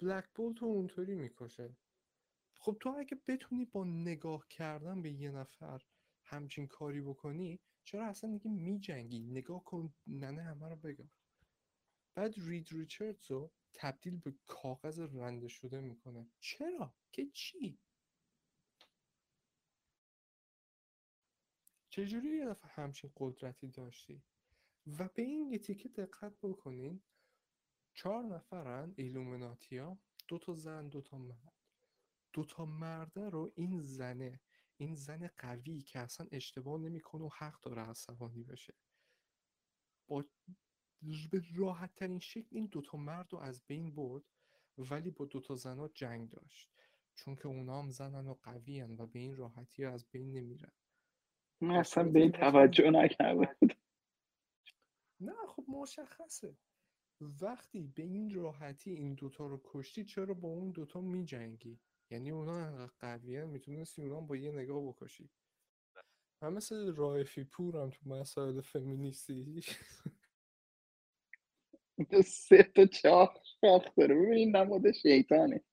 بلک 0.00 0.24
بولت 0.34 0.58
رو 0.58 0.68
اونطوری 0.68 1.14
می‌کشه. 1.14 1.76
خب 2.54 2.76
تو 2.80 2.94
اگه 2.98 3.20
بتونی 3.26 3.64
با 3.64 3.84
نگاه 3.84 4.48
کردن 4.48 5.02
به 5.02 5.10
یه 5.10 5.30
نفر 5.30 5.82
همچین 6.22 6.66
کاری 6.66 7.00
بکنی 7.00 7.60
چرا 7.88 8.06
اصلا 8.06 8.30
دیگه 8.30 8.50
میجنگی؟ 8.50 9.18
نگاه 9.18 9.64
کن 9.64 9.94
ننه 10.06 10.42
همه 10.42 10.68
رو 10.68 10.76
بگم 10.76 11.10
بعد 12.14 12.34
رید 12.36 12.68
ریچاردز 12.72 13.30
رو 13.30 13.52
تبدیل 13.74 14.16
به 14.16 14.34
کاغذ 14.46 15.00
رنده 15.00 15.48
شده 15.48 15.80
می‌کنه. 15.80 16.26
چرا؟ 16.40 16.94
که 17.12 17.26
چی؟ 17.26 17.78
چجوری 21.88 22.28
یه 22.28 22.46
دفعه 22.46 22.70
همچین 22.70 23.12
قدرتی 23.16 23.68
داشتی؟ 23.68 24.22
و 24.86 25.08
به 25.14 25.22
این 25.22 25.52
یه 25.52 25.58
تیکه 25.58 25.88
دقت 25.88 26.40
بکنین 26.42 27.02
چهار 27.94 28.24
نفرن 28.24 28.94
ایلومیناتیا 28.96 29.98
دو 30.28 30.38
تا 30.38 30.54
زن 30.54 30.88
دو 30.88 31.00
تا 31.00 31.18
مرد. 31.18 31.54
دو 32.32 32.44
تا 32.44 32.64
مرده 32.64 33.30
رو 33.30 33.52
این 33.54 33.80
زنه 33.80 34.40
این 34.80 34.94
زن 34.94 35.30
قوی 35.36 35.82
که 35.82 35.98
اصلا 35.98 36.26
اشتباه 36.32 36.80
نمی‌کنه 36.80 37.24
و 37.24 37.30
حق 37.38 37.60
داره 37.60 37.82
عصبانی 37.82 38.42
بشه. 38.42 38.74
با 40.08 40.24
به 41.30 41.42
راحت 41.54 41.94
ترین 41.94 42.18
شکل 42.18 42.56
این 42.56 42.66
دوتا 42.66 42.98
مرد 42.98 43.32
رو 43.32 43.38
از 43.38 43.62
بین 43.66 43.94
برد 43.94 44.24
ولی 44.78 45.10
با 45.10 45.24
دوتا 45.24 45.54
زنا 45.54 45.88
جنگ 45.88 46.30
داشت. 46.30 46.70
چون 47.14 47.36
که 47.36 47.46
اونا 47.46 47.82
هم 47.82 47.90
زنن 47.90 48.26
و 48.26 48.34
قوی 48.34 48.82
و 48.82 49.06
به 49.06 49.18
این 49.18 49.36
راحتی 49.36 49.84
از 49.84 50.06
بین 50.10 50.32
نمیرن. 50.32 50.72
من 51.60 51.74
در 51.74 51.80
اصلا 51.80 52.04
به 52.04 52.20
این 52.20 52.32
توجه 52.32 52.90
نکرده 52.90 53.56
نه 55.20 55.46
خب 55.48 55.64
مشخصه. 55.68 56.56
وقتی 57.20 57.86
به 57.86 58.02
این 58.02 58.34
راحتی 58.34 58.90
این 58.90 59.14
دوتا 59.14 59.46
رو 59.46 59.60
کشتی 59.64 60.04
چرا 60.04 60.34
با 60.34 60.48
اون 60.48 60.70
دوتا 60.70 61.00
می 61.00 61.24
جنگی 61.24 61.80
یعنی 62.10 62.30
اونا 62.30 62.66
انقدر 62.66 62.92
قویه 62.98 63.44
می‌تونستی 63.44 64.02
اونا 64.02 64.20
هم 64.20 64.26
با 64.26 64.36
یه 64.36 64.52
نگاه 64.52 64.82
بکشی. 64.82 65.30
و 66.42 66.50
مثل 66.50 66.94
رایفی 66.94 67.44
پور 67.44 67.76
هم 67.76 67.90
تو 67.90 68.08
مسائل 68.08 68.60
فمینیستی. 68.60 69.62
سه 72.24 72.62
تا 72.62 72.86
چهار 72.86 73.42
شاخ 73.60 73.94
داره. 73.96 74.14
ببین 74.14 74.32
این 74.32 74.56
نماد 74.56 74.92
شیطانه. 74.92 75.64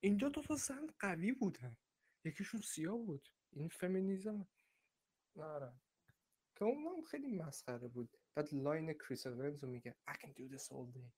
اینجا 0.00 0.28
دو 0.28 0.42
تا 0.42 0.54
زن 0.54 0.86
قوی 0.98 1.32
بودن. 1.32 1.76
یکیشون 2.24 2.60
سیاه 2.60 2.98
بود. 2.98 3.28
این 3.52 3.68
فمینیزم. 3.68 4.48
آره. 5.36 5.72
که 6.56 6.64
اون 6.64 6.86
هم 6.86 7.02
خیلی 7.02 7.26
مسخره 7.26 7.88
بود. 7.88 8.16
بعد 8.36 8.54
line 8.54 8.92
کریس 8.92 9.26
اونز 9.26 9.64
رو 9.64 9.70
میگه 9.70 9.96
I 10.10 10.12
can 10.12 10.30
do 10.30 10.56
this 10.56 10.66
all 10.72 10.96
day. 10.96 11.10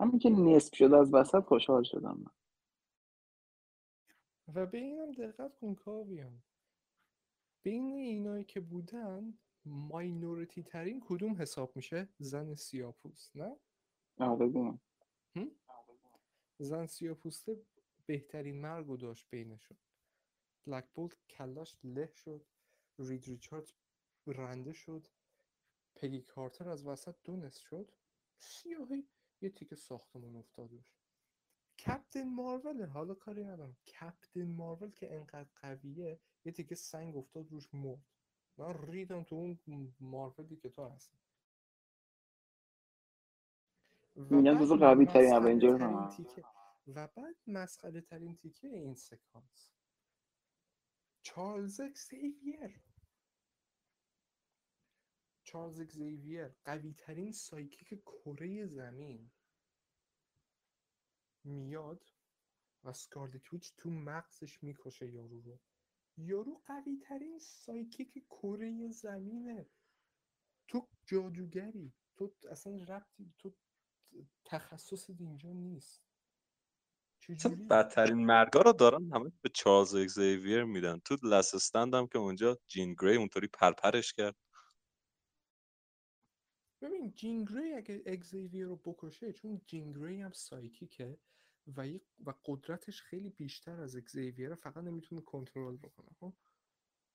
همین 0.00 0.18
که 0.18 0.30
نصف 0.30 0.74
شد 0.76 0.92
از 0.94 1.14
وسط 1.14 1.44
خوشحال 1.44 1.82
شدم 1.82 2.18
من. 2.18 2.32
و 4.54 4.66
به 4.66 4.78
اینم 4.78 5.12
دقت 5.12 5.56
کن 5.56 5.74
کاویان. 5.74 6.42
بین 7.62 7.94
اینایی 7.94 8.44
که 8.44 8.60
بودن 8.60 9.38
ماینورتی 9.64 10.62
ترین 10.62 11.02
کدوم 11.08 11.42
حساب 11.42 11.76
میشه؟ 11.76 12.08
زن 12.18 12.54
سیاپوست 12.54 13.36
نه؟ 13.36 13.56
آره. 14.18 14.78
زن 16.58 16.86
سیاپوسته 16.86 17.62
بهترین 18.06 18.60
مرگ 18.60 18.98
داشت 18.98 19.30
بینشون. 19.30 19.76
بلک 20.66 20.88
بولت 20.94 21.26
کلاش 21.28 21.76
له 21.84 22.12
شد 22.14 22.46
رید 22.98 23.24
ریچاردز 23.24 23.72
رنده 24.26 24.72
شد 24.72 25.06
پگی 25.96 26.22
کارتر 26.22 26.68
از 26.68 26.86
وسط 26.86 27.16
دونست 27.24 27.60
شد. 27.60 27.92
سیاهی 28.38 29.08
یه 29.40 29.50
تیکه 29.50 29.76
ساختمون 29.76 30.36
افتاد 30.36 30.70
روش 30.70 30.94
کپتن 31.78 32.28
مارول 32.28 32.86
حالا 32.86 33.14
کاری 33.14 33.44
ندارم. 33.44 33.76
کپتن 33.86 34.48
مارول 34.52 34.90
که 34.90 35.14
انقدر 35.14 35.48
قویه 35.56 36.20
یه 36.44 36.52
تیکه 36.52 36.74
سنگ 36.74 37.16
افتاد 37.16 37.50
روش 37.50 37.74
مرد. 37.74 38.06
من 38.58 38.78
ریدم 38.88 39.24
تو 39.24 39.34
اون 39.34 39.94
مارولی 40.00 40.56
که 40.56 40.68
تو 40.68 40.88
هستی. 40.88 41.18
و 44.16 44.20
میگن 44.30 44.54
بعد 44.54 44.62
جزو 44.62 44.76
قوی 44.76 45.06
ترین 45.06 45.32
هم 45.82 46.08
تیکه 46.08 46.44
و 46.86 47.08
بعد 47.08 47.36
مسخره 47.46 48.00
ترین 48.00 48.36
تیکه 48.36 48.68
این 48.68 48.94
سکانس. 48.94 49.70
چارلز 51.22 51.80
اگزیویر 51.80 52.80
چارلز 55.48 55.80
اگزیویر 55.80 56.48
قوی 56.64 56.94
ترین 56.98 57.32
psychic 57.32 58.02
کره 58.04 58.66
زمین 58.66 59.30
میاد 61.44 62.02
و 62.84 62.92
سکارلت 62.92 63.42
تو 63.78 63.90
مغزش 63.90 64.62
می‌کشه 64.62 65.06
یارو 65.10 65.40
رو. 65.40 65.58
یارو 66.16 66.62
قوی 66.66 66.96
ترین 67.02 67.38
psychic 67.38 68.12
کره 68.30 68.90
زمینه. 68.90 69.66
تو 70.68 70.88
جادوگری 71.06 71.92
تو 72.16 72.34
اصلا 72.50 72.84
ربطی 72.84 73.34
تو 73.38 73.54
تخصص 74.44 75.10
اینجا 75.10 75.52
نیست. 75.52 76.02
چجوری؟ 77.20 77.64
بدترین 77.64 78.26
مرگا 78.26 78.60
رو 78.60 78.72
دارن 78.72 79.10
همه 79.12 79.32
به 79.42 79.48
چارلز 79.48 79.94
اگزیویر 79.94 80.64
میدن. 80.64 80.98
لست 80.98 81.16
استند 81.54 81.94
هم 81.94 82.06
که 82.06 82.18
اونجا 82.18 82.58
جین 82.66 82.96
گری 83.02 83.16
اونطوری 83.16 83.48
پرپرش 83.48 84.12
کرد. 84.12 84.36
ببین 86.80 87.12
جین 87.14 87.44
گری 87.44 87.74
اگه 87.74 88.02
اگزیویر 88.06 88.66
رو 88.66 88.76
بکشه 88.76 89.32
چون 89.32 89.60
جین 89.66 89.92
گری 89.92 90.20
هم 90.20 90.32
psychic 90.32 91.07
ه 91.07 91.18
و, 91.76 91.98
و 92.24 92.34
قدرتش 92.44 93.02
خیلی 93.02 93.30
بیشتر 93.30 93.80
از 93.80 93.96
اگزیویر 93.96 94.54
فقط 94.54 94.76
نمی‌تونه 94.84 95.20
کنترل 95.20 95.76
بکنه 95.76 96.10
خب؟ 96.20 96.34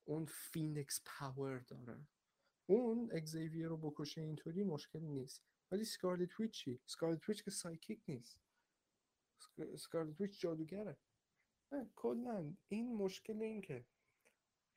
اون 0.06 0.26
Phoenix 0.26 1.02
power 1.06 1.60
داره. 1.60 2.08
اون 2.66 3.10
اگزیویر 3.14 3.68
رو 3.68 3.78
بکشه 3.78 4.22
اینطوری 4.22 4.64
مشکل 4.64 5.00
نیست. 5.00 5.44
ولی 5.72 5.86
سکارلت 5.86 6.40
ویچ 6.40 6.52
چی؟ 6.52 6.80
سکارلت 6.86 7.30
ویچ 7.30 7.44
که 7.44 7.52
psychic 7.52 8.04
نیست. 8.08 8.40
سک- 9.40 9.76
سکارلت 9.76 10.22
ویچ 10.22 10.42
جادوگره. 10.42 10.98
کلا 11.96 12.54
این 12.68 12.96
مشکل 12.96 13.42
این 13.42 13.62
که 13.62 13.86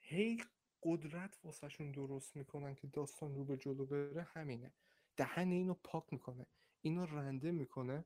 هی 0.00 0.44
قدرت 0.86 1.38
واسهشون 1.44 1.92
درست 1.92 2.36
می‌کنن 2.36 2.74
که 2.74 2.86
داستان 2.86 3.34
رو 3.34 3.44
به 3.44 3.56
جلو 3.56 3.86
بره 3.86 4.22
همینه. 4.22 4.72
دهن 5.16 5.50
اینو 5.50 5.74
پاک 5.74 6.04
می‌کنه. 6.12 6.46
اینو 6.82 7.06
رنده 7.06 7.50
می‌کنه. 7.50 8.04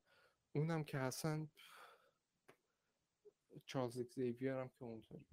اونم 0.55 0.85
که 0.85 0.99
اصلا 0.99 1.47
چارلز 3.67 3.99
اگزیویر 3.99 4.53
هم 4.53 4.69
که 4.69 4.85
اونطوری. 4.85 5.25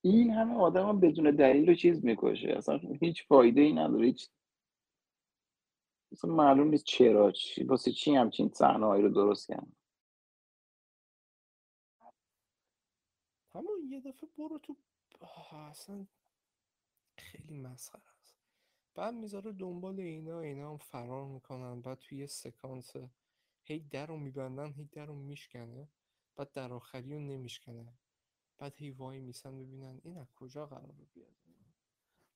این 0.00 0.30
همه 0.30 0.54
آدم 0.54 0.88
هم 0.88 1.00
بدون 1.00 1.30
دلیل 1.30 1.68
رو 1.68 1.74
چیز 1.74 2.04
می‌کشه. 2.04 2.48
اصلا 2.48 2.76
هیچ 3.00 3.26
فایده 3.26 3.60
ای 3.60 3.72
نداره. 3.72 4.06
هیچ 4.06 4.30
اصلا 6.12 6.34
معلوم 6.34 6.68
نیست 6.68 6.84
چرا 6.84 7.32
چی 7.32 7.64
واسه 7.64 7.92
چی 7.92 8.14
همچین 8.14 8.48
صحنه 8.48 8.86
رو 8.86 9.08
درست 9.08 9.48
کردن. 9.48 9.72
همون 13.54 13.86
یه 13.88 14.00
دفعه 14.00 14.28
برو 14.38 14.58
تو 14.58 14.76
آه، 15.22 15.54
اصلا 15.54 16.06
خیلی 17.16 17.54
مسخره 17.54 18.18
است. 18.20 18.36
بعد 18.94 19.14
می‌ذاره 19.14 19.52
دنبال 19.52 20.00
اینا 20.00 20.40
اینا 20.40 20.70
هم 20.70 20.76
فرار 20.76 21.26
می‌کنن. 21.26 21.80
بعد 21.80 21.98
توی 21.98 22.18
یه 22.18 22.26
سکانس 22.26 22.92
هی 23.62 23.80
در 23.80 24.06
رو 24.06 24.16
میبندن 24.16 24.72
هی 24.72 24.84
در 24.84 25.06
رو 25.06 25.14
میشکنه. 25.14 25.88
بعد 26.36 26.52
در 26.52 26.72
آخری 26.72 27.14
رو 27.14 27.20
نمیشکنه. 27.20 27.92
بعد 28.58 28.76
هی 28.76 28.90
وای 28.90 29.20
میسن 29.20 29.58
ببینن 29.58 30.00
این 30.04 30.18
از 30.18 30.34
کجا 30.34 30.66
قرار 30.66 30.92
بیاد. 31.14 31.36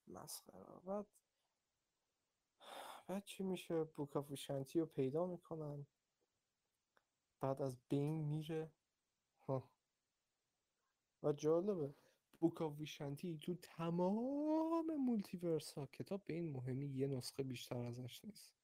مسخره. 0.08 0.80
بعد 0.84 1.06
بعد 3.06 3.24
چی 3.24 3.42
میشه؟ 3.42 3.84
بوک 3.84 4.34
ویشنتی 4.34 4.80
رو 4.80 4.86
پیدا 4.86 5.26
می‌کنن. 5.26 5.86
بعد 7.40 7.62
از 7.62 7.76
بین 7.88 8.14
میره. 8.14 8.72
و 11.22 11.32
جالبه. 11.32 11.94
Book 12.40 12.62
of 12.62 12.78
Vishanti 12.78 13.38
تو 13.38 13.54
تمام 13.54 14.86
multiverse 15.06 15.72
ها 15.72 15.86
کتاب 15.86 16.24
به 16.24 16.34
این 16.34 16.52
مهمی 16.52 16.86
یه 16.86 17.06
نسخه 17.06 17.42
بیشتر 17.42 17.78
ازش 17.78 18.24
نیست. 18.24 18.54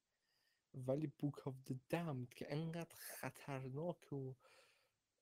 ولی 0.73 1.11
Book 1.19 1.47
of 1.47 1.55
the 1.55 1.79
Damned 1.89 2.33
که 2.33 2.53
انقدر 2.53 2.95
خطرناک 2.95 4.13
و 4.13 4.33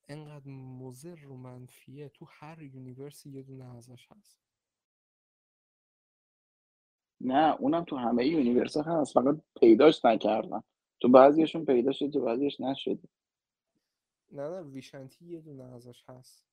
انقدر 0.07 0.49
مضر 0.51 1.27
و 1.27 1.37
منفیه 1.37 2.09
تو 2.09 2.25
هر 2.29 2.61
universe 2.61 3.22
ی 3.22 3.29
یه 3.29 3.43
دونه 3.43 3.75
ازش 3.75 4.07
هست. 4.11 4.41
نه 7.21 7.55
اونم 7.59 7.83
تو 7.83 7.95
همه 7.97 8.27
universe 8.27 8.77
هست 8.77 9.13
فقط 9.13 9.41
پیداش 9.59 10.05
نکردن. 10.05 10.63
تو 10.99 11.09
بعضیشون 11.09 11.65
پیدا 11.65 11.91
شده 11.91 12.11
تو 12.11 12.21
بعضیش 12.21 12.59
نشده. 12.59 13.07
نه 14.31 14.49
نه 14.49 14.61
ویشنتی 14.61 15.25
یه 15.25 15.39
دونه 15.39 15.63
ازش 15.63 16.03
هست. 16.09 16.45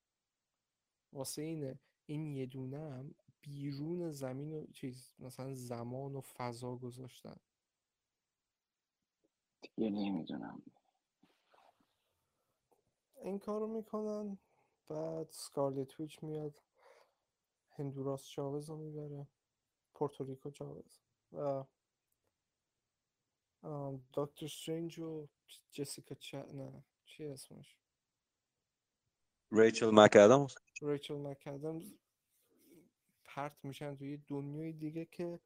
واسه 1.12 1.42
اینه 1.42 1.78
این 2.10 2.26
یه 2.26 2.46
دونه 2.46 2.78
هم 2.78 3.14
بیرون 3.40 4.10
زمین 4.12 4.52
و 4.52 4.66
چیز 4.66 5.10
مثلا 5.18 5.54
زمان 5.54 6.16
و 6.16 6.20
فضا 6.20 6.76
گذاشتن. 6.76 7.36
دیگه 9.62 9.90
نمی‌دونم. 9.90 10.62
این 13.22 13.38
کارو 13.38 13.66
می‌کنن 13.66 14.38
بعد 14.88 15.30
سکارلت 15.30 16.00
ویچ 16.00 16.22
میاد 16.22 16.62
هندوراس 17.70 18.26
چاوز 18.28 18.70
رو 18.70 18.76
می‌بره 18.76 19.26
پورتوریکو 19.94 20.50
چاوز 20.50 21.00
و 21.32 21.64
دکتر 24.14 24.46
استرینج 24.46 24.98
و 24.98 25.28
جسیکا 25.70 26.14
چا 26.14 26.42
نه 26.42 26.84
چی 27.04 27.24
اسمش؟ 27.24 27.76
ریچل 29.52 29.90
مکادام 29.90 30.46
ریچل 30.82 31.14
مک‌آدامز 31.16 31.94
پرت 33.24 33.64
میشن 33.64 33.96
توی 33.96 34.16
دنیای 34.16 34.72
دیگه 34.72 35.04
که 35.04 35.40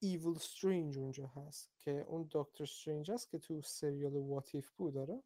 evil 0.00 0.34
استرینج 0.36 0.98
اونجا 0.98 1.26
هست 1.26 1.70
که 1.80 1.90
اون 2.08 2.28
دکتر 2.32 2.64
استرینج 2.64 3.10
هست 3.10 3.30
که 3.30 3.38
تو 3.38 3.62
سریال 3.62 4.16
What 4.16 4.52
If 4.52 4.70
بود 4.70 4.94
داره 4.94 5.22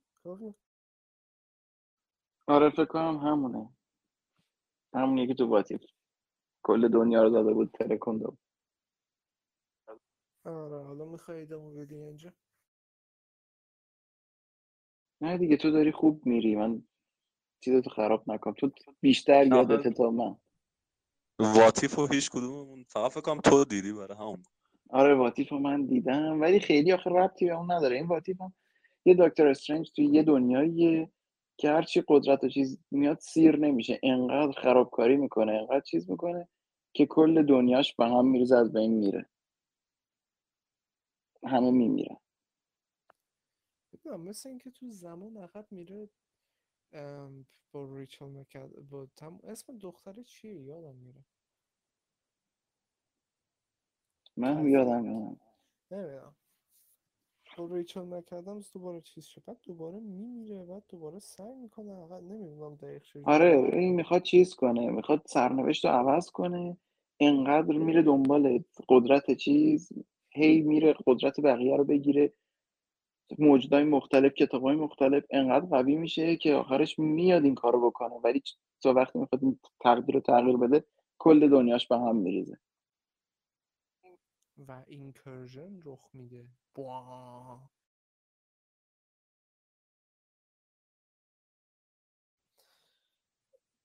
آره 2.47 2.70
فکر 2.70 2.85
کنم 2.85 3.18
همونه. 3.18 3.70
همونی 4.95 5.27
که 5.27 5.35
تو 5.35 5.47
واتیف 5.47 5.85
کل 6.64 6.89
دنیا 6.89 7.22
رو 7.22 7.31
داده 7.31 7.55
بود 7.55 7.70
ترکونده 7.70 8.27
بود 8.27 8.39
آره 10.45 10.85
حالا 10.85 11.18
ادامه 11.29 11.75
بدی 11.75 11.97
اینجا 11.97 12.33
نه 15.20 15.39
دیگه 15.39 15.57
تو 15.57 15.70
داری 15.70 15.93
خوب 15.93 16.27
میری. 16.27 16.57
من 16.57 16.83
چیزتو 17.65 17.91
خراب 17.91 18.31
نکن. 18.31 18.53
تو 18.53 18.71
بیشتر 19.01 19.47
یادته 19.47 19.91
تا 19.91 20.11
من. 20.11 20.37
واتیف 21.39 21.99
و 21.99 22.07
هیچ 22.07 22.31
کدوممون 22.31 22.85
فقط 22.89 23.11
فکر 23.11 23.21
کنم 23.21 23.41
تو 23.41 23.65
دیدی 23.65 23.93
برای 23.93 24.19
همون. 24.19 24.43
آره 24.91 25.15
واتیف 25.15 25.49
رو 25.49 25.59
من 25.59 25.87
دیدم 25.87 26.41
ولی 26.41 26.61
خیلی 26.61 26.93
آخه 26.93 27.11
ربطی 27.11 27.47
به 27.47 27.57
اون 27.57 27.73
نداره. 27.73 27.97
این 27.97 28.07
واتیف 28.07 28.41
هم 28.41 28.55
یه 29.05 29.15
دکتر 29.19 29.47
استرنج 29.47 29.93
توی 29.97 30.05
یه 30.05 30.23
دنیاییه 30.23 31.11
که 31.57 31.71
هرچی 31.71 32.03
قدرت 32.09 32.45
و 32.45 32.49
چیز 32.49 32.79
میاد 32.91 33.19
سیر 33.19 33.57
نمیشه. 33.57 34.01
انقدر 34.03 34.61
خرابکاری 34.61 35.17
می‌کنه 35.17 35.53
انقدر 35.53 35.81
چیز 35.81 36.11
می‌کنه 36.11 36.49
که 36.93 37.07
کل 37.07 37.43
دنیاش 37.43 37.95
به 37.95 38.05
هم 38.05 38.27
میریزه 38.27 38.57
از 38.57 38.73
بین 38.73 38.93
میره. 38.93 39.27
همه 41.47 41.71
میمیرن. 41.71 42.17
مثل 44.19 44.49
اینکه 44.49 44.71
تو 44.71 44.91
زمان 44.91 45.37
عقب 45.37 45.67
میره 45.71 46.09
با 47.72 47.97
ریچل 47.97 48.26
مکد 48.26 48.70
با 48.90 49.07
تم... 49.16 49.38
اسم 49.45 49.78
دختره 49.78 50.22
چیه؟ 50.22 50.61
یادم 50.61 50.95
میره. 50.95 51.24
من؟ 54.36 54.68
یادم 54.68 54.92
نمیاد 54.95 55.40
نمی‌دونم. 55.90 56.34
با 57.57 57.66
ریچل 57.66 58.01
مکادمز 58.01 58.72
دوباره 58.72 59.01
چیز 59.01 59.24
شد 59.24 59.42
بعد 59.47 59.59
دوباره 59.62 60.01
میمیره 60.01 60.64
بعد 60.64 60.84
دوباره 60.88 61.18
سعی 61.18 61.55
می‌کنه 61.55 61.92
عقب 61.92 62.22
نمی‌دونم 62.22 62.74
دقیق 62.74 63.03
چجوری. 63.03 63.24
آره 63.26 63.70
این 63.72 63.95
می‌خواد 63.95 64.22
چیز 64.22 64.55
کنه. 64.55 64.90
می‌خواد 64.90 65.22
سرنوشت 65.26 65.84
رو 65.84 65.90
عوض 65.90 66.30
کنه. 66.30 66.76
انقدر 67.20 67.78
میره 67.78 68.03
دنبال 68.03 68.64
قدرت 68.88 69.30
چیز. 69.30 69.92
هی 70.30 70.62
میره 70.62 70.95
قدرت 71.07 71.40
بقیه 71.40 71.76
رو 71.76 71.84
بگیره. 71.84 72.32
موجودای 73.39 73.85
مختلف 73.85 74.33
کتابای 74.33 74.77
مختلف 74.77 75.25
انقدر 75.31 75.66
قوی 75.66 75.97
میشه 75.97 76.37
که 76.37 76.55
آخرش 76.55 76.99
میاد 76.99 77.45
این 77.45 77.55
کارو 77.55 77.91
بکنه. 77.91 78.14
ولی 78.25 78.43
تا 78.83 78.93
وقتی 78.93 79.18
می‌خواد 79.18 79.45
این 79.45 79.59
تقدیر 79.81 80.14
رو 80.14 80.20
تغییر 80.20 80.57
بده 80.57 80.85
کل 81.18 81.49
دنیاش 81.49 81.89
به 81.89 81.97
هم 81.99 82.16
میریزه. 82.16 82.59
و 84.68 84.85
اینکرژن 84.87 85.83
رخ 85.85 86.09
میده. 86.12 86.47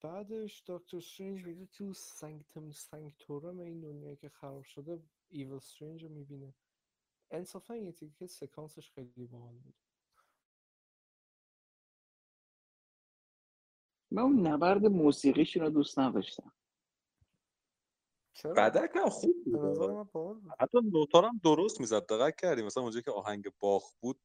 بعدش 0.02 0.64
دکتر 0.68 0.98
استرینج 0.98 1.46
میره 1.46 1.66
تو 1.66 1.94
سنگتم 1.94 2.72
سنگتورم 2.72 3.60
این 3.60 3.82
دنیا 3.82 4.16
که 4.16 4.30
خراب 4.30 4.64
شده 4.64 5.00
ایول 5.30 5.56
استرینج 5.56 6.04
رو 6.04 6.10
می‌بینه. 6.10 6.54
انصافا 7.32 7.76
یه 7.76 7.92
تیکه 7.92 8.28
سکانسش 8.28 8.92
خیلی 8.92 9.28
باحال 9.28 9.58
بود. 9.58 9.76
من 14.12 14.22
اون 14.22 14.48
نبرد 14.48 14.86
موسیقیشون 14.86 15.64
رو 15.64 15.70
دوست 15.70 16.00
نداشتم. 16.00 16.54
چرا؟ 18.34 18.54
بدک 18.54 18.92
هم 18.96 19.10
خوب 19.10 19.36
بود. 20.14 20.44
حتی 20.60 20.78
نوتار 20.84 21.26
هم 21.26 21.40
درست 21.44 21.80
می‌زد. 21.80 22.06
دقت 22.06 22.36
کردی 22.42 22.62
مثلا 22.62 22.84
اونجایی 22.84 23.04
که 23.04 23.12
آهنگ 23.12 23.52
باخ 23.60 23.94
بود 24.02 24.22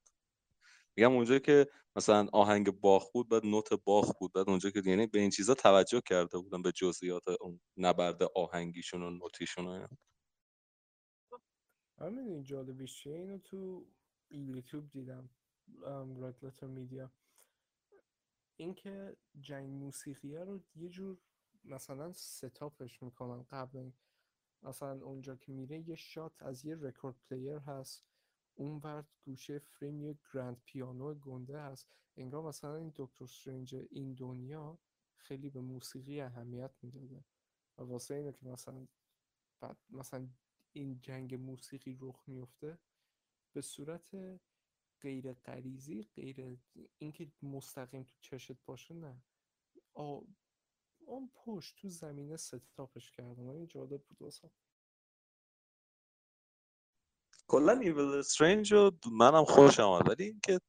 میگم 0.96 1.12
اونجایی 1.12 1.40
که 1.40 1.68
مثلا 1.96 2.28
آهنگ 2.32 2.70
باخ 2.70 3.10
بود 3.12 3.28
بعد 3.28 3.46
نوت 3.46 3.72
باخ 3.72 4.12
بود. 4.18 4.32
بعد 4.32 4.50
اونجایی 4.50 4.72
که 4.72 4.82
یعنی 4.86 5.06
به 5.06 5.18
این 5.18 5.30
چیزا 5.30 5.54
توجه 5.54 6.00
کرده 6.00 6.38
بودم 6.38 6.62
به 6.62 6.72
جزئیات 6.72 7.28
اون 7.40 7.60
نبرد 7.76 8.22
آهنگیشون 8.22 9.02
و 9.02 9.10
نوتیشون 9.10 9.66
و 9.66 9.86
اینا. 12.00 12.10
من 12.10 12.22
می‌دونی 12.22 12.42
جالبیش 12.42 12.96
چیه 13.02 13.16
اینو 13.16 13.38
تو 13.38 13.86
یوتیوب 14.30 14.90
دیدم 14.90 15.30
رد 16.16 16.44
لتر 16.44 16.66
میدیا 16.66 17.12
اینکه 18.56 19.16
جنگ 19.40 19.70
موسیقیه 19.70 20.40
رو 20.44 20.60
یه 20.74 20.88
جور 20.88 21.18
مثلا 21.64 22.12
setup 22.12 22.76
ش 22.76 23.02
می‌کنن 23.02 23.42
قبل 23.42 23.90
مثلا 24.62 25.04
اونجا 25.04 25.36
که 25.36 25.52
میره 25.52 25.88
یه 25.88 25.94
shot 25.94 26.42
از 26.42 26.64
یه 26.64 26.76
record 26.76 27.16
player 27.30 27.58
هست. 27.58 28.04
اون 28.54 28.80
ور 28.84 29.04
گوشه 29.24 29.58
فریم 29.58 30.02
یه 30.02 30.18
grand 30.32 30.62
piano 30.64 31.14
گنده 31.14 31.60
هست. 31.60 31.88
انگار 32.16 32.42
مثلا 32.42 32.76
این 32.76 32.92
دکتر 32.96 33.24
استرنج 33.24 33.74
این 33.90 34.14
دنیا 34.14 34.78
خیلی 35.16 35.50
به 35.50 35.60
موسیقی 35.60 36.20
اهمیت 36.20 36.70
می‌داده. 36.82 37.24
و 37.78 37.82
واسه 37.82 38.14
اینه 38.14 38.32
که 38.32 38.46
مثلا 38.46 38.86
بعد 39.60 39.76
مثلا 39.90 40.28
این 40.76 41.00
جنگ 41.00 41.34
موسیقی 41.34 41.98
رخ 42.00 42.28
میفته 42.28 42.78
به 43.52 43.60
صورت 43.60 44.10
غیر 45.00 45.32
غریزی 45.32 46.02
غیر 46.02 46.58
اینکه 46.98 47.32
مستقیم 47.42 48.02
تو 48.02 48.14
چشت 48.20 48.52
باشه 48.66 48.94
نه. 48.94 49.22
آ 49.94 50.20
اون 50.98 51.30
پشت 51.34 51.76
تو 51.76 51.88
زمینه 51.88 52.36
ستاپش 52.36 53.10
کردن 53.10 53.48
این 53.48 53.66
جالب 53.66 54.02
بود 54.02 54.22
واسه. 54.22 54.50
کلا 57.46 57.72
ایول 57.72 58.18
استرنج 58.18 58.72
رو 58.72 58.90
منم 59.12 59.44
خوشم 59.44 59.82
آمد. 59.82 60.08
ولی 60.08 60.24
اینکه 60.24 60.60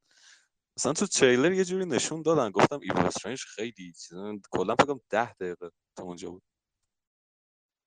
مثلا 0.77 0.93
تو 0.93 1.07
تریلر 1.07 1.51
یه 1.51 1.65
جوری 1.65 1.85
نشون 1.85 2.21
دادن. 2.21 2.51
گفتم 2.51 2.79
ایول 2.79 3.05
استرنج 3.05 3.43
خیلی 3.43 3.93
چیزا 3.93 4.39
کلا 4.51 4.75
فکر 4.75 4.85
کنم 4.85 5.01
10 5.09 5.33
دقیقه 5.33 5.71
تا 5.95 6.03
اونجا 6.03 6.31
بود. 6.31 6.43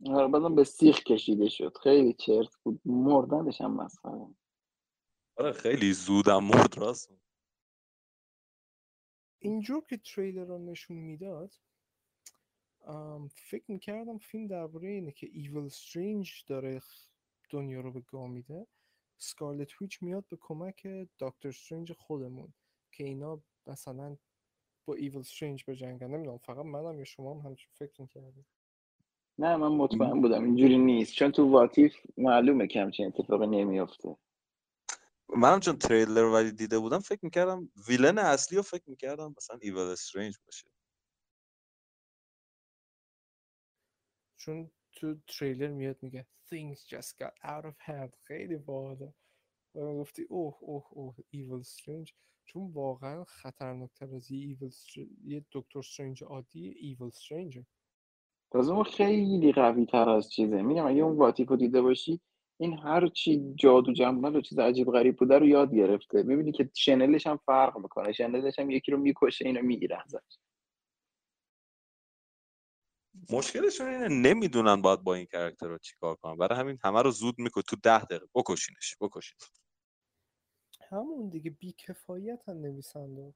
آره 0.07 0.29
بعدم 0.29 0.55
به 0.55 0.65
سیخ 0.65 1.03
کشیده 1.03 1.49
شد. 1.49 1.77
خیلی 1.83 2.13
چرت 2.13 2.57
بود. 2.63 2.81
مردنش 2.85 3.61
هم 3.61 3.75
مسخره. 3.75 4.35
آره 5.37 5.53
خیلی 5.53 5.93
زودم 5.93 6.45
مرد 6.45 6.79
راست. 6.79 7.13
اینجور 9.39 9.85
که 9.85 9.97
تریلر 9.97 10.45
رو 10.45 10.59
نشون 10.59 10.97
می‌داد 10.97 11.55
فکر 13.31 13.65
می‌کردم 13.69 14.19
فیلم 14.19 14.47
درباره 14.47 14.89
اینه 14.89 15.13
که 15.13 15.29
ایول 15.33 15.65
استرینج 15.65 16.45
داره 16.47 16.81
دنیا 17.51 17.81
رو 17.81 17.93
به 17.93 18.01
گاه 18.01 18.29
میده. 18.29 18.67
سکارلت 19.19 19.83
ویچ 19.83 20.03
میاد 20.03 20.25
به 20.29 20.39
کمک 20.41 20.87
دکتر 21.19 21.49
استرینج 21.49 21.93
خودمون 21.93 22.55
که 22.93 23.05
اینا 23.05 23.43
مثلا 23.67 24.17
با 24.85 24.95
ایول 24.95 25.21
استرینج 25.21 25.65
بجنگن. 25.69 26.07
نمی‌دونم 26.07 26.39
فقط 26.39 26.65
منم 26.65 26.99
یا 26.99 27.05
شما 27.05 27.35
هم 27.35 27.47
همچین 27.47 27.71
فکر 27.73 28.03
می‌کردیم 28.03 28.47
نه 29.39 29.57
من 29.57 29.69
مطمئن 29.69 30.21
بودم 30.21 30.45
اینجوری 30.45 30.79
نیست. 30.79 31.13
چون 31.13 31.33
تو 31.33 31.51
واتیف 31.51 31.97
معلومه 32.17 32.67
که 32.67 32.81
همچین 32.81 33.07
اتفاقی 33.07 33.47
نمیافته. 33.47 34.17
منم 35.29 35.61
چون 35.61 35.79
تریلر 35.79 36.21
رو 36.21 36.35
ولی 36.35 36.53
دیده 36.53 36.79
بودم 36.79 36.99
فکر 36.99 37.21
می‌کردم 37.23 37.71
ویلن 37.89 38.19
اصلی 38.19 38.57
رو 38.57 38.63
فکر 38.63 38.91
می‌کردم 38.91 39.35
مثلا 39.37 39.59
ایول 39.63 39.87
استرنج 39.87 40.39
باشه. 40.47 40.71
چون 44.37 44.71
تو 44.93 45.17
تریلر 45.39 45.69
میاد 45.69 46.03
میگه 46.03 46.27
things 46.55 46.79
just 46.79 47.11
got 47.23 47.35
out 47.45 47.65
of 47.65 47.75
hand 47.87 48.17
خیلی 48.23 48.57
باحاله. 48.57 49.15
و 49.75 49.81
من 49.81 49.99
گفتی 50.01 50.23
اوه 50.29 50.59
اوه 50.61 50.87
اوه 50.91 51.15
ایول 51.31 51.61
استرنج. 51.61 52.15
چون 52.45 52.73
واقعا 52.73 53.25
خطرناکتر 53.25 54.15
از 54.15 54.31
یه 54.31 54.39
ایول 54.39 54.71
یه 55.25 55.45
دکتر 55.53 55.79
استرنج 55.79 56.25
عادی 56.25 56.69
ایول 56.69 57.07
استرنج 57.07 57.59
تازه 58.53 58.73
اون 58.73 58.85
خیلی 58.85 59.53
قوی 59.53 59.87
تر 59.87 60.09
از 60.09 60.31
چیزه. 60.33 60.63
میگم 60.63 60.87
اگه 60.87 61.03
اون 61.03 61.17
واتیکو 61.17 61.57
دیده 61.57 61.83
باشی 61.83 62.21
این 62.61 62.79
هر 62.79 63.09
چی 63.09 63.53
جادو 63.55 63.93
جمعه 63.93 64.31
و 64.31 64.41
چیز 64.41 64.59
عجیب 64.59 64.91
غریب 64.91 65.17
بوده 65.17 65.39
رو 65.39 65.47
یاد 65.47 65.75
گرفته. 65.75 66.23
می‌بینی 66.23 66.53
که 66.53 66.71
شنلش 66.75 67.27
هم 67.27 67.37
فرق 67.47 67.79
می‌کنه. 67.79 68.13
شنلش 68.13 68.59
هم 68.59 68.71
یکی 68.71 68.93
رو 68.93 68.99
می‌کشه 68.99 69.47
اینو 69.47 69.63
می‌گیره 69.63 70.03
ازش. 70.05 70.39
مشکلشون 73.33 73.87
اینه 73.87 74.09
نمی‌دونن 74.09 74.83
باید 74.83 75.01
با 75.01 75.15
این 75.15 75.27
کرکتر 75.27 75.67
رو 75.69 75.79
چیکار 75.79 76.15
کنن. 76.15 76.37
برای 76.37 76.59
همین 76.59 76.79
همه 76.85 77.03
رو 77.03 77.11
زود 77.11 77.35
می‌کنه 77.39 77.65
تو 77.69 77.77
ده 77.83 78.05
دقیقه. 78.05 78.27
بکشینش 78.35 78.97
بکشین. 79.01 79.39
همون 80.91 81.29
دیگه 81.29 81.51
بیکفایت 81.51 82.49
هم 82.49 82.57
نویسنده 82.57 83.35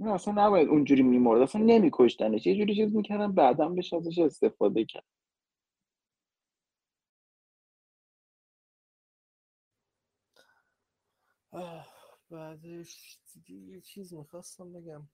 نه 0.00 0.12
اصلا 0.14 0.34
نباید 0.46 0.68
اونجوری 0.68 1.02
میمرد 1.02 1.40
اصلا 1.42 1.62
نمیکشتنش. 1.62 2.46
یه 2.46 2.56
جوری 2.56 2.74
چیز 2.74 2.94
می‌کردن 2.96 3.32
بعدا 3.32 3.68
بشه 3.68 3.96
ازش 3.96 4.18
استفاده 4.18 4.84
کرد. 4.84 5.04
بعدش 12.30 13.18
دیگه 13.32 13.54
یه 13.54 13.80
چیز 13.80 14.14
می‌خواستم 14.14 14.72
بگم. 14.72 15.08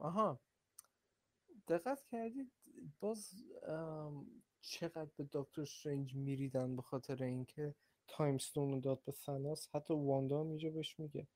آها. 0.00 0.40
دقت 1.68 2.04
کردید 2.04 2.52
باز 3.00 3.30
چقدر 4.60 5.10
به 5.16 5.28
دکتر 5.32 5.62
استرنج 5.62 6.14
میریدن 6.14 6.76
به 6.76 6.82
خاطر 6.82 7.22
اینکه 7.22 7.74
time 8.08 8.38
رو 8.54 8.80
داد 8.80 9.04
به 9.04 9.12
ثانوس 9.12 9.68
حتی 9.74 9.94
واندا 9.94 10.40
هم 10.40 10.48
اینجا 10.48 10.70
بهش 10.70 10.98
میگه. 11.00 11.26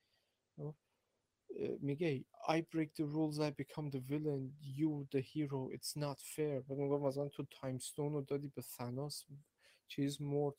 میگه 1.80 2.24
I 2.48 2.61
break 2.61 2.90
the 2.96 3.07
rules 3.07 3.40
I 3.40 3.50
become 3.50 3.90
the 3.90 4.00
villain 4.00 4.53
you 4.62 5.07
the 5.12 5.20
hero 5.20 5.70
it's 5.76 5.96
not 5.96 6.20
fair. 6.20 6.64
و 6.70 6.74
میگه 6.74 6.98
مثلا 6.98 7.28
تو 7.28 7.44
time 7.51 7.78
stone 7.78 8.07
ت 8.07 8.12
رو 8.12 8.22
دادی 8.22 8.48
به 8.48 8.62
ثانوس 8.62 9.24
چیز 9.88 10.22
مرد. 10.22 10.57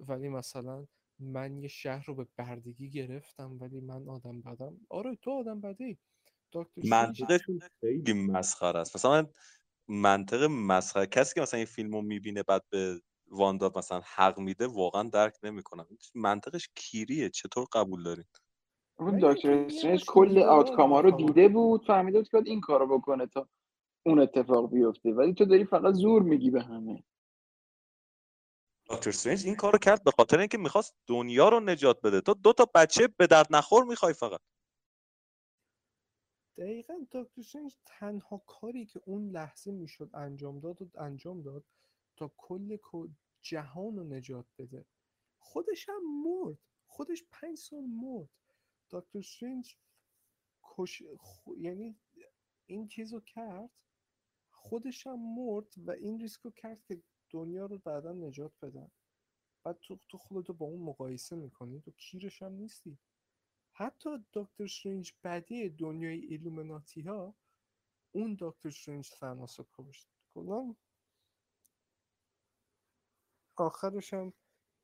ولی 0.00 0.28
مثلا 0.28 0.86
من 1.18 1.58
یه 1.58 1.68
شهر 1.68 2.04
رو 2.06 2.14
به 2.14 2.26
بردگی 2.36 2.90
گرفتم 2.90 3.58
ولی 3.60 3.80
من 3.80 4.08
آدم 4.08 4.40
بدم. 4.42 4.80
آره 4.88 5.16
تو 5.16 5.30
آدم 5.30 5.60
بدی. 5.60 5.98
منطقشون 6.76 7.60
خیلی 7.80 8.12
مسخره 8.12 8.80
است. 8.80 8.96
مثلا 8.96 9.12
من 9.22 9.28
منطق 9.88 10.42
مسخره. 10.42 11.06
کسی 11.06 11.34
که 11.34 11.40
مثلا 11.40 11.58
این 11.58 11.66
فیلم 11.66 11.92
رو 11.92 12.02
می‌بینه 12.02 12.42
بعد 12.42 12.62
به 12.70 13.00
واندا 13.26 13.72
مثلا 13.76 14.00
حق 14.04 14.38
میده 14.38 14.66
واقعا 14.66 15.08
درک 15.08 15.34
نمی‌کنم. 15.42 15.86
منطقش 16.14 16.70
کیریه. 16.76 17.30
چطور 17.30 17.66
قبول 17.72 18.02
دارین؟ 18.02 18.24
دکتر 19.00 19.52
استرنج 19.52 20.04
کل 20.04 20.28
لیبرال 20.28 20.48
آوتکاما 20.48 21.00
رو. 21.00 21.10
دیده 21.10 21.48
بود 21.48 21.86
فهمیده 21.86 22.18
بود 22.18 22.28
که 22.28 22.36
باید 22.36 22.46
این 22.46 22.60
کارو 22.60 22.98
بکنه 22.98 23.26
تا 23.26 23.48
اون 24.06 24.20
اتفاق 24.20 24.70
بیفته. 24.70 25.12
ولی 25.12 25.34
تو 25.34 25.44
داری 25.44 25.64
فقط 25.64 25.94
زور 25.94 26.22
میگی 26.22 26.50
به 26.50 26.62
همه. 26.62 27.04
دکتر 28.90 29.08
استرنج 29.08 29.46
این 29.46 29.56
کارو 29.56 29.78
کرد 29.78 30.04
به 30.04 30.10
خاطر 30.10 30.38
اینکه 30.38 30.58
می‌خواست 30.58 30.94
دنیا 31.06 31.48
رو 31.48 31.60
نجات 31.60 32.00
بده. 32.00 32.20
تو 32.20 32.34
دو 32.34 32.52
تا 32.52 32.66
بچه 32.74 33.08
به 33.16 33.26
درد 33.26 33.46
نخور 33.50 33.84
می‌خوای 33.84 34.14
فقط. 34.14 34.40
دقیقا 36.58 36.94
دکتر 37.12 37.38
استرنج 37.38 37.76
تنها 37.86 38.42
کاری 38.46 38.86
که 38.86 39.00
اون 39.04 39.30
لحظه 39.30 39.72
می‌شد 39.72 40.10
انجام 40.14 40.60
داد 40.60 40.82
و 40.82 40.86
انجام 40.98 41.42
داد 41.42 41.64
تا 42.16 42.32
کل 42.36 42.76
جهان 43.42 43.96
رو 43.96 44.04
نجات 44.04 44.46
بده. 44.58 44.84
خودش 45.38 45.88
هم 45.88 46.02
مرد. 46.24 46.58
خودش 46.86 47.24
پنج 47.32 47.58
سال 47.58 47.84
مرد. 47.84 48.28
دکتر 48.92 49.18
استرنج 49.18 49.76
کش... 50.62 51.02
خ- 51.02 51.58
یعنی 51.58 52.00
این 52.66 52.88
چیز 52.88 53.12
رو 53.14 53.20
کرد 53.20 53.70
خودش 54.52 55.06
هم 55.06 55.20
مرد 55.20 55.74
و 55.78 55.90
این 55.90 56.20
ریسک 56.20 56.40
رو 56.42 56.50
کرد 56.50 56.84
که 56.84 57.02
دنیا 57.30 57.66
رو 57.66 57.78
بعدا 57.78 58.12
نجات 58.12 58.52
بدن. 58.62 58.90
بعد 59.64 59.78
تو 59.80 59.96
تو 60.08 60.18
خودتو 60.18 60.52
با 60.54 60.66
اون 60.66 60.82
مقایسه 60.82 61.36
می‌کنی 61.36 61.80
تو 61.80 61.90
کیرش 61.90 62.42
هم 62.42 62.52
نیستی. 62.52 62.98
حتی 63.76 64.10
دکتر 64.34 64.64
استرنج 64.64 65.12
بعدی 65.22 65.68
دنیای 65.70 66.20
ایلومیناتی 66.20 67.00
ها 67.00 67.36
اون 68.14 68.36
دکتر 68.40 68.68
استرنج 68.68 69.06
ثانوس 69.06 69.60
رو 69.60 69.66
کشت. 69.72 70.08
کلا 70.34 70.76
آخرش 73.56 74.14
هم 74.14 74.34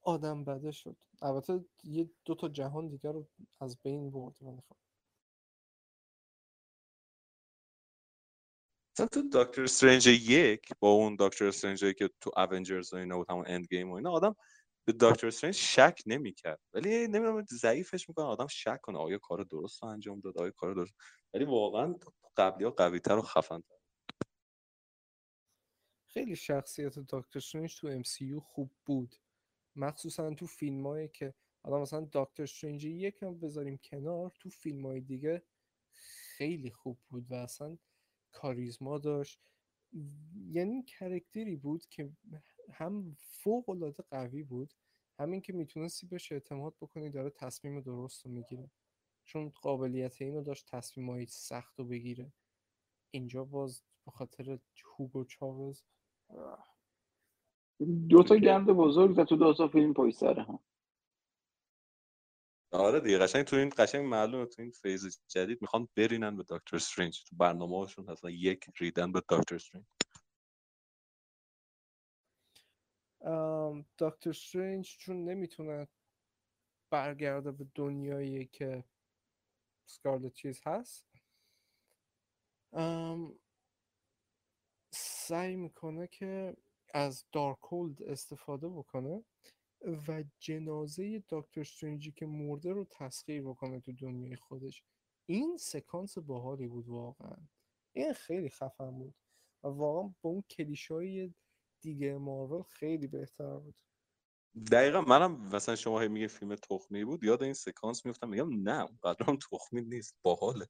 آدم 0.07 0.45
بده 0.45 0.73
شد. 0.73 0.97
البته 1.23 1.65
یه 1.85 2.11
دو 2.25 2.35
تا 2.35 2.49
جهان 2.49 2.89
دیگر 2.89 3.13
رو 3.13 3.29
از 3.61 3.79
بین 3.83 4.11
برد 4.11 4.37
ولی 4.43 4.61
خب 4.69 4.77
مثلا 8.95 9.07
تو 9.07 9.23
دکتر 9.33 9.63
استرنج 9.63 10.07
یک 10.07 10.69
با 10.81 10.91
اون 10.91 11.17
دکتر 11.21 11.47
استرنج 11.47 11.85
که 11.99 12.11
تو 12.21 12.31
اونجرز 12.37 12.93
و 12.95 12.97
اینا 12.97 13.17
بود 13.17 13.31
همون 13.31 13.45
اند 13.49 13.67
گیم 13.67 13.91
و 13.91 13.95
اینا 13.95 14.11
آدم 14.13 14.37
به 14.87 14.93
دکتر 15.01 15.27
استرنج 15.27 15.55
شک 15.55 16.03
نمی‌کرد. 16.07 16.61
ولی 16.75 17.09
نمی‌دونم 17.09 17.45
ضعیفش 17.51 18.09
می‌کنه 18.09 18.25
آدم 18.27 18.47
شک 18.47 18.81
کنه. 18.83 18.99
آیا 18.99 19.19
کار 19.19 19.45
درست 19.45 19.83
رو 19.83 19.89
انجام 19.89 20.21
داد؟ 20.21 20.39
آیا 20.39 20.51
کار 20.51 20.75
درست؟ 20.75 20.95
ولی 21.35 21.45
واقعا 21.45 21.95
قبلی 22.37 22.65
ها 22.65 22.71
قوی 22.71 23.01
تر 23.01 23.17
و 23.17 23.23
خفن 23.23 23.63
خیلی 26.07 26.37
شخصیت 26.37 26.99
دکتر 26.99 27.39
استرنج 27.39 27.81
تو 27.81 28.03
MCU 28.03 28.41
خوب 28.43 28.71
بود. 28.87 29.17
مخصوصا 29.77 30.35
تو 30.35 30.47
فیلم 30.47 30.87
هایی 30.87 31.09
که 31.09 31.35
حالا 31.63 31.83
مثلا 31.83 32.09
دکتر 32.13 32.43
استرنج 32.43 32.85
یکم 32.85 33.39
بذاریم 33.39 33.77
کنار 33.77 34.33
تو 34.41 34.51
فیلم 34.51 34.87
های 34.87 35.01
دیگه 35.01 35.43
خیلی 36.37 36.71
خوب 36.71 36.99
بود 37.09 37.31
و 37.31 37.35
اصلا 37.35 37.79
کاریزما 38.33 38.99
داشت. 38.99 39.41
یعنی 40.51 40.83
character 40.83 41.49
ی 41.49 41.57
بود 41.57 41.87
که 41.87 42.13
هم 42.73 43.17
فوق 43.19 43.69
العاده 43.69 44.03
قوی 44.11 44.43
بود 44.43 44.75
همین 45.19 45.41
که 45.41 45.53
می‌تونستی 45.53 46.07
بهش 46.07 46.33
اعتماد 46.33 46.77
بکنی 46.81 47.11
داره 47.11 47.31
تصمیم 47.31 47.81
درست 47.81 48.27
رو 48.27 48.33
می‌گیره. 48.33 48.71
چون 49.25 49.49
قابلیت 49.49 50.23
اینو 50.23 50.43
داشت 50.43 50.71
تصمیم 50.71 51.11
های 51.11 51.27
سخت 51.27 51.79
رو 51.79 51.85
بگیره. 51.85 52.33
اینجا 53.11 53.45
باز 53.45 53.83
به 54.05 54.11
خاطر 54.11 54.59
هوگو 54.99 55.25
چاوز 55.25 55.85
دو 58.09 58.23
تا 58.23 58.37
گند 58.37 58.67
بزرگ 58.67 59.17
زد 59.17 59.25
تو 59.25 59.37
دو 59.37 59.55
تا 59.55 59.69
فیلم 59.69 59.95
پشت 59.95 60.17
سر 60.17 60.41
هم. 60.41 60.59
آره 62.73 63.01
دیگه 63.01 63.19
قشنگ 63.19 63.43
تو 63.43 63.57
این 63.57 63.73
قشنگ 63.79 64.07
معلومه 64.07 64.47
تو 64.47 64.63
این 64.63 64.71
phase 64.71 65.21
جدید 65.29 65.63
می‌خوان 65.63 65.89
برینن 65.97 66.37
به 66.37 66.45
دکتر 66.49 66.77
استرنج. 66.77 67.25
تو 67.25 67.37
برنامه 67.37 67.79
هاشون 67.79 68.09
اصلا 68.11 68.31
یک 68.31 68.65
ریدن 68.79 69.13
به 69.13 69.23
دکتر 69.29 69.55
استرنج. 69.55 69.85
ام، 73.21 73.87
دکتر 73.99 74.31
استرنج 74.31 74.97
چون 74.99 75.25
نمی‌تونه 75.25 75.89
برگرده 76.91 77.53
به 77.53 77.67
دنیایی 77.75 78.47
که 78.47 78.85
سکارلت 79.89 80.33
چیز 80.35 80.61
هست. 80.67 81.07
ام، 82.73 83.39
سعی 84.91 85.57
می‌کنه 85.57 86.07
که 86.07 86.57
از 86.97 87.25
دارکولد 87.33 88.03
استفاده 88.03 88.69
بکنه 88.69 89.25
و 90.09 90.25
جنازه 90.39 91.25
دکتر 91.29 91.61
استرنجی 91.61 92.13
که 92.13 92.27
مرده 92.27 92.73
رو 92.73 92.85
تسخیر 92.85 93.43
بکنه 93.43 93.81
تو 93.81 93.93
دنیای 93.93 94.37
خودش. 94.37 94.85
این 95.27 95.57
سکانس 95.57 96.19
باحالی 96.19 96.67
بود 96.67 96.89
واقعا. 96.89 97.37
این 97.93 98.13
خیلی 98.13 98.49
خفن 98.49 98.91
بود 98.91 99.15
و 99.65 99.69
واقعا 99.69 100.15
با 100.23 100.31
اون 100.31 100.43
کلیشای 100.43 101.35
دیگه 101.83 102.19
مارول 102.19 102.63
خیلی 102.63 103.07
بهتر 103.07 103.57
بود. 103.57 103.81
دقیقا 104.73 105.01
منم 105.01 105.49
مثلا 105.55 105.77
شما 105.77 106.01
هی 106.01 106.09
میگه 106.09 106.27
فیلم 106.27 106.55
تخمی 106.55 107.05
بود 107.05 107.25
یاد 107.25 107.43
این 107.43 107.53
سکانس 107.53 108.07
میفتم 108.07 108.29
میگم 108.29 108.63
نه 108.63 108.83
اونقدر 108.83 109.27
هم 109.27 109.37
تخمی 109.37 109.83
نیست 109.83 110.17
باحاله. 110.23 110.67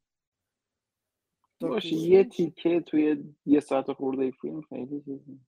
باشه 1.61 1.95
یه 1.95 2.24
تیکه 2.24 2.81
توی 2.81 3.35
یه 3.47 3.61
ساعت 3.61 3.93
خورده 3.93 4.31
فیلم 4.31 4.61
خیلی 4.61 5.01
چیزی. 5.01 5.41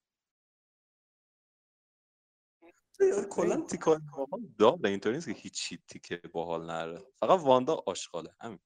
کلا 3.31 3.61
تیکای 3.61 3.99
باحال 3.99 4.41
داره 4.59 4.91
اینطوری 4.91 5.15
نیست 5.15 5.27
که 5.27 5.35
هیچی 5.35 5.79
تیکه 5.89 6.17
باحال 6.17 6.67
نره. 6.67 6.99
فقط 7.21 7.41
واندا 7.41 7.83
آشغاله 7.87 8.31
همین. 8.41 8.59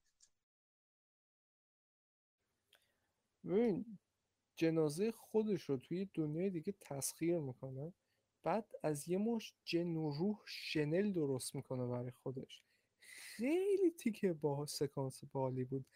ببین 3.45 3.99
جنازه 4.57 5.13
خودش 5.13 5.63
رو 5.63 5.77
توی 5.77 6.11
دنیای 6.15 6.51
دیگه 6.51 6.75
تسخیر 6.81 7.39
می‌کنه. 7.39 7.93
بعد 8.43 8.71
از 8.83 9.09
یه 9.09 9.19
مش 9.19 9.55
جن 9.65 9.97
و 9.97 10.11
روح 10.11 10.39
شنل 10.47 11.13
درست 11.13 11.55
می‌کنه 11.55 11.87
برای 11.87 12.11
خودش. 12.11 12.63
خیلی 13.01 13.91
تیکه 13.91 14.33
با 14.33 14.67
سکانس 14.67 15.25
بالی 15.25 15.65
بود 15.65 15.87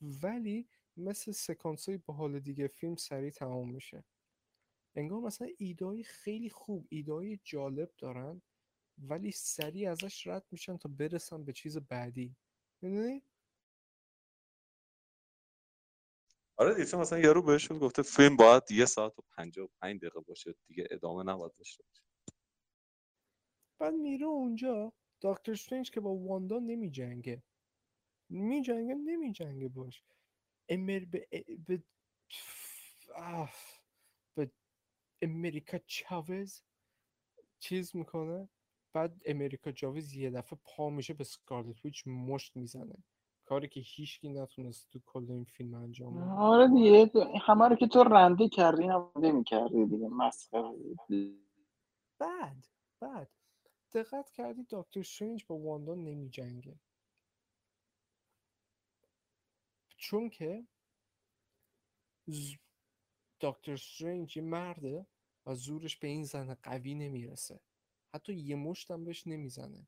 ولی 0.00 0.68
مثل 0.96 1.32
سکانس 1.32 1.88
های 1.88 1.98
باحال 1.98 2.40
دیگه 2.40 2.68
فیلم 2.68 2.96
سریع 2.96 3.30
تمام 3.30 3.70
میشه. 3.70 4.04
انگار 4.96 5.20
مثلا 5.20 5.48
ایدهای 5.58 6.04
خیلی 6.04 6.50
خوب 6.50 6.86
ایدهای 6.90 7.38
جالب 7.44 7.90
دارن 7.98 8.42
ولی 8.98 9.30
سریع 9.30 9.90
ازش 9.90 10.26
رد 10.26 10.46
میشن 10.50 10.76
تا 10.76 10.88
برسن 10.88 11.44
به 11.44 11.52
چیز 11.52 11.78
بعدی 11.78 12.36
می‌دونی؟ 12.82 13.22
آره 16.56 16.84
دیگه 16.84 16.98
مثلا 16.98 17.18
یارو 17.18 17.42
بهشون 17.42 17.78
گفته 17.78 18.02
فیلم 18.02 18.36
باید 18.36 18.62
یه 18.70 18.84
ساعت 18.84 19.18
و 19.18 19.22
پنجاه 19.36 19.64
و 19.64 19.68
پنج 19.80 20.00
دقیقه 20.00 20.20
باشه 20.20 20.54
دیگه 20.66 20.88
ادامه 20.90 21.22
نباید 21.22 21.52
داشته 21.58 21.84
باشه 21.84 22.02
بعد 23.78 23.94
میره 23.94 24.26
اونجا 24.26 24.92
دکتر 25.22 25.52
استرنج 25.52 25.90
که 25.90 26.00
با 26.00 26.14
واندا 26.14 26.58
نمی 26.58 26.90
جنگه 26.90 27.42
می 28.28 28.62
جنگه 28.62 28.94
نمی 28.94 29.32
جنگه 29.32 29.68
باش 29.68 30.02
امر 30.68 31.04
به 31.04 31.28
به. 31.66 31.82
به 34.34 34.50
امریکا 35.22 35.78
چاوز 35.86 36.62
چیز 37.58 37.96
می‌کنه؟ 37.96 38.48
بعد 38.92 39.22
امریکا 39.24 39.72
چاوز 39.72 40.14
یه 40.14 40.30
دفعه 40.30 40.58
پا 40.64 40.90
میشه 40.90 41.14
به 41.14 41.24
سکارلت 41.24 41.84
ویچ 41.84 42.06
مشت 42.06 42.56
می‌زنه. 42.56 43.04
کاری 43.44 43.68
که 43.68 43.80
هیچکی 43.80 44.28
نتونست 44.28 44.90
تو 44.90 45.00
کل 45.06 45.30
این 45.30 45.44
فیلم 45.44 45.74
انجام 45.74 46.14
بده. 46.14 46.30
آره 46.30 46.68
دیگه 46.68 47.10
همه 47.40 47.68
رو 47.68 47.76
که 47.76 47.86
تو 47.86 48.04
رنده 48.04 48.48
کردی 48.48 48.82
هم 48.82 49.10
نمی‌کردی 49.16 49.86
دیگه 49.86 50.08
مسخره. 50.08 50.74
بعد 52.18 52.66
بعد 53.00 53.30
دقت 53.92 54.30
کردی 54.30 54.66
دکتر 54.70 55.00
استرنج 55.00 55.44
با 55.46 55.58
واندا 55.58 55.94
نمی 55.94 56.28
جنگه 56.28 56.80
چون 59.96 60.30
که 60.30 60.66
دکتر 63.40 63.72
استرنج 63.72 64.36
یه 64.36 64.42
مرده 64.42 65.06
و 65.46 65.54
زورش 65.54 65.96
به 65.96 66.08
این 66.08 66.24
زن 66.24 66.54
قوی 66.54 66.94
نمی‌رسه. 66.94 67.60
حتی 68.14 68.34
یه 68.34 68.56
مشت 68.56 68.90
هم 68.90 69.04
بهش 69.04 69.26
نمی‌زنه. 69.26 69.86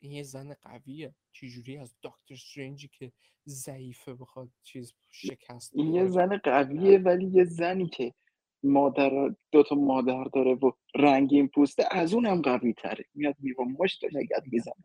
این 0.00 0.12
یه 0.12 0.22
زن 0.22 0.54
قویه. 0.54 1.14
چجوری 1.32 1.78
از 1.78 1.94
دکتر 2.02 2.34
استرنجی 2.34 2.88
که 2.88 3.12
ضعیفه 3.46 4.14
بخواد 4.14 4.50
چیز 4.62 4.94
شکست 5.10 5.72
این 5.74 5.94
یه 5.94 6.06
زن 6.06 6.36
قویه 6.36 6.98
ولی 6.98 7.26
یه 7.26 7.44
زنی 7.44 7.88
که 7.88 8.14
مادر 8.62 9.34
دوتا 9.52 9.74
مادر 9.74 10.24
داره 10.24 10.54
و 10.54 10.70
رنگین 10.94 11.48
پوسته 11.48 11.84
از 11.90 12.14
اون 12.14 12.26
هم 12.26 12.42
قوی 12.42 12.72
تره 12.72 13.04
میاد 13.14 13.36
میوا 13.38 13.64
مشت 13.64 14.04
نگت 14.04 14.42
می‌زنه 14.46 14.84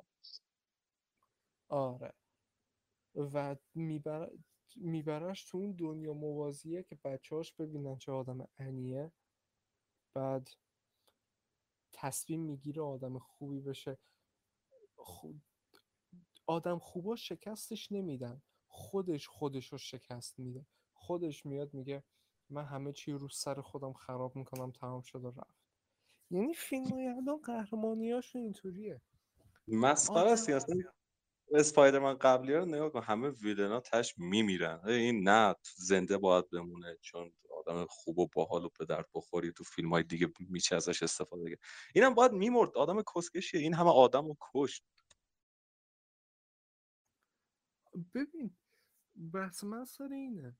آره. 1.69 2.13
و 3.15 3.55
میبر... 3.75 4.29
میبرش 4.77 5.45
تو 5.45 5.57
اون 5.57 5.71
دنیا 5.71 6.13
موازیه 6.13 6.83
که 6.83 6.95
بچه‌هاش 7.03 7.53
ببینن 7.53 7.97
چه 7.97 8.11
آدم 8.11 8.47
انیه 8.57 9.11
بعد 10.13 10.49
تصمیم 11.93 12.39
می‌گیره 12.39 12.81
آدم 12.81 13.19
خوبی 13.19 13.59
بشه. 13.61 13.97
خو- 14.95 15.33
آدم 16.47 16.79
خوبا 16.79 17.15
شکستش 17.15 17.91
نمیدن. 17.91 18.41
خودش 18.67 19.27
خودش 19.27 19.71
رو 19.71 19.77
شکست 19.77 20.39
میده. 20.39 20.65
خودش 20.93 21.45
میاد 21.45 21.73
میگه 21.73 22.03
من 22.49 22.65
همه 22.65 22.93
چی 22.93 23.11
رو 23.11 23.29
سر 23.29 23.61
خودم 23.61 23.93
خراب 23.93 24.35
می‌کنم 24.35 24.71
تمام 24.71 25.01
شد 25.01 25.25
و 25.25 25.31
رفت. 25.31 25.63
یعنی 26.31 26.53
فیلم 26.53 26.89
های 26.93 27.07
الان 27.07 27.37
قهرمانیاشون 27.37 28.41
اینطوریه. 28.41 29.01
مسخره 29.67 30.31
است 30.31 30.49
آدم 30.49 30.55
اصلا 30.55 30.83
اسپایدرمن 31.51 32.13
قبلی 32.13 32.53
رو 32.53 32.65
نگاه 32.65 32.89
کن 32.89 33.01
همه 33.01 33.29
ویلنا 33.29 33.79
تش 33.79 34.13
میمیرن. 34.17 34.79
این 34.87 35.29
نه 35.29 35.55
زنده 35.75 36.17
باید 36.17 36.49
بمونه 36.49 36.97
چون 37.01 37.33
آدم 37.49 37.85
خوب 37.89 38.19
و 38.19 38.27
باحال 38.27 38.65
و 38.65 38.85
درد 38.89 39.09
بخوری 39.13 39.51
تو 39.51 39.63
فیلم 39.63 39.89
های 39.89 40.03
دیگه 40.03 40.27
میشه 40.39 40.75
ازش 40.75 41.03
استفاده 41.03 41.49
کرد 41.49 41.59
اینم 41.95 42.13
باید 42.13 42.31
میمرد. 42.31 42.77
آدم 42.77 43.01
کسکشیه. 43.15 43.61
این 43.61 43.73
همه 43.73 43.89
آدم 43.89 44.27
رو 44.27 44.37
کشت. 44.53 44.85
ببین 48.13 48.57
بحث 49.33 49.63
من 49.63 49.85
سر 49.85 50.09
اینه. 50.11 50.57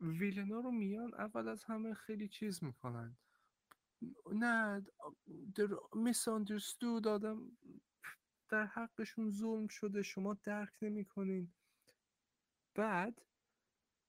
ویلنا 0.00 0.60
رو 0.60 0.70
میان 0.70 1.14
اول 1.14 1.48
از 1.48 1.64
همه 1.64 1.94
خیلی 1.94 2.28
چیز 2.28 2.64
می‌کنن. 2.64 3.16
نه 4.32 4.86
در 5.54 5.68
misunderstood 5.94 7.06
آدم 7.06 7.56
در 8.48 8.66
حقشون 8.66 9.30
ظلم 9.30 9.68
شده 9.68 10.02
شما 10.02 10.34
درک 10.34 10.72
نمی‌کنین. 10.82 11.54
بعد 12.74 13.22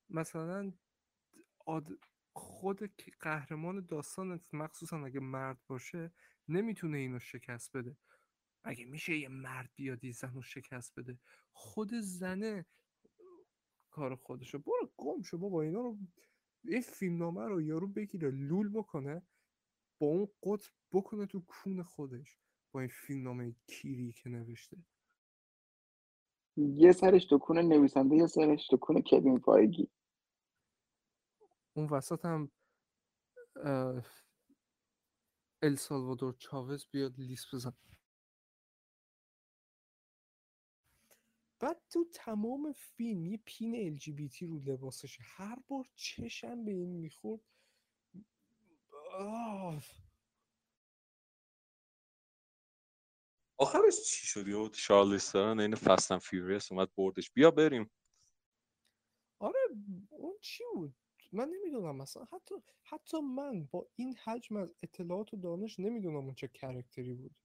مثلا 0.09 0.73
آد... 1.65 1.87
خود 2.33 2.83
قهرمان 3.19 3.85
داستان 3.85 4.41
مخصوصا 4.53 5.05
اگه 5.05 5.19
مرد 5.19 5.57
باشه 5.67 6.11
نمی‌تونه 6.47 6.97
اینو 6.97 7.19
شکست 7.19 7.77
بده. 7.77 7.97
اگه 8.63 8.85
میشه 8.85 9.17
یه 9.17 9.27
مرد 9.27 9.71
بیاد 9.75 10.03
یه 10.03 10.11
زن 10.11 10.33
رو 10.33 10.41
شکست 10.41 10.99
بده. 10.99 11.19
خود 11.51 11.93
زنه 11.93 12.65
کار 13.89 14.15
خودشو. 14.15 14.59
برو 14.59 14.93
گم 14.97 15.21
شو 15.21 15.37
بابا 15.37 15.61
اینا 15.61 15.81
رو 15.81 15.97
این 16.63 16.81
فیلمنامه 16.81 17.45
رو 17.45 17.61
یارو 17.61 17.87
بگیره 17.87 18.31
لول 18.31 18.69
بکنه 18.69 19.21
با 19.99 20.07
اون 20.07 20.27
قطب 20.43 20.71
بکنه 20.91 21.25
تو 21.25 21.43
کون 21.47 21.83
خودش. 21.83 22.39
با 22.71 22.79
این 22.79 22.89
فیلمنامه 22.89 23.55
کیری 23.67 24.11
که 24.11 24.29
نوشته. 24.29 24.77
یه 26.57 26.91
سرش 26.91 27.33
کون 27.41 27.57
نویسنده 27.57 28.15
یه 28.15 28.27
سرش 28.27 28.69
کون 28.81 29.01
کوین 29.01 29.39
فایگی. 29.39 29.89
اون 31.73 31.87
وسط 31.87 32.25
هم 32.25 32.51
السالوادور 35.61 36.35
چاوز 36.39 36.87
بیاد 36.91 37.19
لیست 37.19 37.55
بزن. 37.55 37.73
بعد 41.59 41.81
تو 41.89 42.05
تمام 42.13 42.71
فیلم 42.71 43.25
یه 43.25 43.39
pin 43.45 43.97
LGBT 43.97 44.41
رو 44.41 44.59
لباسشه 44.59 45.23
هر 45.23 45.57
بار 45.67 45.89
چشم 45.95 46.65
به 46.65 46.71
این 46.71 46.89
می‌خورد. 46.89 47.41
آه 49.13 49.83
آخرش 53.57 54.03
چی 54.05 54.27
شد؟ 54.27 54.47
یهو 54.47 54.69
شارلیز 54.73 55.31
ترون 55.31 55.59
این 55.59 55.75
Fast 55.75 55.99
and 55.99 56.17
Furious 56.17 56.71
اومد 56.71 56.95
بردش. 56.95 57.31
بیا 57.31 57.51
بریم. 57.51 57.91
آره 59.39 59.59
اون 60.09 60.37
چی 60.41 60.63
بود؟ 60.73 60.95
من 61.31 61.49
نمی‌دونم 61.49 61.95
مثلا 61.95 62.23
حتی 62.23 62.55
حتی 62.83 63.19
من 63.19 63.65
با 63.65 63.87
این 63.95 64.15
حجم 64.15 64.57
از 64.57 64.73
اطلاعات 64.83 65.33
و 65.33 65.37
دانش 65.37 65.79
نمی‌دونم 65.79 66.25
اون 66.25 66.35
چه 66.35 66.47
کرکتری 66.47 67.13
بود. 67.13 67.35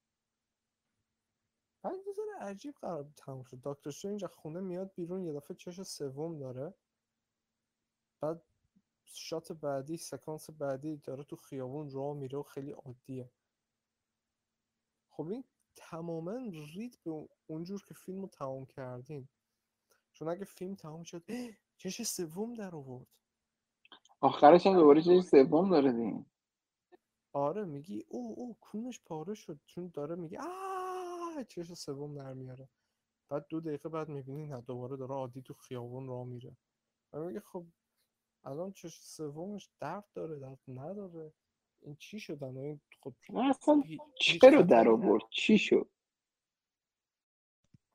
بعد 1.82 1.94
یه 2.06 2.14
عجیب 2.40 2.74
قرار 2.74 3.12
تموم 3.16 3.44
شد. 3.44 3.60
دکتر 3.64 3.88
استرنج 3.88 4.24
از 4.24 4.30
خونه 4.30 4.60
میاد 4.60 4.94
بیرون 4.94 5.24
یه 5.24 5.32
دفعه 5.32 5.56
چش 5.56 5.82
سوم 5.82 6.38
داره. 6.38 6.74
بعد 8.20 8.42
شات 9.04 9.52
بعدی 9.52 9.96
سکانس 9.96 10.50
بعدی 10.50 10.96
داره 10.96 11.24
تو 11.24 11.36
خیابون 11.36 11.90
راه 11.90 12.14
میره 12.14 12.38
و 12.38 12.42
خیلی 12.42 12.70
عادیه. 12.70 13.30
خب 15.08 15.28
این 15.28 15.44
تماما 15.76 16.36
رید 16.74 16.98
به 17.04 17.10
اون- 17.10 17.28
اونجور 17.46 17.84
که 17.88 17.94
فیلم 17.94 18.22
رو 18.22 18.28
تمام 18.28 18.66
کردین. 18.66 19.28
چون 20.12 20.28
اگه 20.28 20.44
فیلم 20.44 20.74
تمام 20.76 21.04
شد 21.04 21.24
"اه، 21.28 21.50
چش 21.78 22.02
سوم 22.02 22.54
در 22.54 22.76
آورد. 22.76 23.06
آخرش 24.20 24.66
هم 24.66 24.74
دوباره 24.74 25.02
چیز 25.02 25.30
سوم 25.30 25.70
داره 25.70 25.92
دیگه. 25.92 26.26
آره 27.34 27.64
میگی 27.64 28.04
او 28.08 28.34
او 28.38 28.56
کونش 28.60 29.00
پاره 29.06 29.34
شد. 29.34 29.60
چون 29.66 29.92
داره 29.94 30.16
میگه 30.16 30.38
آه! 30.40 31.44
چش 31.48 31.74
سوم 31.74 32.14
در 32.14 32.32
میاره. 32.34 32.68
بعد 33.30 33.46
دو 33.48 33.60
دقیقه 33.60 33.88
بعد 33.88 34.08
می‌بینی 34.08 34.46
نه 34.46 34.60
دوباره 34.62 34.96
داره 34.98 35.14
عادی 35.14 35.42
تو 35.42 35.54
خیابون 35.54 36.08
راه 36.08 36.24
میره. 36.26 36.56
و 37.12 37.20
میگه 37.20 37.40
خب 37.40 37.66
الان 38.44 38.72
چش 38.72 39.00
سومش 39.02 39.70
درد 39.80 40.04
داره 40.14 40.38
درد 40.38 40.60
نداره. 40.68 41.34
این 41.82 41.96
چی 41.96 42.20
شدن 42.20 42.56
این 42.56 42.80
خب 43.00 43.14
نه 43.30 43.50
اصلا 43.50 43.82
چرا 44.20 44.62
در 44.62 44.88
آورد؟ 44.88 45.22
چی 45.30 45.58
شد؟ 45.58 45.90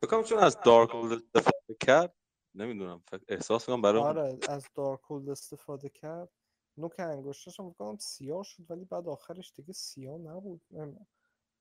بکنم 0.03 0.23
چون 0.23 0.39
از 0.39 0.57
Darkhold 0.65 0.95
استفاده 0.95 1.75
کرد. 1.81 2.15
نمی‌دونم. 2.55 3.03
احساس 3.27 3.65
کنم 3.65 3.81
برای 3.81 4.01
آره 4.01 4.39
از 4.49 4.67
Darkhold 4.75 5.29
استفاده 5.29 5.89
کرد. 5.89 6.29
نوک 6.77 6.99
انگشتش 6.99 7.59
هم 7.59 7.73
کنم 7.73 7.97
سیاه 7.97 8.43
شد 8.43 8.71
ولی 8.71 8.85
بعد 8.85 9.07
آخرش 9.07 9.53
دیگه 9.55 9.73
سیاه 9.73 10.17
نبود. 10.17 10.61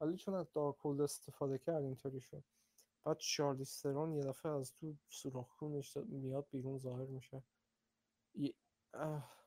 ولی 0.00 0.16
چون 0.16 0.34
از 0.34 0.52
Darkhold 0.52 1.00
استفاده 1.00 1.58
کرد 1.58 1.82
اینطوری 1.84 2.20
شد. 2.20 2.44
بعد 3.04 3.20
شارلیز 3.20 3.80
ترون 3.82 4.14
یه 4.14 4.22
دفعه 4.22 4.52
از 4.52 4.74
تو 4.74 4.94
سوراخ 5.08 5.48
خونش 5.50 5.96
میاد 5.96 6.46
بیرون 6.50 6.78
ظاهر 6.78 7.06
میشه. 7.06 7.42
ی- 8.34 8.54
اه. 8.94 9.45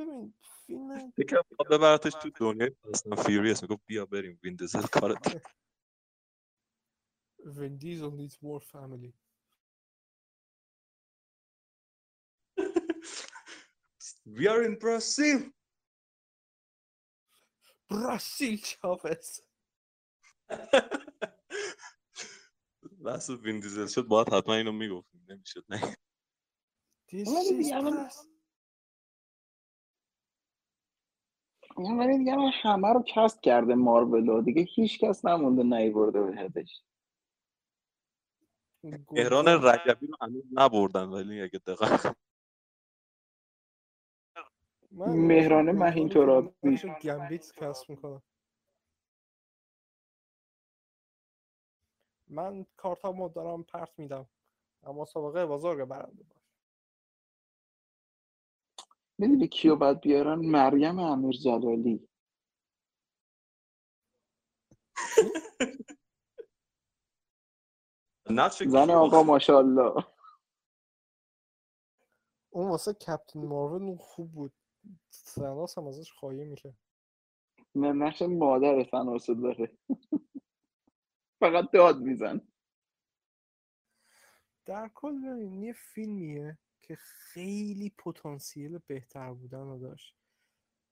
ببین 0.00 0.34
فیلم 0.66 1.12
یکم 1.18 1.42
می‌خواد 1.50 1.68
ببرتش 1.80 2.12
تو 2.14 2.30
دنیای 2.30 2.70
Fast 2.70 2.95
and 2.95 3.14
Furious 3.14 3.62
می‌گفت 3.62 3.86
بیا 3.86 4.06
بریم 4.06 4.40
وین 4.42 4.56
دیزل 4.56 4.82
کارت 4.82 5.42
Vin 7.46 7.78
Diesel 7.78 8.12
needs 8.20 8.36
more 8.42 8.60
family. 8.60 9.12
We 14.36 14.46
are 14.48 14.62
in 14.62 14.76
Brazil. 14.78 15.40
براسیل 17.90 18.60
چاوز 18.62 19.42
بحث 23.04 23.30
وین 23.30 23.60
دیزل 23.60 23.86
شد 23.86 24.02
باید 24.02 24.32
حتما 24.32 24.54
اینو 24.54 24.72
می‌گفتیم 24.72 25.26
نمی‌شد 25.28 25.64
نه 25.68 25.96
This 27.08 27.28
ولی 31.78 32.18
دیگه 32.18 32.32
الان 32.32 32.52
همه 32.62 32.94
رو 32.94 33.04
کست 33.08 33.42
کرده 33.42 33.76
مارولو 33.76 34.42
دیگه 34.42 34.62
هیچ 34.62 35.00
کس 35.00 35.24
نمونده 35.24 35.62
نیورده 35.62 36.48
بهش 36.48 36.82
تهران 39.16 39.46
گلزار. 39.46 39.48
رجبی 39.48 40.06
رو 40.06 40.16
هنوز 40.22 40.44
نبردن 40.52 41.04
ولی 41.08 41.42
اگه 41.42 41.60
دقت 41.66 42.16
من 44.92 45.14
مهران 45.16 45.72
مهین. 45.72 46.20
نقش 46.64 46.86
گمبیت 46.86 47.52
کسب 47.56 47.90
می‌کنم 47.90 48.22
من 52.28 52.66
کارتامو 52.76 53.30
دارم 53.30 53.64
پرت 53.64 53.98
میدم 53.98 54.28
اما 54.84 55.02
مسابقه 55.02 55.46
بزرگ 55.46 55.84
برنده 55.88 56.24
می‌دونی 59.20 59.48
کیو 59.48 59.76
باید 59.76 60.00
بیارن؟ 60.00 60.38
مریم 60.38 60.98
امیر 60.98 61.32
جلالی 61.32 62.08
زن 68.66 68.90
آقا 68.90 69.18
آخه؟ 69.18 69.26
ماشاءالله. 69.26 70.06
اون 72.50 72.68
واسه 72.68 72.92
کپتین 72.92 73.46
مارول 73.46 73.82
اون 73.82 73.98
خوب 73.98 74.32
بود. 74.32 74.52
سناس 75.10 75.78
هم 75.78 75.86
ازش 75.86 76.12
خواهی 76.12 76.44
میشه 76.44 76.74
نه 77.74 77.92
نقش 77.92 78.22
مادر 78.22 78.84
تناسب 78.84 79.42
داره. 79.42 79.78
فقط 81.40 81.70
داد 81.70 82.00
میزن 82.00 82.40
در 84.66 84.90
کل 84.94 85.24
یه 85.62 85.72
فیلمیه. 85.72 86.58
که 86.90 86.96
خیلی 86.96 87.92
پتانسیل 87.98 88.78
بهتر 88.86 89.32
بودن 89.32 89.64
رو 89.64 89.78
داشت. 89.78 90.16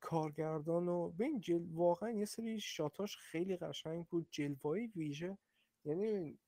کارگردان 0.01 0.88
و 0.88 1.09
ببین 1.09 1.40
جل... 1.40 1.66
واقعا 1.72 2.11
یه 2.11 2.24
سری 2.24 2.61
شاتاش 2.61 3.16
خیلی 3.16 3.57
قشنگ 3.57 4.05
بود. 4.05 4.26
جلوه‌ای 4.30 4.86
ویژه 4.86 5.38
یعنی 5.84 6.38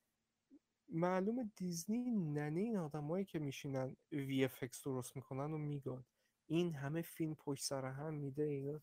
معلوم 0.88 1.52
دیزنی 1.56 2.10
ننه 2.10 2.60
این 2.60 2.76
آدمایی 2.76 3.24
که 3.24 3.38
میشینن 3.38 3.96
وی 4.12 4.44
اف 4.44 4.64
درست 4.84 5.16
می‌کنن 5.16 5.52
و 5.52 5.58
میگاد. 5.58 6.04
این 6.46 6.74
همه 6.74 7.02
فیلم 7.02 7.34
پشت 7.34 7.64
سر 7.64 7.84
هم 7.84 8.14
میده 8.14 8.42
اینا. 8.42 8.80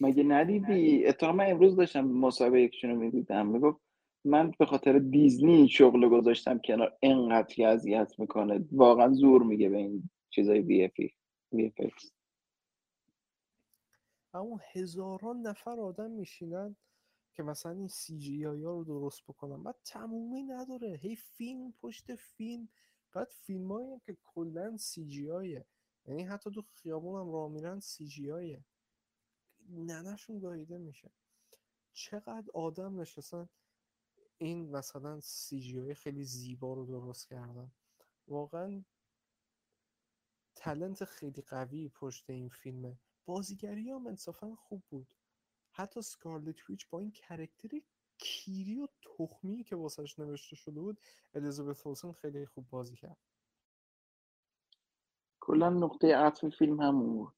مگه 0.00 0.22
ندیدی؟ 0.22 1.06
اتفاقا 1.06 1.32
من 1.32 1.50
امروز 1.50 1.76
داشتم 1.76 2.00
مصاحبه 2.00 2.62
یکشون 2.62 2.90
رو 2.90 2.96
می‌دیدم. 2.96 3.46
می‌گفت 3.46 3.80
من 4.24 4.52
به 4.58 4.66
خاطر 4.66 4.98
دیزنی 4.98 5.68
شغل 5.68 6.08
گذاشتم 6.08 6.58
کنار 6.58 6.98
انقدر 7.02 7.54
که 7.54 7.66
اذیت 7.66 8.14
می‌کنه. 8.18 8.64
واقعا 8.72 9.12
زور 9.12 9.42
میگه 9.42 9.68
به 9.68 9.76
این 9.76 10.10
چیزای 10.30 10.60
وی 10.60 10.84
اف 10.84 11.00
وی 11.52 11.72
اما 14.34 14.60
هزاران 14.72 15.42
نفر 15.42 15.80
آدم 15.80 16.10
میشینن 16.10 16.76
که 17.34 17.42
مثلا 17.42 17.72
این 17.72 17.88
سی 17.88 18.18
جی 18.18 18.44
ها 18.44 18.52
رو 18.52 18.84
درست 18.84 19.22
بکنن. 19.28 19.62
بعد 19.62 19.76
تمومی 19.84 20.42
نداره. 20.42 20.98
هی 21.02 21.16
فیلم 21.16 21.72
پشت 21.72 22.14
فیلم. 22.14 22.68
بعد 23.12 23.30
فیلم 23.30 23.72
هایی 23.72 24.00
که 24.06 24.16
کلا 24.24 24.76
سی 24.76 25.06
جی 25.06 25.62
یعنی 26.06 26.24
حتی 26.24 26.50
تو 26.50 26.62
خیابون 26.62 27.20
هم 27.20 27.32
راه 27.32 27.50
میرن 27.50 27.80
سی 27.80 28.06
جی 28.06 28.58
ننشون 29.68 30.38
گاییده 30.38 30.78
میشه. 30.78 31.10
چقدر 31.92 32.50
آدم 32.54 33.00
نشستن. 33.00 33.48
این 34.42 34.70
مثلا 34.70 35.20
سی 35.20 35.60
جی 35.60 35.94
خیلی 35.94 36.24
زیبا 36.24 36.74
رو 36.74 36.86
درست 36.86 37.28
کردن. 37.28 37.72
واقعا 38.28 38.84
تلنت 40.56 41.04
خیلی 41.04 41.42
قوی 41.42 41.88
پشت 41.88 42.30
این 42.30 42.48
فیلمه. 42.48 42.98
بازیگری 43.26 43.90
هم 43.90 44.06
انصافا 44.06 44.54
خوب 44.54 44.82
بود. 44.90 45.14
حتی 45.72 46.02
سکارلت 46.02 46.70
ویچ 46.70 46.88
با 46.88 47.00
این 47.00 47.10
کرکتر 47.10 47.80
کیری 48.18 48.78
و 48.80 48.88
تخمی 49.02 49.64
که 49.64 49.76
واسش 49.76 50.18
نوشته 50.18 50.56
شده 50.56 50.80
بود 50.80 51.00
الیزابت 51.34 51.86
هولسن 51.86 52.12
خیلی 52.12 52.46
خوب 52.46 52.68
بازی 52.70 52.96
کرد. 52.96 53.18
کلا 55.40 55.70
نقطه 55.70 56.16
عطف 56.16 56.48
فیلم 56.48 56.80
همون 56.80 57.12
بود. 57.16 57.34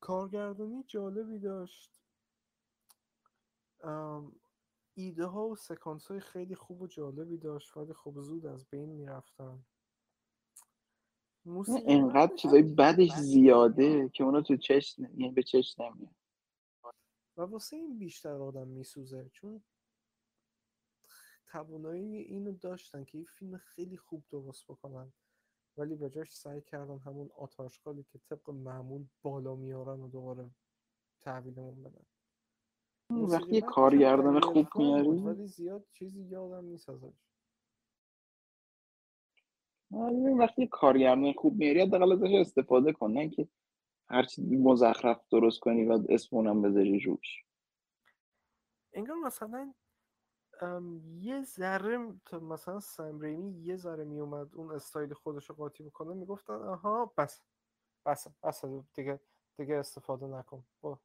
کارگردانی 0.00 0.84
جالبی 0.86 1.38
داشت. 1.38 2.07
ایده 4.94 5.26
ها 5.26 5.48
و 5.48 5.56
سکانس 5.56 6.06
های 6.06 6.20
خیلی 6.20 6.54
خوب 6.54 6.82
و 6.82 6.86
جالبی 6.86 7.38
داشت 7.38 7.76
ولی 7.76 7.92
خب 7.92 8.20
زود 8.20 8.46
از 8.46 8.66
بین 8.66 8.88
می‌رفتن. 8.88 9.64
بعدش 12.12 12.42
چیزای 12.42 12.62
بدش 12.62 13.14
زیاده 13.14 14.08
که 14.08 14.24
اونا 14.24 14.40
تو 14.40 14.56
چشم 14.56 15.02
یعنی 15.02 15.32
به 15.32 15.42
چشم 15.42 15.82
نمیاد. 15.82 16.14
و 17.36 17.42
واسه 17.42 17.76
این 17.76 17.98
بیشتر 17.98 18.42
آدم 18.42 18.68
میسوزه 18.68 19.30
چون 19.32 19.62
توانایی 21.46 22.16
اینو 22.16 22.52
داشتن 22.52 23.04
که 23.04 23.18
یه 23.18 23.24
فیلم 23.24 23.58
خیلی 23.58 23.96
خوب 23.96 24.24
درست 24.30 24.66
بکنن. 24.66 25.12
ولی 25.76 25.94
به 25.94 26.10
جاش 26.10 26.36
سعی 26.36 26.60
کردن 26.60 26.98
همون 26.98 27.30
آتاشقالی 27.36 28.02
که 28.02 28.18
طبق 28.18 28.50
معمول 28.50 29.06
بالا 29.22 29.54
میارن 29.54 30.00
و 30.00 30.08
دوباره 30.08 30.50
تحویلمون 31.20 31.82
بدن. 31.82 32.06
وقتی 33.10 33.56
یه 33.56 33.60
کارگردان 33.60 34.40
خوب 34.40 34.68
میاری 34.74 35.20
ولی 35.20 35.46
زیاد 35.46 35.84
چیزی 35.92 36.22
یادم 36.22 36.64
نیست 36.64 36.88
ازش. 36.88 37.12
وقتی 40.38 40.66
کارگردان 40.66 41.32
خوب 41.32 41.56
میاری 41.56 41.80
حداقل 41.80 42.12
ازش 42.12 42.34
استفاده 42.34 42.92
کن. 42.92 43.10
نه 43.12 43.28
که 43.28 43.48
هر 44.10 44.22
چیزی 44.22 44.56
مزخرف 44.56 45.20
درست 45.30 45.60
کنی 45.60 45.84
و 45.84 46.02
اسم 46.08 46.36
اونم 46.36 46.62
بذاری 46.62 47.00
روش 47.00 47.44
انگار 48.92 49.16
مثلا 49.16 49.74
یه 51.20 51.42
ذره 51.42 51.98
مثلا 52.42 52.80
سم 52.80 53.20
ریمی 53.20 53.50
یه 53.62 53.76
ذره 53.76 54.04
میومد 54.04 54.54
اون 54.54 54.72
استایل 54.72 55.14
خودش 55.14 55.50
رو 55.50 55.54
قاطی 55.54 55.82
بکنه 55.82 56.14
می‌گفتن 56.14 56.52
آها 56.52 57.12
بس 57.18 57.42
بس 58.06 58.26
بس 58.42 58.64
دیگه 58.94 59.20
دیگه 59.58 59.74
استفاده 59.74 60.26
نکن. 60.26 60.64
با 60.80 61.00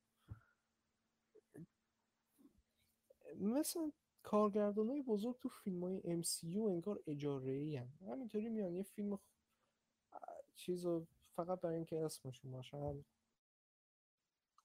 مثل 3.40 3.92
کارگردان 4.24 4.90
های 4.90 5.02
بزرگ 5.02 5.38
تو 5.40 5.50
فیلم 5.50 5.84
های 5.84 6.24
MCU 6.24 6.58
انگار 6.58 7.00
اجاره 7.08 7.52
ای 7.52 7.76
هم. 7.76 7.88
همینطوری 8.08 8.50
میان 8.50 8.74
یه 8.74 8.84
فیلم 8.84 9.16
خ- 9.16 9.20
چیز 10.56 10.88
فقط 11.36 11.62
برای 11.62 11.76
اینکه 11.76 12.06
اسمشون 12.06 12.52
باشه 12.52 12.78
هم. 12.78 13.06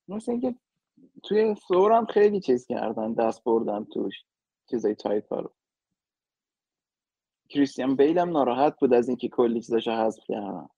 مثل 0.09 0.32
اینکه 0.32 0.55
توی 1.23 1.55
ثور 1.69 1.93
هم 1.93 2.07
خیلی 2.07 2.40
چیز 2.40 2.66
کردن 2.66 3.12
دست 3.15 3.45
بردن 3.45 3.85
توش 3.85 4.24
چیزای 4.70 4.95
تایپ 4.95 5.32
ها 5.32 5.40
رو 5.40 5.53
کریستیان 7.49 7.97
بیل 7.97 8.19
هم 8.19 8.31
ناراحت 8.31 8.81
بود 8.81 8.95
از 8.95 9.09
اینکه 9.09 9.28
کلی 9.28 9.61
چیزاشو 9.61 9.90
حذف 9.90 10.24
کردن 10.28 10.69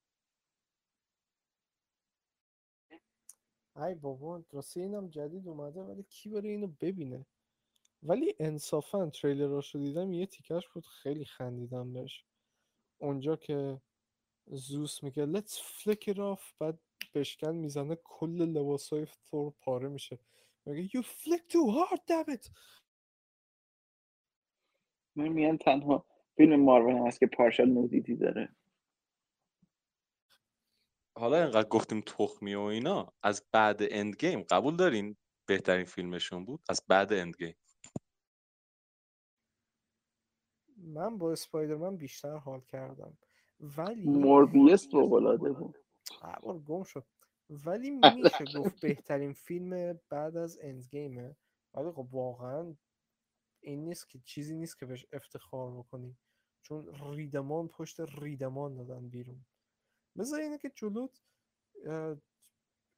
ای 3.76 3.94
بابا 3.94 4.44
راستی 4.52 4.80
اینم 4.82 5.08
جدید 5.08 5.48
اومده 5.48 5.82
ولی 5.82 6.02
کی 6.02 6.28
بره 6.30 6.48
اینو 6.48 6.66
ببینه 6.80 7.26
ولی 8.02 8.34
انصافا 8.38 9.10
تریلراشو 9.10 9.78
دیدم 9.78 10.12
یه 10.12 10.26
تیکش 10.26 10.68
بود 10.68 10.86
خیلی 10.86 11.24
خندیدم 11.24 11.92
بهش. 11.92 12.24
اونجا 12.98 13.36
که 13.36 13.80
زوس 14.46 15.02
میگه 15.02 15.26
let's 15.26 15.52
flick 15.52 16.12
it 16.12 16.16
off. 16.16 16.52
بعد 16.58 16.78
بشکن 17.14 17.54
می‌زنه 17.54 17.98
کل 18.04 18.42
لباسای 18.42 19.06
ثور 19.06 19.52
پاره 19.60 19.88
میشه. 19.88 20.18
میگه 20.66 21.00
you 21.00 21.04
flick 21.04 21.42
too 21.52 21.70
hard 21.76 21.98
damn 21.98 22.36
it. 22.36 22.50
من 25.16 25.28
میگن 25.28 25.56
تنها 25.56 26.06
فیلم 26.36 26.60
مارول 26.60 27.06
هست 27.06 27.20
که 27.20 27.26
partial 27.26 27.68
nudity 27.68 28.16
داره. 28.16 28.56
حالا 31.16 31.42
اینقدر 31.42 31.68
گفتیم 31.68 32.00
تخمی 32.00 32.54
و 32.54 32.60
اینا 32.60 33.12
از 33.22 33.44
بعد 33.52 33.78
Endgame 33.90 34.42
قبول 34.42 34.76
دارین 34.76 35.16
بهترین 35.46 35.84
فیلمشون 35.84 36.44
بود؟ 36.44 36.60
از 36.68 36.82
بعد 36.88 37.12
Endgame 37.12 37.54
من 40.80 41.18
با 41.18 41.32
اسپایدرمن 41.32 41.96
بیشتر 41.96 42.36
حال 42.36 42.60
کردم. 42.60 43.18
ولی 43.60 44.06
موربیوس 44.06 44.90
فوق‌العاده 44.90 45.52
بود. 45.52 45.78
بار 46.42 46.58
گم 46.58 46.82
شد. 46.82 47.06
ولی 47.50 47.90
میشه 48.16 48.44
گفت 48.58 48.80
بهترین 48.80 49.32
فیلم 49.32 50.00
بعد 50.08 50.36
از 50.36 50.58
اند 50.62 50.82
گیمه 50.90 51.36
ولی 51.74 51.90
خب 51.90 52.08
واقعا 52.10 52.76
این 53.60 53.84
نیست 53.84 54.08
که 54.08 54.18
چیزی 54.18 54.56
نیست 54.56 54.78
که 54.78 54.86
بهش 54.86 55.06
افتخار 55.12 55.78
بکنی. 55.78 56.16
چون 56.62 56.94
ریدمان 57.14 57.68
پشت 57.68 58.00
ریدمان 58.00 58.74
دادن 58.74 59.08
بیرون. 59.08 59.44
بذار 60.18 60.40
اینه 60.40 60.58
که 60.58 60.72
جلوت 60.76 61.20
اه، 61.86 62.16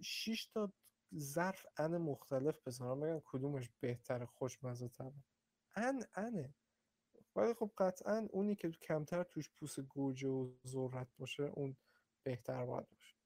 شیش 0.02 0.46
تا 0.46 0.72
ظرف 1.18 1.66
ان 1.76 1.98
مختلف 1.98 2.62
بذارم. 2.66 3.00
بگن 3.00 3.20
کدومش 3.24 3.70
بهتره 3.80 4.26
خوشمزه 4.26 4.88
تره 4.88 5.14
ان 5.76 6.04
انه. 6.14 6.54
ولی 7.36 7.54
خب 7.54 7.70
قطعا 7.78 8.28
اونی 8.30 8.56
که 8.56 8.70
کمتر 8.70 9.22
توش 9.22 9.50
پوست 9.50 9.80
گوجه 9.80 10.28
و 10.28 10.50
ذرت 10.66 11.08
باشه 11.18 11.42
اون 11.42 11.76
بهتر 12.22 12.66
باید 12.66 12.86
باشه. 12.90 13.16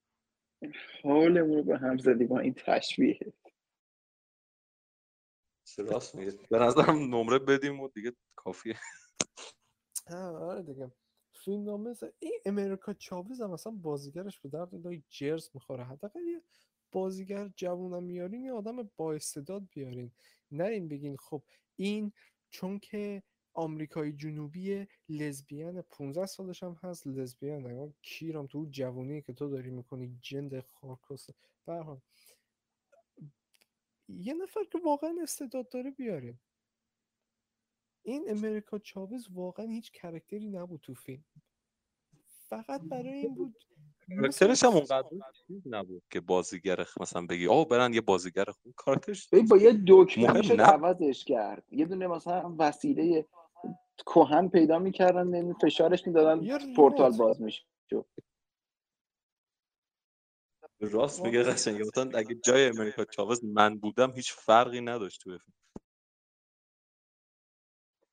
حالمون 1.02 1.56
رو 1.56 1.62
به 1.62 1.78
هم 1.78 1.98
زدی 1.98 2.24
با 2.24 2.38
این 2.38 2.54
تشبیه. 2.54 3.18
راست 5.78 6.14
میگه 6.14 6.38
به 6.50 6.58
نظرم 6.58 7.14
نمره 7.14 7.38
بدیم 7.38 7.80
و 7.80 7.88
دیگه 7.88 8.12
کافیه. 8.36 8.78
آره 10.10 10.62
دیگه. 10.62 10.92
فیلم 11.44 11.64
نامه 11.64 11.94
این 12.18 12.40
امریکا 12.44 12.92
چاویز 12.92 13.40
هم 13.40 13.50
مثلا 13.50 13.72
بازیگرش 13.72 14.40
به 14.40 14.48
درد 14.48 14.74
لای 14.74 15.02
جرز 15.08 15.50
می‌خوره. 15.54 15.84
حداقل 15.84 16.20
یه 16.20 16.42
بازیگر 16.92 17.48
جوونم 17.56 18.02
میارین 18.02 18.44
یه 18.44 18.52
آدم 18.52 18.90
با 18.96 19.12
استعداد 19.12 19.68
بیارین. 19.70 20.12
نرین 20.50 20.88
بگین 20.88 21.16
خب 21.16 21.42
این 21.76 22.12
چون 22.48 22.78
که 22.78 23.22
آمریکای 23.56 24.12
جنوبی 24.12 24.86
لزبیان 25.08 25.82
15 25.82 26.26
سالش 26.26 26.62
هم 26.62 26.78
هست. 26.82 27.06
لزبیان 27.06 27.66
نگاه 27.66 27.88
کیرم 28.02 28.46
تو 28.46 28.66
جوونی 28.70 29.22
که 29.22 29.32
تو 29.32 29.48
داری 29.48 29.70
می‌کنی 29.70 30.18
جند 30.22 30.54
هر 31.68 31.82
حال 31.82 32.00
یه 34.08 34.34
نفر 34.34 34.64
که 34.64 34.78
واقعا 34.84 35.14
استعداد 35.22 35.68
داره 35.68 35.90
بیارین 35.90 36.38
این 38.02 38.24
امریکا 38.28 38.78
چاوز 38.78 39.28
واقعا 39.32 39.66
هیچ 39.66 39.92
کرکتری 39.92 40.48
نبود 40.48 40.80
تو 40.80 40.94
فیلم. 40.94 41.24
فقط 42.48 42.80
برای 42.80 43.12
این 43.12 43.34
بود 43.34 43.56
کارکترش 44.20 44.64
هم 44.64 44.70
اونقدر 44.70 45.08
چیز 45.46 45.62
نبود 45.66 46.02
که 46.10 46.20
بازیگر 46.20 46.86
مثلا 47.00 47.26
بگی 47.26 47.46
آه 47.46 47.68
برن 47.68 47.94
یه 47.94 48.00
بازیگر 48.00 48.44
خوب. 48.44 48.74
کارکترش 48.76 49.28
با 49.50 49.56
یه 49.56 49.82
دکمه. 49.88 50.62
عوضش 50.62 51.24
کرد. 51.24 51.72
یه 51.72 51.84
دونه 51.86 52.06
مثلا 52.06 52.54
وسیله 52.58 53.26
کهن 54.06 54.48
پیدا 54.48 54.78
می‌کردن 54.78 55.34
یعنی 55.34 55.54
فشارش 55.62 56.06
می‌دادن. 56.06 56.74
پورتال 56.76 57.16
باز 57.16 57.42
میشه 57.42 57.64
راست 60.80 61.24
میگه 61.24 61.38
واقعا 61.38 61.54
قشنگ 61.54 61.82
مثلا 61.82 62.18
اگه 62.18 62.34
جای 62.34 62.66
امریکا 62.66 63.04
چاوز 63.04 63.44
من 63.44 63.78
بودم 63.78 64.12
هیچ 64.12 64.32
فرقی 64.32 64.80
نداشت 64.80 65.20
تو 65.20 65.38
فیلم. 65.38 65.54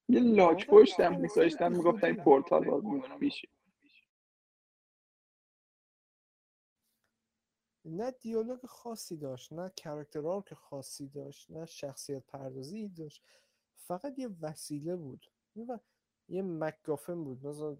یه 0.09 0.19
like 0.19 0.65
واقعا 0.69 0.83
پشت 0.83 0.99
هم 0.99 1.11
character 1.11 1.21
میذاشتن 1.21 1.71
می‌گفتن 1.71 2.05
این. 2.07 2.15
پورتال 2.15 2.65
باز 2.65 2.83
میشه. 3.19 3.47
نه 7.85 8.11
دیالوگ 8.11 8.65
خاصی 8.65 9.17
داشت 9.17 9.53
نه 9.53 9.71
character 9.75 10.27
arc 10.27 10.53
خاصی 10.53 11.07
داشت 11.07 11.51
نه 11.51 11.65
شخصیت 11.65 12.23
پردازی 12.25 12.89
داشت. 12.89 13.23
فقط 13.87 14.19
یه 14.19 14.29
وسیله 14.41 14.95
بود. 14.95 15.25
و 15.55 15.79
یه 16.29 16.41
MacGuffin 16.41 17.23
بود. 17.23 17.47
مثلا 17.47 17.77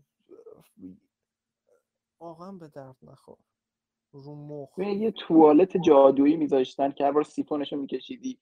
واقعا 2.19 2.51
به 2.51 2.67
درد 2.67 2.97
نخور. 3.03 3.38
رو 4.11 4.35
مخ. 4.35 4.80
یه 4.80 5.11
توالت 5.11 5.77
جادویی 5.77 6.38
میذاشتن 6.38 6.91
که 6.91 7.03
هر 7.03 7.11
بار 7.11 7.23
سیفونشو 7.23 7.75
میکشیدی 7.75 8.39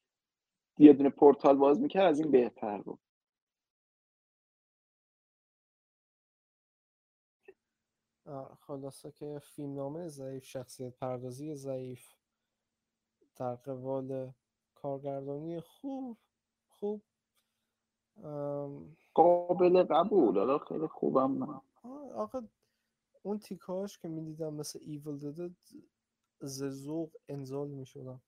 یه 0.77 0.93
دونه 0.93 1.09
پورتال 1.09 1.57
باز 1.57 1.79
می‌کرد 1.79 2.09
از 2.09 2.19
این 2.19 2.31
بهتر 2.31 2.81
بود. 2.81 2.99
خلاصه 8.59 9.11
که 9.11 9.39
فیلمنامه 9.39 10.07
ضعیف 10.07 10.45
شخصیت 10.45 10.95
پردازی 10.97 11.55
ضعیف. 11.55 12.13
در 13.35 13.55
قبال 13.55 14.33
کارگردانی 14.75 15.59
خوب 15.59 16.17
خوب 16.67 17.01
قابل 19.13 19.83
قبول. 19.83 20.38
حالا 20.39 20.57
خیلی 20.59 20.88
خوبم 20.88 21.61
آخه 22.15 22.41
اون 23.23 23.39
تیکاش 23.39 23.99
که 23.99 24.07
می‌دیدم 24.07 24.53
مثل 24.53 24.79
ایول 24.81 25.19
داده 25.19 25.55
ز 26.41 26.63
ذوق 26.65 27.17
انزال 27.29 27.67
می‌شدم 27.69 28.21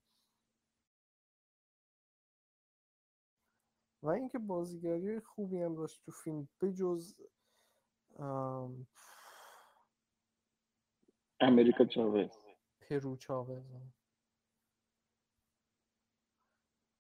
و 4.03 4.09
اینکه 4.09 4.39
بازیگری 4.39 5.19
خوبی 5.19 5.61
هم 5.61 5.75
داشت 5.75 6.01
تو 6.05 6.11
فیلم 6.11 6.49
بجز 6.61 7.15
ام، 8.19 8.87
امریکا 11.39 11.85
چاوز. 11.85 12.29
پرو 12.81 13.17
چاوز 13.17 13.71
ا- 13.73 13.93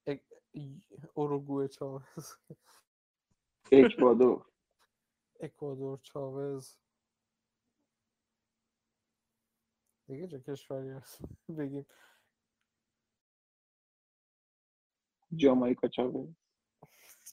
ای- 0.07 0.21
اوروگوئه 1.13 1.67
چاوز. 1.67 2.35
اکوادور. 3.71 4.45
اکوادور 5.39 5.99
چاوز. 6.03 6.77
دیگه 10.07 10.27
چه 10.27 10.39
کشوری 10.39 10.89
هست؟ 10.89 11.19
بگیم. 11.57 11.85
جامائیکا 15.35 15.87
چاوز. 15.87 16.35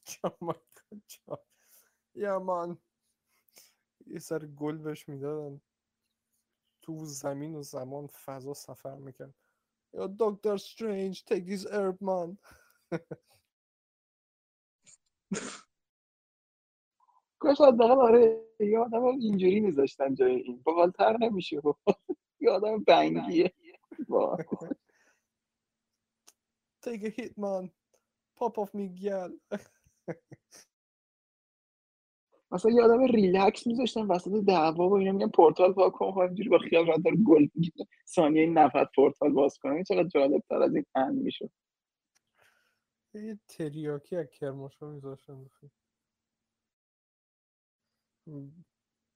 جامائیکا 0.05 0.97
چاوز. 1.07 1.41
یا 2.15 2.39
من 2.39 2.79
یه 4.07 4.19
سر 4.19 4.47
گل 4.47 4.79
بهش 4.79 5.09
می‌دادن. 5.09 5.61
تو 6.83 7.05
زمین 7.05 7.55
و 7.55 7.63
زمان 7.63 8.07
فضا 8.07 8.55
سفر 8.55 8.95
می‌کرد. 8.95 9.35
یا 9.93 10.17
دکتر 10.19 10.57
take 10.59 11.45
this 11.45 11.67
herb 11.67 11.99
man. 12.01 12.37
کاش 17.39 17.61
حداقل 17.61 18.01
آره 18.01 18.47
یه 18.61 18.79
آدم 18.79 19.05
اینجوری 19.05 19.61
میذاشتن 19.61 20.15
جای 20.15 20.35
این. 20.35 20.63
باحالتر 20.63 21.17
نمیشه 21.17 21.63
یه 22.41 22.51
آدم 22.51 22.79
بنگیه. 22.79 23.55
take 26.87 27.03
a 27.03 27.11
hit 27.11 27.33
man. 27.37 27.71
Pop 28.39 28.55
off 28.65 28.75
میگل 28.75 29.39
مثلا 32.53 32.71
یه 32.71 32.83
آدم 32.83 33.05
ریلکس 33.05 33.67
میذاشتن 33.67 34.07
وسط 34.07 34.31
دعوا 34.31 34.89
و 34.89 34.95
اینا 34.95 35.13
میگن 35.13 35.31
پورتال 35.31 35.73
پاک 35.73 35.93
کن. 35.93 36.13
خب 36.13 36.19
اینجوری 36.19 36.49
با 36.49 36.59
خیال 36.59 36.87
راحت 36.87 37.03
داره 37.03 37.17
گل 37.17 37.49
ثانیه 38.07 38.43
این 38.43 38.59
نفت 38.59 38.93
پورتال 38.95 39.33
باز 39.33 39.59
کنه. 39.59 39.75
این 39.75 39.85
چقدر 39.85 40.09
جالب 40.09 40.43
تر 40.49 40.63
از 40.63 40.75
این 40.75 40.85
ان 40.95 41.15
می‌شد. 41.15 41.51
یه 43.15 43.39
تریاکی 43.49 44.17
از 44.17 44.27
کرماشا 44.31 44.87
میذاشتن 44.91 45.47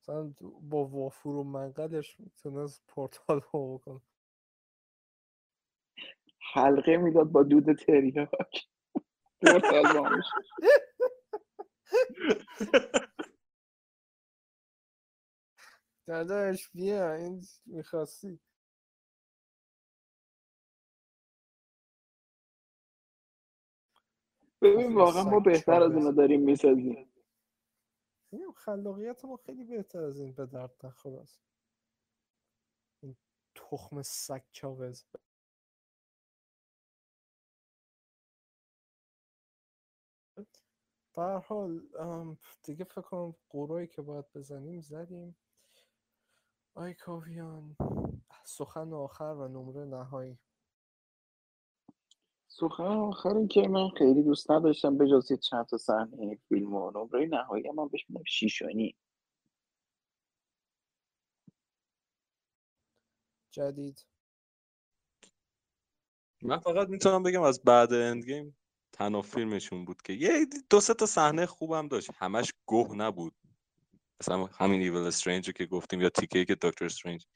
مثلا 0.03 0.35
با 0.63 0.85
وافور 0.87 1.37
و 1.37 1.45
منقلش 1.45 2.21
می‌تونست 2.21 2.85
پورتال 2.89 3.41
رو 3.53 3.79
بکنه 3.79 4.01
حلقه 6.55 6.97
می‌داد 6.97 7.27
با 7.33 7.43
دود 7.43 7.73
تریاک. 7.73 8.69
پورتال 9.41 9.95
با 9.95 10.09
میشه 10.17 10.31
داداش 16.09 16.71
بیا 16.71 17.15
این 17.15 17.43
می‌خواستی. 17.67 18.41
ببین 24.65 24.95
واقعا 24.95 25.25
ما 25.25 25.41
بهتر 25.41 25.83
از. 25.83 25.93
اونو 25.93 26.13
داریم 26.13 26.41
می‌سازیم. 26.41 27.11
خلاقیت 28.57 29.25
ما 29.25 29.37
خیلی 29.37 29.65
بهتر 29.65 30.03
از 30.03 30.21
این 30.21 30.33
به 30.33 30.47
درد 30.47 30.87
نخور 30.87 31.21
است 31.21 31.41
این 33.03 33.17
تخم 33.55 34.03
سگ 34.03 34.43
چاوز 34.53 35.05
هر 41.17 41.39
حال 41.39 41.89
دیگه 42.63 42.85
فکر 42.85 43.35
کنم 43.53 43.87
که 43.87 44.03
باید 44.03 44.33
بزنیم 44.35 44.81
زدیم. 44.81 45.37
آی 46.75 46.95
کاویان 46.95 47.77
سخن 48.45 48.93
آخر 48.93 49.25
و 49.25 49.49
نمره 49.49 49.85
نهایی. 49.85 50.39
سخن 52.57 52.85
آخر 52.85 53.47
که 53.47 53.69
من 53.69 53.89
خیلی 53.99 54.23
دوست 54.23 54.51
نداشتم 54.51 54.99
به 54.99 55.09
جز 55.09 55.31
یه 55.31 55.37
چند 55.37 55.67
تا 55.67 55.77
صحنه 55.77 56.39
فیلم 56.49 56.75
و 56.75 56.91
نمره 56.91 57.27
نهایی 57.27 57.71
من 57.71 57.89
بهش 57.89 58.05
میدم 58.09 58.25
شیش 58.27 58.63
و 58.63 58.67
نیم. 58.67 58.97
جدید. 63.51 64.07
من 66.43 66.59
فقط 66.59 66.89
می‌تونم 66.89 67.23
بگم 67.23 67.43
از 67.43 67.63
بعد 67.63 67.93
اندگیم 67.93 68.57
تنها 68.93 69.23
فیلمشون 69.23 69.85
بود 69.85 70.03
که 70.03 70.13
یه 70.13 70.47
دو 70.71 70.81
سه 70.81 70.95
تا 70.95 71.07
صحنه 71.07 71.47
خوبم 71.47 71.89
داشت. 71.89 72.11
همش 72.15 72.53
گوه 72.67 72.97
نبود. 72.97 73.35
مثلا 74.21 74.45
همین 74.45 74.81
ایول 74.81 75.03
استرنج 75.03 75.51
که 75.51 75.67
گفتیم 75.67 76.01
یا 76.01 76.09
تیکه 76.09 76.45
که 76.45 76.55
دکتر 76.55 76.85
استرنج 76.85 77.27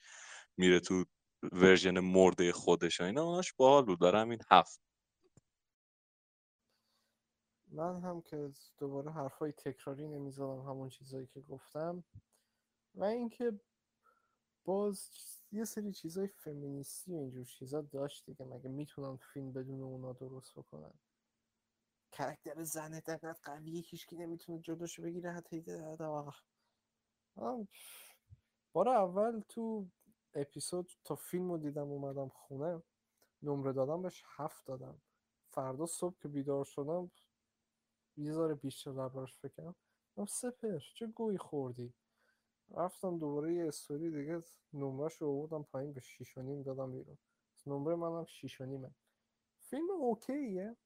میره 0.57 0.81
تو 0.81 1.05
ورژن 1.53 2.01
مرده 2.01 2.53
خودش 2.53 3.01
و 3.01 3.05
اینا 3.05 3.24
اوناش 3.24 3.53
باحال 3.53 3.85
بود. 3.85 3.99
برای 3.99 4.23
همین 4.23 4.39
هفت. 4.51 4.88
من 7.70 8.01
هم 8.01 8.20
که 8.20 8.53
دوباره 8.78 9.11
حرفای 9.11 9.53
تکراری 9.53 10.09
نمی‌زدم 10.09 10.61
همون 10.61 10.89
چیزایی 10.89 11.27
که 11.27 11.40
گفتم. 11.40 12.05
و 12.95 13.05
اینکه 13.05 13.61
باز 14.65 15.11
یه 15.53 15.65
سری 15.65 15.93
چیزای 15.93 16.27
فمینیستی 16.27 17.15
و 17.15 17.16
اینجور 17.16 17.45
چیزا 17.45 17.81
داشت 17.81 18.27
دیگه. 18.27 18.45
مگه 18.45 18.69
می‌تونن 18.69 19.16
فیلم 19.16 19.53
بدون 19.53 19.82
اونا 19.82 20.12
درست 20.12 20.59
بکنن؟ 20.59 20.93
کرکتر 22.12 22.62
زنه 22.62 23.01
دقیقا 23.01 23.35
قویه 23.43 23.82
هیچکی 23.82 24.16
نمی‌تونه 24.16 24.59
جلوشو 24.59 25.03
بگیره 25.03 25.32
حتی 25.32 25.65
بار 28.73 28.89
اول 28.89 29.40
تو 29.49 29.89
اپیزود 30.35 30.93
تا 31.05 31.15
فیلم 31.15 31.51
رو 31.51 31.59
دیدم 31.59 31.89
اومدم 31.89 32.28
خونه. 32.28 32.82
نمره 33.43 33.73
دادم 33.73 34.03
بهش 34.03 34.24
هفت 34.27 34.66
دادم. 34.66 35.01
فردا 35.51 35.86
صبح 35.86 36.19
که 36.19 36.28
بیدار 36.28 36.65
شدم 36.65 37.11
یه 38.19 38.32
ذره 38.32 38.55
بیشتر 38.55 38.93
دربارش 38.93 39.39
فکرم 39.39 39.74
سپر 40.28 40.78
چه 40.78 41.07
گویی 41.07 41.39
خوردی؟ 41.39 41.95
رفتم 42.70 43.19
دوباره 43.19 43.55
یه 43.55 43.69
استوری 43.69 44.11
دیگه 44.11 44.43
نمرش 44.73 45.15
رو 45.15 45.28
آوردم 45.28 45.62
پایین 45.62 45.93
به 45.93 46.01
شیش 46.01 46.39
و 46.39 46.43
نیم 46.43 46.62
دادم 46.62 46.93
بیرون. 46.93 47.19
نمره 47.66 47.95
منم 47.95 48.24
شیش 48.24 48.61
و 48.61 48.65
نیمه. 48.65 48.95
فیلم 49.59 49.90
اوکیه. 49.90 50.77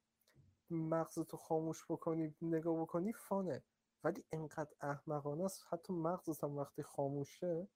مغزتو 0.71 1.37
خاموش 1.37 1.85
بکنی 1.91 2.35
نگاه 2.43 2.83
بکنی 2.83 3.13
فانه. 3.13 3.63
ولی 4.05 4.25
انقدر 4.33 4.75
احمقانه 4.81 5.45
است. 5.45 5.65
حتی 5.69 5.93
مغزت 5.93 6.45
هم 6.45 6.57
وقتی 6.57 6.83
خاموشه 6.83 7.69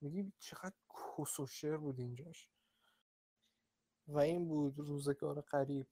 میگی 0.00 0.32
چقدر 0.38 0.76
کس 0.90 1.40
و 1.40 1.46
شعر 1.46 1.76
بود 1.76 1.98
اینجاش. 2.00 2.48
و 4.08 4.18
این 4.18 4.48
بود 4.48 4.78
روزگار 4.78 5.40
قریب 5.40 5.86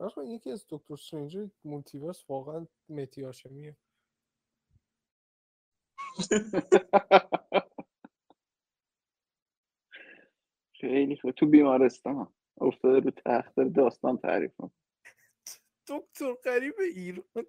راستم 0.00 0.26
یکی 0.26 0.50
از 0.50 0.66
دکتر 0.68 0.94
استرنجر 0.94 1.48
مولتیورس 1.64 2.24
واقعا 2.28 2.66
متی 2.88 3.22
هاشمیه 3.22 3.76
خیلی 10.80 11.16
خوب. 11.16 11.30
تو 11.30 11.46
بیمارستان 11.46 12.32
افتاده 12.60 13.00
رو 13.00 13.10
تخت 13.10 13.60
داستان 13.60 14.18
تعریف 14.18 14.56
کن 14.56 14.70
دکتر 15.86 16.32
قریب 16.32 16.74
ایران. 16.78 17.46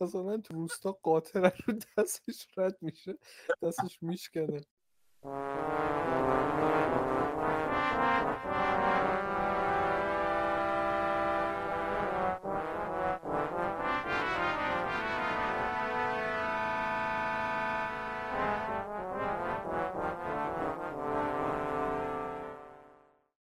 مثلا 0.00 0.36
تو 0.38 0.54
روستا 0.54 0.92
قاطره 0.92 1.52
رو 1.66 1.74
دستش 1.98 2.58
رد 2.58 2.78
میشه. 2.80 3.18
دستش 3.62 4.02
میشکنه. 4.02 4.60